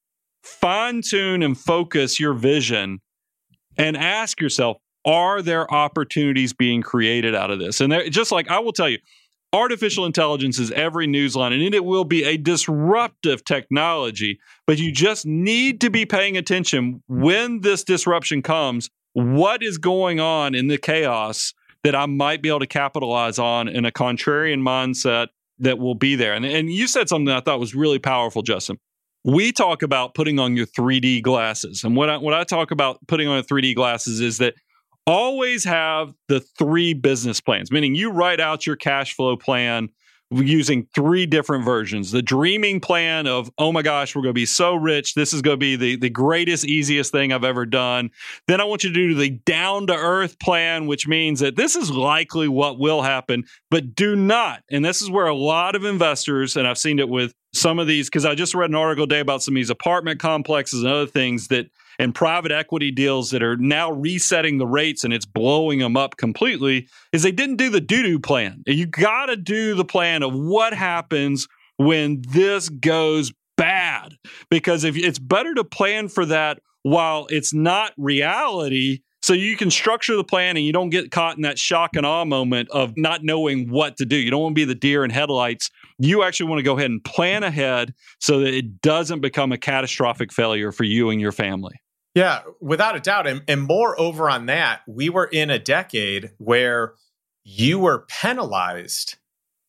fine 0.43 1.03
tune 1.03 1.43
and 1.43 1.59
focus 1.59 2.21
your 2.21 2.35
vision 2.35 3.01
and 3.79 3.97
ask 3.97 4.41
yourself, 4.41 4.77
are 5.05 5.43
there 5.43 5.73
opportunities 5.73 6.53
being 6.53 6.83
created 6.83 7.35
out 7.35 7.51
of 7.51 7.59
this? 7.59 7.81
And 7.81 7.93
just 8.11 8.31
like 8.31 8.49
I 8.49 8.61
will 8.61 8.73
tell 8.73 8.89
you, 8.89 8.99
artificial 9.53 10.07
intelligence 10.07 10.59
is 10.59 10.71
every 10.73 11.07
news 11.07 11.37
line 11.37 11.53
and 11.53 11.75
it 11.75 11.85
will 11.85 12.05
be 12.05 12.25
a 12.25 12.37
disruptive 12.37 13.45
technology, 13.45 14.39
but 14.67 14.79
you 14.79 14.93
just 14.93 15.27
need 15.27 15.81
to 15.81 15.91
be 15.91 16.07
paying 16.07 16.37
attention 16.37 17.03
when 17.09 17.61
this 17.61 17.85
disruption 17.85 18.43
comes. 18.43 18.89
What 19.13 19.63
is 19.63 19.79
going 19.79 20.21
on 20.21 20.55
in 20.55 20.69
the 20.69 20.79
chaos 20.79 21.53
that 21.85 21.95
I 21.95 22.07
might 22.07 22.41
be 22.41 22.49
able 22.49 22.61
to 22.61 22.67
capitalize 22.67 23.39
on 23.39 23.69
in 23.69 23.85
a 23.85 23.91
contrarian 23.91 24.61
mindset 24.61 25.29
that 25.59 25.79
will 25.79 25.95
be 25.95 26.17
there? 26.17 26.33
And, 26.33 26.47
and 26.47 26.71
you 26.71 26.87
said 26.87 27.09
something 27.09 27.33
I 27.33 27.41
thought 27.41 27.61
was 27.61 27.75
really 27.75 27.99
powerful, 27.99 28.43
Justin 28.43 28.79
we 29.25 29.53
talk 29.53 29.83
about 29.83 30.15
putting 30.15 30.39
on 30.39 30.57
your 30.57 30.67
3D 30.67 31.23
glasses. 31.23 31.85
And 31.85 31.97
what 31.97 32.11
I, 32.11 32.17
what 32.17 32.35
I 32.35 32.45
talk 32.45 32.71
about 32.71 32.99
putting 33.07 33.29
on 33.29 33.43
3D 33.43 33.75
glasses 33.75 34.21
is 34.21 34.39
that 34.39 34.55
always 35.07 35.65
have 35.65 36.15
the 36.29 36.41
three 36.41 36.95
business 36.95 37.41
plans, 37.41 37.71
meaning 37.71 37.95
you 37.95 38.11
write 38.11 38.41
out 38.41 38.67
your 38.67 38.77
cash 38.77 39.15
flow 39.15 39.37
plan 39.37 39.89
using 40.35 40.87
three 40.95 41.27
different 41.27 41.63
versions. 41.63 42.11
The 42.11 42.23
dreaming 42.23 42.81
plan 42.81 43.27
of, 43.27 43.51
oh 43.59 43.71
my 43.71 43.83
gosh, 43.83 44.17
we're 44.17 44.23
going 44.23 44.31
to 44.31 44.41
be 44.41 44.47
so 44.47 44.75
rich. 44.75 45.13
This 45.13 45.35
is 45.35 45.43
going 45.43 45.55
to 45.55 45.59
be 45.59 45.77
the, 45.77 45.97
the 45.97 46.09
greatest, 46.09 46.65
easiest 46.65 47.13
thing 47.13 47.33
I've 47.33 47.45
ever 47.45 47.67
done. 47.67 48.11
Then 48.49 48.59
I 48.59 48.65
want 48.65 48.83
you 48.83 48.91
to 48.91 48.95
do 48.95 49.15
the 49.15 49.29
down 49.31 49.89
to 49.89 49.95
earth 49.95 50.39
plan, 50.39 50.87
which 50.87 51.07
means 51.07 51.41
that 51.41 51.57
this 51.57 51.77
is 51.77 51.91
likely 51.91 52.49
what 52.49 52.79
will 52.79 53.03
happen, 53.03 53.45
but 53.71 53.95
do 53.95 54.17
not. 54.17 54.63
And 54.71 54.83
this 54.83 55.03
is 55.03 55.11
where 55.11 55.27
a 55.27 55.35
lot 55.35 55.77
of 55.77 55.85
investors, 55.85 56.57
and 56.57 56.67
I've 56.67 56.79
seen 56.79 56.99
it 56.99 57.11
with 57.11 57.35
some 57.53 57.79
of 57.79 57.87
these, 57.87 58.09
because 58.09 58.25
I 58.25 58.35
just 58.35 58.55
read 58.55 58.71
an 58.71 58.77
article 58.77 59.07
today 59.07 59.21
about 59.21 59.43
some 59.43 59.53
of 59.53 59.57
these 59.57 59.69
apartment 59.69 60.19
complexes 60.19 60.83
and 60.83 60.91
other 60.91 61.07
things 61.07 61.49
that 61.49 61.67
and 61.99 62.15
private 62.15 62.53
equity 62.53 62.91
deals 62.91 63.31
that 63.31 63.43
are 63.43 63.57
now 63.57 63.91
resetting 63.91 64.59
the 64.59 64.67
rates 64.67 65.05
and 65.05 65.13
it's 65.13 65.27
blowing 65.27 65.79
them 65.79 65.97
up 65.97 66.17
completely 66.17 66.89
is 67.13 67.23
they 67.23 67.33
didn't 67.33 67.57
do 67.57 67.71
the 67.71 67.81
doo 67.81 68.03
doo 68.03 68.19
plan. 68.19 68.63
You 68.67 68.87
got 68.87 69.27
to 69.27 69.37
do 69.37 69.75
the 69.75 69.85
plan 69.85 70.23
of 70.23 70.35
what 70.35 70.75
happens 70.75 71.49
when 71.77 72.23
this 72.29 72.69
goes 72.69 73.33
bad. 73.57 74.15
Because 74.51 74.85
if 74.85 74.97
it's 74.97 75.19
better 75.19 75.55
to 75.55 75.65
plan 75.65 76.09
for 76.09 76.27
that 76.27 76.61
while 76.83 77.27
it's 77.31 77.55
not 77.55 77.93
reality, 77.97 79.01
so 79.23 79.35
you 79.35 79.57
can 79.57 79.71
structure 79.71 80.17
the 80.17 80.25
plan 80.25 80.57
and 80.57 80.67
you 80.67 80.73
don't 80.73 80.91
get 80.91 81.13
caught 81.13 81.37
in 81.37 81.43
that 81.43 81.59
shock 81.59 81.95
and 81.95 82.05
awe 82.05 82.25
moment 82.25 82.69
of 82.71 82.95
not 82.97 83.23
knowing 83.23 83.71
what 83.71 83.97
to 83.99 84.05
do. 84.05 84.17
You 84.17 84.33
don't 84.33 84.43
want 84.43 84.57
to 84.57 84.61
be 84.61 84.65
the 84.65 84.75
deer 84.75 85.05
in 85.05 85.11
headlights. 85.11 85.71
You 85.99 86.25
actually 86.25 86.51
want 86.51 86.59
to 86.59 86.65
go 86.65 86.77
ahead 86.77 86.91
and 86.91 87.03
plan 87.05 87.45
ahead 87.45 87.95
so 88.19 88.41
that 88.41 88.53
it 88.53 88.83
doesn't 88.83 89.21
become 89.21 89.53
a 89.53 89.59
catastrophic 89.59 90.33
failure 90.33 90.73
for 90.73 90.83
you 90.83 91.11
and 91.11 91.21
your 91.21 91.31
family. 91.31 91.81
Yeah, 92.15 92.43
without 92.61 92.97
a 92.97 93.01
doubt. 93.01 93.27
And, 93.27 93.43
and 93.49 93.63
moreover, 93.63 94.29
on 94.29 94.47
that, 94.47 94.83
we 94.87 95.09
were 95.09 95.27
in 95.27 95.51
a 95.51 95.59
decade 95.59 96.31
where 96.39 96.95
you 97.45 97.79
were 97.79 98.07
penalized 98.09 99.17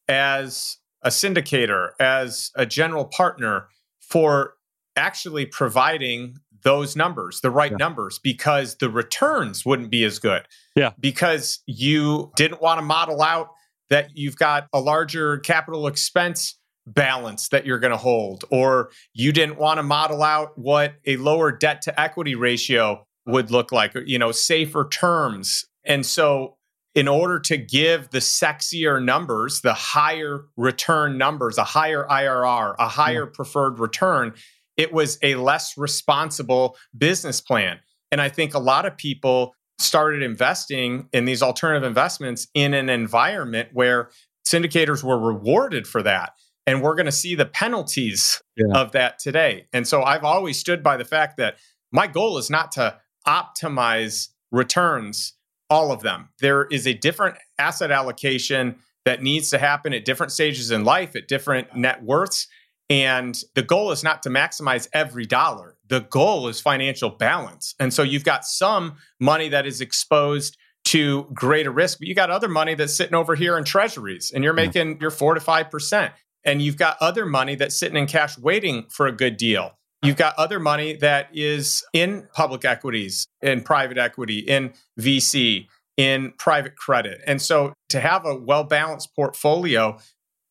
as 0.08 0.78
a 1.02 1.10
syndicator, 1.10 1.92
as 2.00 2.52
a 2.56 2.66
general 2.66 3.06
partner 3.06 3.68
for 4.02 4.56
actually 4.96 5.46
providing 5.46 6.38
those 6.64 6.96
numbers, 6.96 7.42
the 7.42 7.50
right 7.50 7.72
yeah. 7.72 7.78
numbers, 7.78 8.20
because 8.20 8.78
the 8.78 8.90
returns 8.90 9.66
wouldn't 9.66 9.90
be 9.90 10.04
as 10.04 10.20
good. 10.20 10.48
Yeah. 10.76 10.92
Because 11.00 11.60
you 11.66 12.32
didn't 12.36 12.62
want 12.62 12.80
to 12.80 12.86
model 12.86 13.22
out 13.22 13.50
that 13.90 14.16
you've 14.16 14.38
got 14.38 14.68
a 14.74 14.80
larger 14.80 15.40
capital 15.40 15.88
expense 15.88 16.58
balance 16.86 17.50
that 17.50 17.66
you're 17.66 17.80
going 17.80 17.92
to 17.92 17.98
hold, 17.98 18.46
or 18.52 18.90
you 19.14 19.32
didn't 19.32 19.58
want 19.58 19.78
to 19.78 19.84
model 19.84 20.24
out 20.24 20.58
what 20.58 20.96
a 21.06 21.18
lower 21.18 21.52
debt 21.52 21.82
to 21.84 22.00
equity 22.00 22.36
ratio 22.36 23.06
would 23.26 23.52
look 23.52 23.72
like, 23.72 23.94
you 24.06 24.20
know, 24.20 24.32
safer 24.32 24.88
terms. 24.90 25.66
And 25.86 26.06
so, 26.06 26.58
in 26.96 27.08
order 27.08 27.40
to 27.40 27.58
give 27.58 28.12
the 28.12 28.20
sexier 28.20 29.04
numbers, 29.04 29.62
the 29.62 29.74
higher 29.74 30.46
return 30.56 31.18
numbers, 31.18 31.58
a 31.58 31.64
higher 31.64 32.06
IRR, 32.08 32.76
a 32.78 32.88
higher 32.88 33.24
yeah. 33.24 33.32
preferred 33.34 33.80
return, 33.80 34.34
it 34.78 34.94
was 34.94 35.18
a 35.24 35.36
less 35.36 35.76
responsible 35.78 36.78
business 36.96 37.42
plan. 37.42 37.80
And 38.12 38.22
I 38.22 38.30
think 38.30 38.54
a 38.54 38.60
lot 38.60 38.86
of 38.86 38.96
people 38.96 39.56
started 39.80 40.22
investing 40.22 41.08
in 41.14 41.26
these 41.26 41.42
alternative 41.42 41.88
investments 41.88 42.48
in 42.54 42.76
an 42.76 42.90
environment 42.90 43.70
where 43.74 44.10
syndicators 44.48 45.04
were 45.04 45.18
rewarded 45.18 45.88
for 45.88 46.04
that. 46.04 46.34
And 46.66 46.82
we're 46.82 46.96
going 46.96 47.08
to 47.08 47.12
see 47.12 47.36
the 47.36 47.46
penalties 47.46 48.42
yeah. 48.56 48.80
of 48.80 48.94
that 48.94 49.20
today. 49.20 49.68
And 49.74 49.88
so 49.88 50.04
I've 50.04 50.24
always 50.24 50.58
stood 50.58 50.82
by 50.82 50.98
the 50.98 51.06
fact 51.06 51.38
that 51.38 51.58
my 51.92 52.08
goal 52.08 52.38
is 52.38 52.50
not 52.50 52.72
to 52.74 52.98
optimize 53.28 54.30
returns, 54.52 55.34
all 55.70 55.92
of 55.92 56.02
them. 56.02 56.30
There 56.40 56.66
is 56.66 56.88
a 56.88 56.94
different 56.94 57.38
asset 57.58 57.92
allocation 57.92 58.78
that 59.06 59.22
needs 59.22 59.50
to 59.50 59.58
happen 59.58 59.94
at 59.94 60.06
different 60.06 60.32
stages 60.32 60.72
in 60.72 60.86
life, 60.86 61.16
at 61.16 61.28
different 61.28 61.76
net 61.76 62.04
worths. 62.04 62.48
And 62.90 63.38
the 63.56 63.62
goal 63.62 63.92
is 63.92 64.04
not 64.04 64.24
to 64.24 64.30
maximize 64.30 64.88
every 64.94 65.26
dollar. 65.26 65.78
The 65.88 66.02
goal 66.02 66.48
is 66.48 66.62
financial 66.62 67.10
balance. 67.10 67.76
And 67.80 67.94
so 67.94 68.04
you've 68.04 68.24
got 68.24 68.46
some 68.46 68.96
money 69.20 69.50
that 69.50 69.66
is 69.66 69.82
exposed 69.82 70.58
to 70.86 71.28
greater 71.34 71.72
risk, 71.72 72.00
but 72.00 72.08
you 72.08 72.16
got 72.16 72.30
other 72.30 72.50
money 72.50 72.76
that's 72.76 72.94
sitting 72.94 73.16
over 73.16 73.36
here 73.36 73.58
in 73.58 73.64
treasuries 73.64 74.32
and 74.34 74.44
you're 74.44 74.54
making 74.54 75.00
your 75.00 75.12
four 75.12 75.34
to 75.34 75.40
5% 75.40 76.12
and 76.46 76.62
you've 76.62 76.78
got 76.78 76.98
other 77.00 77.26
money 77.26 77.56
that's 77.56 77.78
sitting 77.78 77.98
in 77.98 78.08
cash 78.08 78.38
waiting 78.38 78.86
for 78.90 79.08
a 79.08 79.12
good 79.12 79.38
deal. 79.38 79.78
You've 80.02 80.18
got 80.18 80.36
other 80.38 80.60
money 80.60 80.98
that 80.98 81.30
is 81.34 81.84
in 81.94 82.28
public 82.34 82.66
equities, 82.66 83.28
in 83.42 83.62
private 83.62 83.98
equity, 83.98 84.40
in 84.40 84.74
VC, 85.00 85.68
in 85.96 86.34
private 86.38 86.76
credit. 86.76 87.22
And 87.26 87.42
so 87.42 87.74
to 87.90 88.02
have 88.02 88.26
a 88.26 88.36
well 88.36 88.66
balanced 88.66 89.16
portfolio 89.16 89.98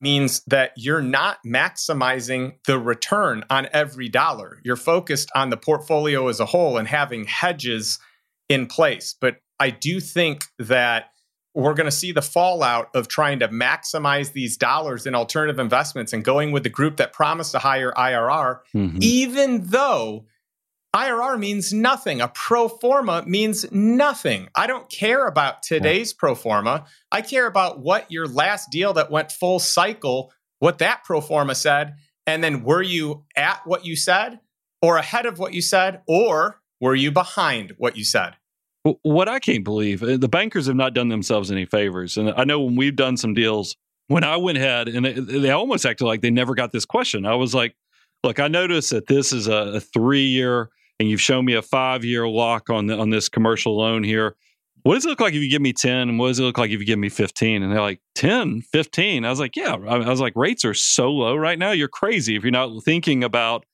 means 0.00 0.42
that 0.48 0.72
you're 0.76 1.02
not 1.02 1.38
maximizing 1.46 2.54
the 2.66 2.78
return 2.78 3.44
on 3.50 3.68
every 3.72 4.08
dollar. 4.08 4.58
You're 4.64 4.76
focused 4.76 5.30
on 5.34 5.50
the 5.50 5.56
portfolio 5.56 6.28
as 6.28 6.40
a 6.40 6.46
whole 6.46 6.76
and 6.76 6.88
having 6.88 7.24
hedges 7.24 7.98
in 8.48 8.66
place. 8.66 9.14
But 9.20 9.36
I 9.60 9.70
do 9.70 10.00
think 10.00 10.46
that 10.58 11.10
we're 11.54 11.74
going 11.74 11.86
to 11.86 11.90
see 11.90 12.12
the 12.12 12.22
fallout 12.22 12.88
of 12.94 13.08
trying 13.08 13.40
to 13.40 13.48
maximize 13.48 14.32
these 14.32 14.56
dollars 14.56 15.06
in 15.06 15.14
alternative 15.14 15.58
investments 15.58 16.12
and 16.12 16.24
going 16.24 16.50
with 16.50 16.62
the 16.62 16.70
group 16.70 16.96
that 16.96 17.12
promised 17.12 17.54
a 17.54 17.58
higher 17.58 17.92
IRR, 17.92 18.60
mm-hmm. 18.74 18.98
even 19.00 19.66
though 19.66 20.24
IRR 20.94 21.38
means 21.38 21.72
nothing. 21.72 22.20
A 22.20 22.28
pro 22.28 22.68
forma 22.68 23.24
means 23.26 23.70
nothing. 23.72 24.48
I 24.54 24.66
don't 24.66 24.90
care 24.90 25.26
about 25.26 25.62
today's 25.62 26.12
pro 26.12 26.34
forma. 26.34 26.84
I 27.10 27.22
care 27.22 27.46
about 27.46 27.80
what 27.80 28.10
your 28.10 28.26
last 28.26 28.70
deal 28.70 28.92
that 28.94 29.10
went 29.10 29.32
full 29.32 29.58
cycle, 29.58 30.32
what 30.58 30.78
that 30.78 31.04
pro 31.04 31.20
forma 31.20 31.54
said. 31.54 31.96
And 32.26 32.44
then 32.44 32.62
were 32.62 32.82
you 32.82 33.24
at 33.36 33.66
what 33.66 33.86
you 33.86 33.96
said 33.96 34.40
or 34.82 34.96
ahead 34.96 35.26
of 35.26 35.38
what 35.38 35.54
you 35.54 35.62
said, 35.62 36.02
or 36.06 36.60
were 36.80 36.94
you 36.94 37.10
behind 37.12 37.72
what 37.78 37.96
you 37.96 38.04
said? 38.04 38.34
What 38.84 39.28
I 39.28 39.38
can't 39.38 39.62
believe, 39.62 40.02
uh, 40.02 40.16
the 40.16 40.28
bankers 40.28 40.66
have 40.66 40.74
not 40.74 40.94
done 40.94 41.08
themselves 41.08 41.50
any 41.52 41.66
favors. 41.66 42.16
And 42.16 42.30
I 42.36 42.44
know 42.44 42.60
when 42.60 42.74
we've 42.74 42.96
done 42.96 43.16
some 43.16 43.32
deals, 43.32 43.76
when 44.08 44.24
I 44.24 44.36
went 44.36 44.58
ahead 44.58 44.88
and 44.88 45.06
they, 45.06 45.12
they 45.12 45.50
almost 45.50 45.86
acted 45.86 46.04
like 46.04 46.20
they 46.20 46.30
never 46.30 46.54
got 46.54 46.72
this 46.72 46.84
question. 46.84 47.24
I 47.24 47.36
was 47.36 47.54
like, 47.54 47.76
look, 48.24 48.40
I 48.40 48.48
noticed 48.48 48.90
that 48.90 49.06
this 49.06 49.32
is 49.32 49.46
a, 49.46 49.74
a 49.74 49.80
three 49.80 50.26
year 50.26 50.70
and 50.98 51.08
you've 51.08 51.20
shown 51.20 51.44
me 51.44 51.54
a 51.54 51.62
five 51.62 52.04
year 52.04 52.28
lock 52.28 52.70
on 52.70 52.86
the, 52.86 52.98
on 52.98 53.10
this 53.10 53.28
commercial 53.28 53.76
loan 53.76 54.02
here. 54.02 54.36
What 54.82 54.94
does 54.94 55.06
it 55.06 55.10
look 55.10 55.20
like 55.20 55.34
if 55.34 55.42
you 55.42 55.50
give 55.50 55.62
me 55.62 55.72
10? 55.72 56.08
And 56.08 56.18
what 56.18 56.28
does 56.28 56.40
it 56.40 56.42
look 56.42 56.58
like 56.58 56.70
if 56.70 56.80
you 56.80 56.86
give 56.86 56.98
me 56.98 57.08
15? 57.08 57.62
And 57.62 57.72
they're 57.72 57.80
like, 57.80 58.00
10, 58.16 58.62
15. 58.62 59.24
I 59.24 59.30
was 59.30 59.38
like, 59.38 59.54
yeah. 59.54 59.74
I 59.74 60.08
was 60.08 60.20
like, 60.20 60.32
rates 60.34 60.64
are 60.64 60.74
so 60.74 61.10
low 61.10 61.36
right 61.36 61.58
now. 61.58 61.70
You're 61.70 61.86
crazy 61.86 62.34
if 62.34 62.42
you're 62.42 62.50
not 62.50 62.82
thinking 62.82 63.22
about 63.22 63.64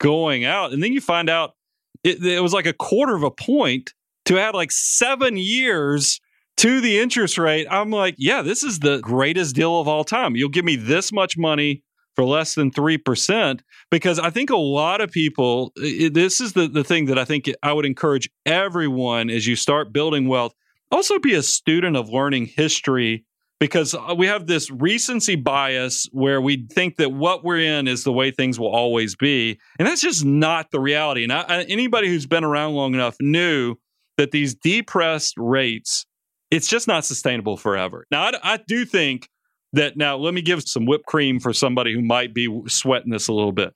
going 0.00 0.44
out. 0.44 0.72
And 0.72 0.82
then 0.82 0.92
you 0.92 1.00
find 1.00 1.30
out 1.30 1.54
it, 2.02 2.22
it 2.24 2.40
was 2.40 2.52
like 2.52 2.66
a 2.66 2.72
quarter 2.72 3.14
of 3.14 3.22
a 3.22 3.30
point 3.30 3.94
to 4.26 4.38
add 4.38 4.54
like 4.54 4.70
seven 4.70 5.36
years 5.36 6.20
to 6.58 6.80
the 6.80 6.98
interest 6.98 7.38
rate, 7.38 7.66
I'm 7.70 7.90
like, 7.90 8.14
yeah, 8.18 8.42
this 8.42 8.62
is 8.62 8.78
the 8.78 8.98
greatest 8.98 9.54
deal 9.54 9.80
of 9.80 9.88
all 9.88 10.04
time. 10.04 10.36
You'll 10.36 10.48
give 10.48 10.64
me 10.64 10.76
this 10.76 11.12
much 11.12 11.36
money 11.36 11.82
for 12.14 12.24
less 12.24 12.54
than 12.54 12.70
3% 12.70 13.60
because 13.90 14.18
I 14.18 14.30
think 14.30 14.50
a 14.50 14.56
lot 14.56 15.00
of 15.02 15.10
people, 15.10 15.72
this 15.76 16.40
is 16.40 16.54
the, 16.54 16.66
the 16.66 16.82
thing 16.82 17.06
that 17.06 17.18
I 17.18 17.24
think 17.24 17.50
I 17.62 17.72
would 17.72 17.84
encourage 17.84 18.28
everyone 18.46 19.28
as 19.28 19.46
you 19.46 19.54
start 19.54 19.92
building 19.92 20.26
wealth. 20.26 20.54
Also, 20.90 21.18
be 21.18 21.34
a 21.34 21.42
student 21.42 21.96
of 21.96 22.08
learning 22.08 22.46
history 22.46 23.26
because 23.58 23.94
uh, 23.94 24.14
we 24.16 24.26
have 24.26 24.46
this 24.46 24.70
recency 24.70 25.34
bias 25.34 26.08
where 26.12 26.40
we 26.40 26.66
think 26.70 26.96
that 26.96 27.12
what 27.12 27.44
we're 27.44 27.60
in 27.60 27.88
is 27.88 28.04
the 28.04 28.12
way 28.12 28.30
things 28.30 28.58
will 28.58 28.74
always 28.74 29.16
be. 29.16 29.58
And 29.78 29.86
that's 29.86 30.00
just 30.00 30.24
not 30.24 30.70
the 30.70 30.80
reality. 30.80 31.24
And 31.24 31.32
I, 31.32 31.64
anybody 31.68 32.08
who's 32.08 32.26
been 32.26 32.44
around 32.44 32.74
long 32.74 32.94
enough 32.94 33.16
knew 33.20 33.76
that 34.16 34.30
these 34.30 34.54
depressed 34.54 35.34
rates 35.36 36.06
it's 36.50 36.68
just 36.68 36.86
not 36.86 37.04
sustainable 37.04 37.56
forever. 37.56 38.06
Now, 38.10 38.22
I, 38.22 38.32
I 38.42 38.56
do 38.68 38.84
think 38.84 39.28
that 39.72 39.96
now 39.96 40.16
let 40.16 40.34
me 40.34 40.42
give 40.42 40.62
some 40.62 40.86
whipped 40.86 41.06
cream 41.06 41.40
for 41.40 41.52
somebody 41.52 41.92
who 41.92 42.02
might 42.02 42.32
be 42.32 42.62
sweating 42.68 43.10
this 43.10 43.28
a 43.28 43.32
little 43.32 43.52
bit. 43.52 43.74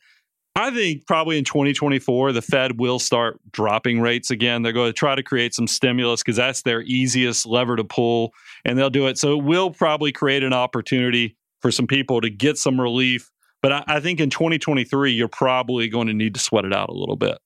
I 0.57 0.71
think 0.71 1.07
probably 1.07 1.39
in 1.39 1.45
2024, 1.45 2.33
the 2.33 2.43
Fed 2.43 2.79
will 2.79 2.99
start 2.99 3.41
dropping 3.53 4.01
rates 4.01 4.31
again. 4.31 4.63
They're 4.63 4.73
going 4.73 4.89
to 4.89 4.93
try 4.93 5.15
to 5.15 5.23
create 5.23 5.55
some 5.55 5.67
stimulus 5.67 6.23
because 6.23 6.37
that's 6.37 6.63
their 6.63 6.83
easiest 6.83 7.47
lever 7.47 7.77
to 7.77 7.85
pull, 7.85 8.33
and 8.65 8.77
they'll 8.77 8.91
do 8.91 9.07
it. 9.07 9.17
So 9.17 9.39
it 9.39 9.45
will 9.45 9.71
probably 9.71 10.11
create 10.11 10.43
an 10.43 10.53
opportunity 10.53 11.37
for 11.61 11.71
some 11.71 11.87
people 11.87 12.21
to 12.21 12.31
get 12.31 12.59
some 12.59 12.81
relief. 12.81 13.31
But 13.63 13.73
I, 13.73 13.85
I 13.87 14.01
think 14.01 14.21
in 14.21 14.31
2023, 14.31 15.13
you're 15.13 15.29
probably 15.29 15.89
going 15.89 16.09
to 16.09 16.15
need 16.15 16.35
to 16.35 16.41
sweat 16.41 16.65
it 16.65 16.73
out 16.75 16.89
a 16.89 16.95
little 16.95 17.17
bit. 17.17 17.39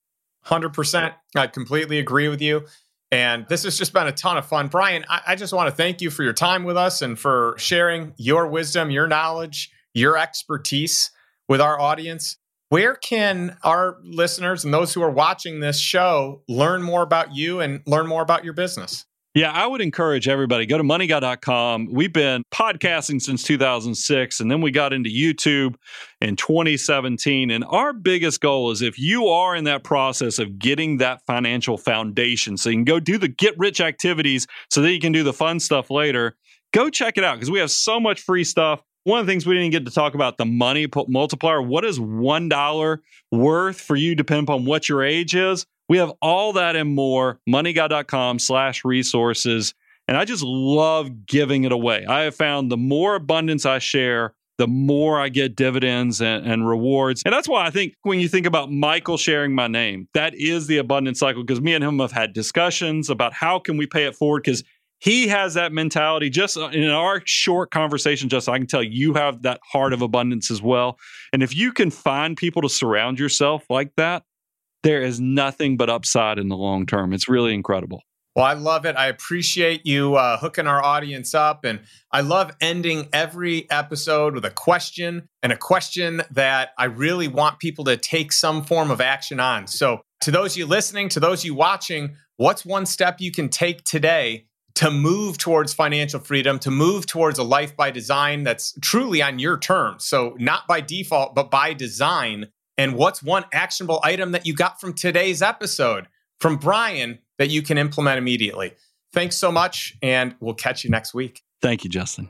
100%. 0.46 1.14
I 1.36 1.46
completely 1.46 1.98
agree 1.98 2.28
with 2.28 2.40
you. 2.40 2.66
And 3.14 3.46
this 3.46 3.62
has 3.62 3.78
just 3.78 3.92
been 3.92 4.08
a 4.08 4.12
ton 4.12 4.36
of 4.36 4.44
fun. 4.44 4.66
Brian, 4.66 5.04
I, 5.08 5.20
I, 5.28 5.36
just 5.36 5.52
want 5.52 5.70
to 5.70 5.74
thank 5.74 6.00
you 6.00 6.10
for 6.10 6.24
your 6.24 6.32
time 6.32 6.64
with 6.64 6.76
us 6.76 7.00
and 7.00 7.16
for 7.16 7.54
sharing 7.58 8.12
your 8.16 8.48
wisdom, 8.48 8.90
your 8.90 9.06
knowledge, 9.06 9.70
your 9.92 10.18
expertise 10.18 11.12
with 11.48 11.60
our 11.60 11.78
audience. 11.80 12.38
Where 12.70 12.96
can 12.96 13.56
our 13.62 13.98
listeners 14.02 14.64
and 14.64 14.74
those 14.74 14.92
who 14.92 15.00
are 15.00 15.12
watching 15.12 15.60
this 15.60 15.78
show 15.78 16.42
learn 16.48 16.82
more 16.82 17.02
about 17.02 17.36
you 17.36 17.60
and 17.60 17.82
learn 17.86 18.08
more 18.08 18.20
about 18.20 18.42
your 18.42 18.52
business? 18.52 19.06
Yeah, 19.34 19.50
I 19.50 19.66
would 19.66 19.80
encourage 19.80 20.28
everybody 20.28 20.64
go 20.64 20.78
to 20.78 20.84
moneyguy.com. 20.84 21.88
We've 21.90 22.12
been 22.12 22.44
podcasting 22.52 23.20
since 23.20 23.42
2006 23.42 24.38
and 24.38 24.48
then 24.48 24.60
we 24.60 24.70
got 24.70 24.92
into 24.92 25.10
YouTube 25.10 25.74
in 26.20 26.36
2017 26.36 27.50
and 27.50 27.64
our 27.64 27.92
biggest 27.92 28.40
goal 28.40 28.70
is 28.70 28.80
if 28.80 28.96
you 28.96 29.26
are 29.26 29.56
in 29.56 29.64
that 29.64 29.82
process 29.82 30.38
of 30.38 30.60
getting 30.60 30.98
that 30.98 31.20
financial 31.26 31.76
foundation 31.76 32.56
so 32.56 32.70
you 32.70 32.76
can 32.76 32.84
go 32.84 33.00
do 33.00 33.18
the 33.18 33.26
get 33.26 33.58
rich 33.58 33.80
activities 33.80 34.46
so 34.70 34.80
that 34.82 34.92
you 34.92 35.00
can 35.00 35.10
do 35.10 35.24
the 35.24 35.32
fun 35.32 35.58
stuff 35.58 35.90
later, 35.90 36.36
go 36.72 36.88
check 36.88 37.18
it 37.18 37.24
out 37.24 37.34
because 37.34 37.50
we 37.50 37.58
have 37.58 37.72
so 37.72 37.98
much 37.98 38.20
free 38.20 38.44
stuff. 38.44 38.82
One 39.02 39.18
of 39.18 39.26
the 39.26 39.32
things 39.32 39.46
we 39.46 39.54
didn't 39.54 39.72
get 39.72 39.84
to 39.84 39.90
talk 39.90 40.14
about 40.14 40.38
the 40.38 40.46
money 40.46 40.86
multiplier. 41.08 41.60
What 41.60 41.84
is 41.84 41.98
$1 41.98 42.98
worth 43.32 43.80
for 43.80 43.96
you 43.96 44.14
depending 44.14 44.44
upon 44.44 44.64
what 44.64 44.88
your 44.88 45.02
age 45.02 45.34
is? 45.34 45.66
We 45.88 45.98
have 45.98 46.12
all 46.22 46.54
that 46.54 46.76
and 46.76 46.94
more, 46.94 47.40
moneyguy.com 47.48 48.38
slash 48.38 48.84
resources. 48.84 49.74
And 50.08 50.16
I 50.16 50.24
just 50.24 50.42
love 50.42 51.26
giving 51.26 51.64
it 51.64 51.72
away. 51.72 52.04
I 52.06 52.22
have 52.22 52.34
found 52.34 52.70
the 52.70 52.76
more 52.76 53.14
abundance 53.14 53.66
I 53.66 53.78
share, 53.78 54.34
the 54.58 54.66
more 54.66 55.20
I 55.20 55.28
get 55.28 55.56
dividends 55.56 56.20
and, 56.20 56.46
and, 56.46 56.68
rewards. 56.68 57.22
And 57.24 57.32
that's 57.32 57.48
why 57.48 57.66
I 57.66 57.70
think 57.70 57.94
when 58.02 58.20
you 58.20 58.28
think 58.28 58.46
about 58.46 58.70
Michael 58.70 59.16
sharing 59.16 59.54
my 59.54 59.66
name, 59.66 60.08
that 60.14 60.34
is 60.34 60.66
the 60.66 60.78
abundance 60.78 61.18
cycle 61.18 61.42
because 61.42 61.60
me 61.60 61.74
and 61.74 61.82
him 61.82 61.98
have 61.98 62.12
had 62.12 62.32
discussions 62.32 63.10
about 63.10 63.32
how 63.32 63.58
can 63.58 63.76
we 63.76 63.86
pay 63.86 64.04
it 64.04 64.14
forward 64.14 64.42
because 64.44 64.62
he 65.00 65.26
has 65.28 65.54
that 65.54 65.72
mentality 65.72 66.30
just 66.30 66.56
uh, 66.56 66.68
in 66.68 66.88
our 66.88 67.20
short 67.24 67.70
conversation 67.70 68.28
just 68.28 68.48
i 68.48 68.56
can 68.56 68.66
tell 68.66 68.82
you 68.82 69.12
have 69.12 69.42
that 69.42 69.60
heart 69.62 69.92
of 69.92 70.02
abundance 70.02 70.50
as 70.50 70.62
well 70.62 70.98
and 71.32 71.42
if 71.42 71.54
you 71.54 71.72
can 71.72 71.90
find 71.90 72.36
people 72.36 72.62
to 72.62 72.68
surround 72.68 73.18
yourself 73.18 73.64
like 73.68 73.92
that 73.96 74.22
there 74.84 75.02
is 75.02 75.18
nothing 75.18 75.76
but 75.76 75.90
upside 75.90 76.38
in 76.38 76.48
the 76.48 76.56
long 76.56 76.86
term. 76.86 77.12
It's 77.12 77.28
really 77.28 77.54
incredible. 77.54 78.02
Well, 78.36 78.44
I 78.44 78.54
love 78.54 78.84
it. 78.84 78.96
I 78.96 79.06
appreciate 79.06 79.86
you 79.86 80.16
uh, 80.16 80.36
hooking 80.38 80.66
our 80.66 80.82
audience 80.82 81.34
up. 81.34 81.64
And 81.64 81.80
I 82.10 82.20
love 82.22 82.50
ending 82.60 83.08
every 83.12 83.70
episode 83.70 84.34
with 84.34 84.44
a 84.44 84.50
question 84.50 85.28
and 85.42 85.52
a 85.52 85.56
question 85.56 86.22
that 86.32 86.70
I 86.76 86.86
really 86.86 87.28
want 87.28 87.60
people 87.60 87.84
to 87.84 87.96
take 87.96 88.32
some 88.32 88.64
form 88.64 88.90
of 88.90 89.00
action 89.00 89.38
on. 89.38 89.68
So, 89.68 90.00
to 90.22 90.30
those 90.30 90.56
you 90.56 90.66
listening, 90.66 91.10
to 91.10 91.20
those 91.20 91.44
you 91.44 91.54
watching, 91.54 92.16
what's 92.36 92.64
one 92.64 92.86
step 92.86 93.20
you 93.20 93.30
can 93.30 93.48
take 93.50 93.84
today 93.84 94.46
to 94.76 94.90
move 94.90 95.38
towards 95.38 95.72
financial 95.72 96.18
freedom, 96.18 96.58
to 96.60 96.70
move 96.70 97.06
towards 97.06 97.38
a 97.38 97.44
life 97.44 97.76
by 97.76 97.90
design 97.92 98.42
that's 98.42 98.74
truly 98.80 99.22
on 99.22 99.38
your 99.38 99.58
terms? 99.58 100.04
So, 100.04 100.34
not 100.40 100.66
by 100.66 100.80
default, 100.80 101.36
but 101.36 101.52
by 101.52 101.72
design 101.72 102.48
and 102.78 102.94
what's 102.94 103.22
one 103.22 103.44
actionable 103.52 104.00
item 104.02 104.32
that 104.32 104.46
you 104.46 104.54
got 104.54 104.80
from 104.80 104.94
today's 104.94 105.42
episode 105.42 106.06
from 106.40 106.56
Brian 106.56 107.18
that 107.38 107.50
you 107.50 107.62
can 107.62 107.78
implement 107.78 108.18
immediately? 108.18 108.72
Thanks 109.12 109.36
so 109.36 109.52
much, 109.52 109.96
and 110.02 110.34
we'll 110.40 110.54
catch 110.54 110.84
you 110.84 110.90
next 110.90 111.14
week. 111.14 111.42
Thank 111.62 111.84
you, 111.84 111.90
Justin. 111.90 112.28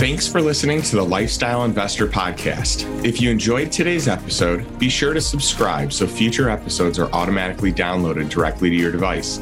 Thanks 0.00 0.26
for 0.26 0.40
listening 0.40 0.80
to 0.80 0.96
the 0.96 1.04
Lifestyle 1.04 1.64
Investor 1.64 2.06
Podcast. 2.06 3.04
If 3.04 3.20
you 3.20 3.30
enjoyed 3.30 3.70
today's 3.70 4.08
episode, 4.08 4.78
be 4.78 4.88
sure 4.88 5.12
to 5.12 5.20
subscribe 5.20 5.92
so 5.92 6.06
future 6.06 6.48
episodes 6.48 6.98
are 6.98 7.12
automatically 7.12 7.70
downloaded 7.70 8.30
directly 8.30 8.70
to 8.70 8.76
your 8.76 8.90
device. 8.90 9.38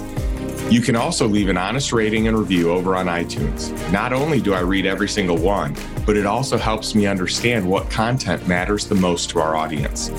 You 0.71 0.83
can 0.83 0.97
also 0.97 1.27
leave 1.27 1.49
an 1.49 1.57
honest 1.57 1.93
rating 1.93 2.29
and 2.29 2.39
review 2.39 2.71
over 2.71 2.95
on 2.95 3.07
iTunes. 3.07 3.73
Not 3.91 4.13
only 4.13 4.41
do 4.41 4.53
I 4.53 4.61
read 4.61 4.85
every 4.85 5.09
single 5.09 5.39
one, 5.39 5.75
but 6.05 6.17
it 6.17 6.27
also 6.27 6.59
helps 6.59 6.95
me 6.95 7.07
understand 7.07 7.67
what 7.67 7.91
content 7.91 8.47
matters 8.47 8.87
the 8.87 8.95
most 8.95 9.31
to 9.31 9.41
our 9.41 9.57
audience. 9.57 10.11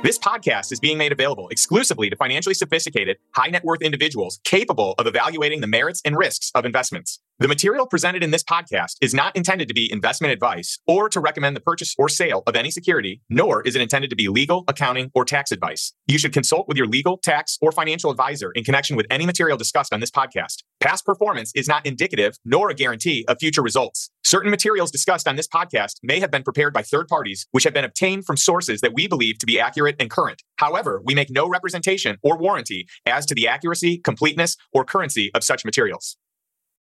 This 0.04 0.20
podcast 0.20 0.74
is 0.74 0.82
being 0.82 0.98
made 0.98 1.14
available 1.14 1.48
exclusively 1.48 2.10
to 2.10 2.16
financially 2.18 2.54
sophisticated, 2.54 3.18
high 3.32 3.48
net 3.48 3.64
worth 3.64 3.82
individuals 3.82 4.42
capable 4.44 4.96
of 5.00 5.08
evaluating 5.08 5.62
the 5.62 5.68
merits 5.68 6.02
and 6.04 6.18
risks 6.18 6.52
of 6.56 6.66
investments. 6.66 7.22
The 7.38 7.50
material 7.50 7.86
presented 7.86 8.24
in 8.24 8.32
this 8.32 8.46
podcast 8.46 8.96
is 9.02 9.14
not 9.14 9.36
intended 9.36 9.68
to 9.68 9.74
be 9.74 9.92
investment 9.92 10.32
advice 10.32 10.80
or 10.88 11.10
to 11.10 11.20
recommend 11.20 11.54
the 11.54 11.60
purchase 11.60 11.94
or 11.98 12.08
sale 12.08 12.44
of 12.48 12.56
any 12.56 12.72
security, 12.72 13.20
nor 13.30 13.62
is 13.64 13.76
it 13.76 13.82
intended 13.82 14.10
to 14.12 14.16
be 14.16 14.30
legal, 14.30 14.64
accounting, 14.70 15.12
or 15.14 15.26
tax 15.26 15.52
advice. 15.52 15.92
You 16.08 16.18
should 16.18 16.32
consult 16.32 16.70
with 16.70 16.78
your 16.78 16.88
legal, 16.88 17.18
tax, 17.18 17.58
or 17.60 17.74
financial 17.74 18.10
advisor 18.10 18.52
in 18.52 18.64
connection 18.64 18.96
with 18.96 19.06
any 19.10 19.26
material 19.26 19.58
discussed 19.58 19.94
on 19.94 20.00
this 20.00 20.12
podcast. 20.12 20.64
Past 20.80 21.06
performance 21.06 21.52
is 21.56 21.68
not 21.68 21.86
indicative 21.86 22.38
nor 22.46 22.70
a 22.70 22.74
guarantee 22.74 23.26
of 23.28 23.36
future 23.38 23.62
results. 23.62 24.10
Certain 24.24 24.50
materials 24.50 24.90
discussed 24.90 25.28
on 25.28 25.36
this 25.36 25.50
podcast 25.50 25.96
may 26.04 26.22
have 26.22 26.32
been 26.32 26.42
prepared 26.42 26.74
by 26.74 26.84
third 26.84 27.10
parties, 27.10 27.48
which 27.52 27.66
have 27.66 27.74
been 27.74 27.84
obtained 27.84 28.24
from 28.26 28.38
sources 28.38 28.80
that 28.80 28.94
we 28.94 29.08
believe 29.08 29.40
to 29.40 29.46
be 29.46 29.60
accurate 29.60 29.98
and 30.00 30.10
current. 30.10 30.42
However, 30.56 31.02
we 31.04 31.14
make 31.14 31.30
no 31.30 31.50
representation 31.50 32.18
or 32.24 32.38
warranty 32.38 32.88
as 33.06 33.26
to 33.26 33.36
the 33.36 33.46
accuracy, 33.46 33.98
completeness, 33.98 34.56
or 34.72 34.86
currency 34.86 35.32
of 35.36 35.44
such 35.44 35.66
materials. 35.66 36.16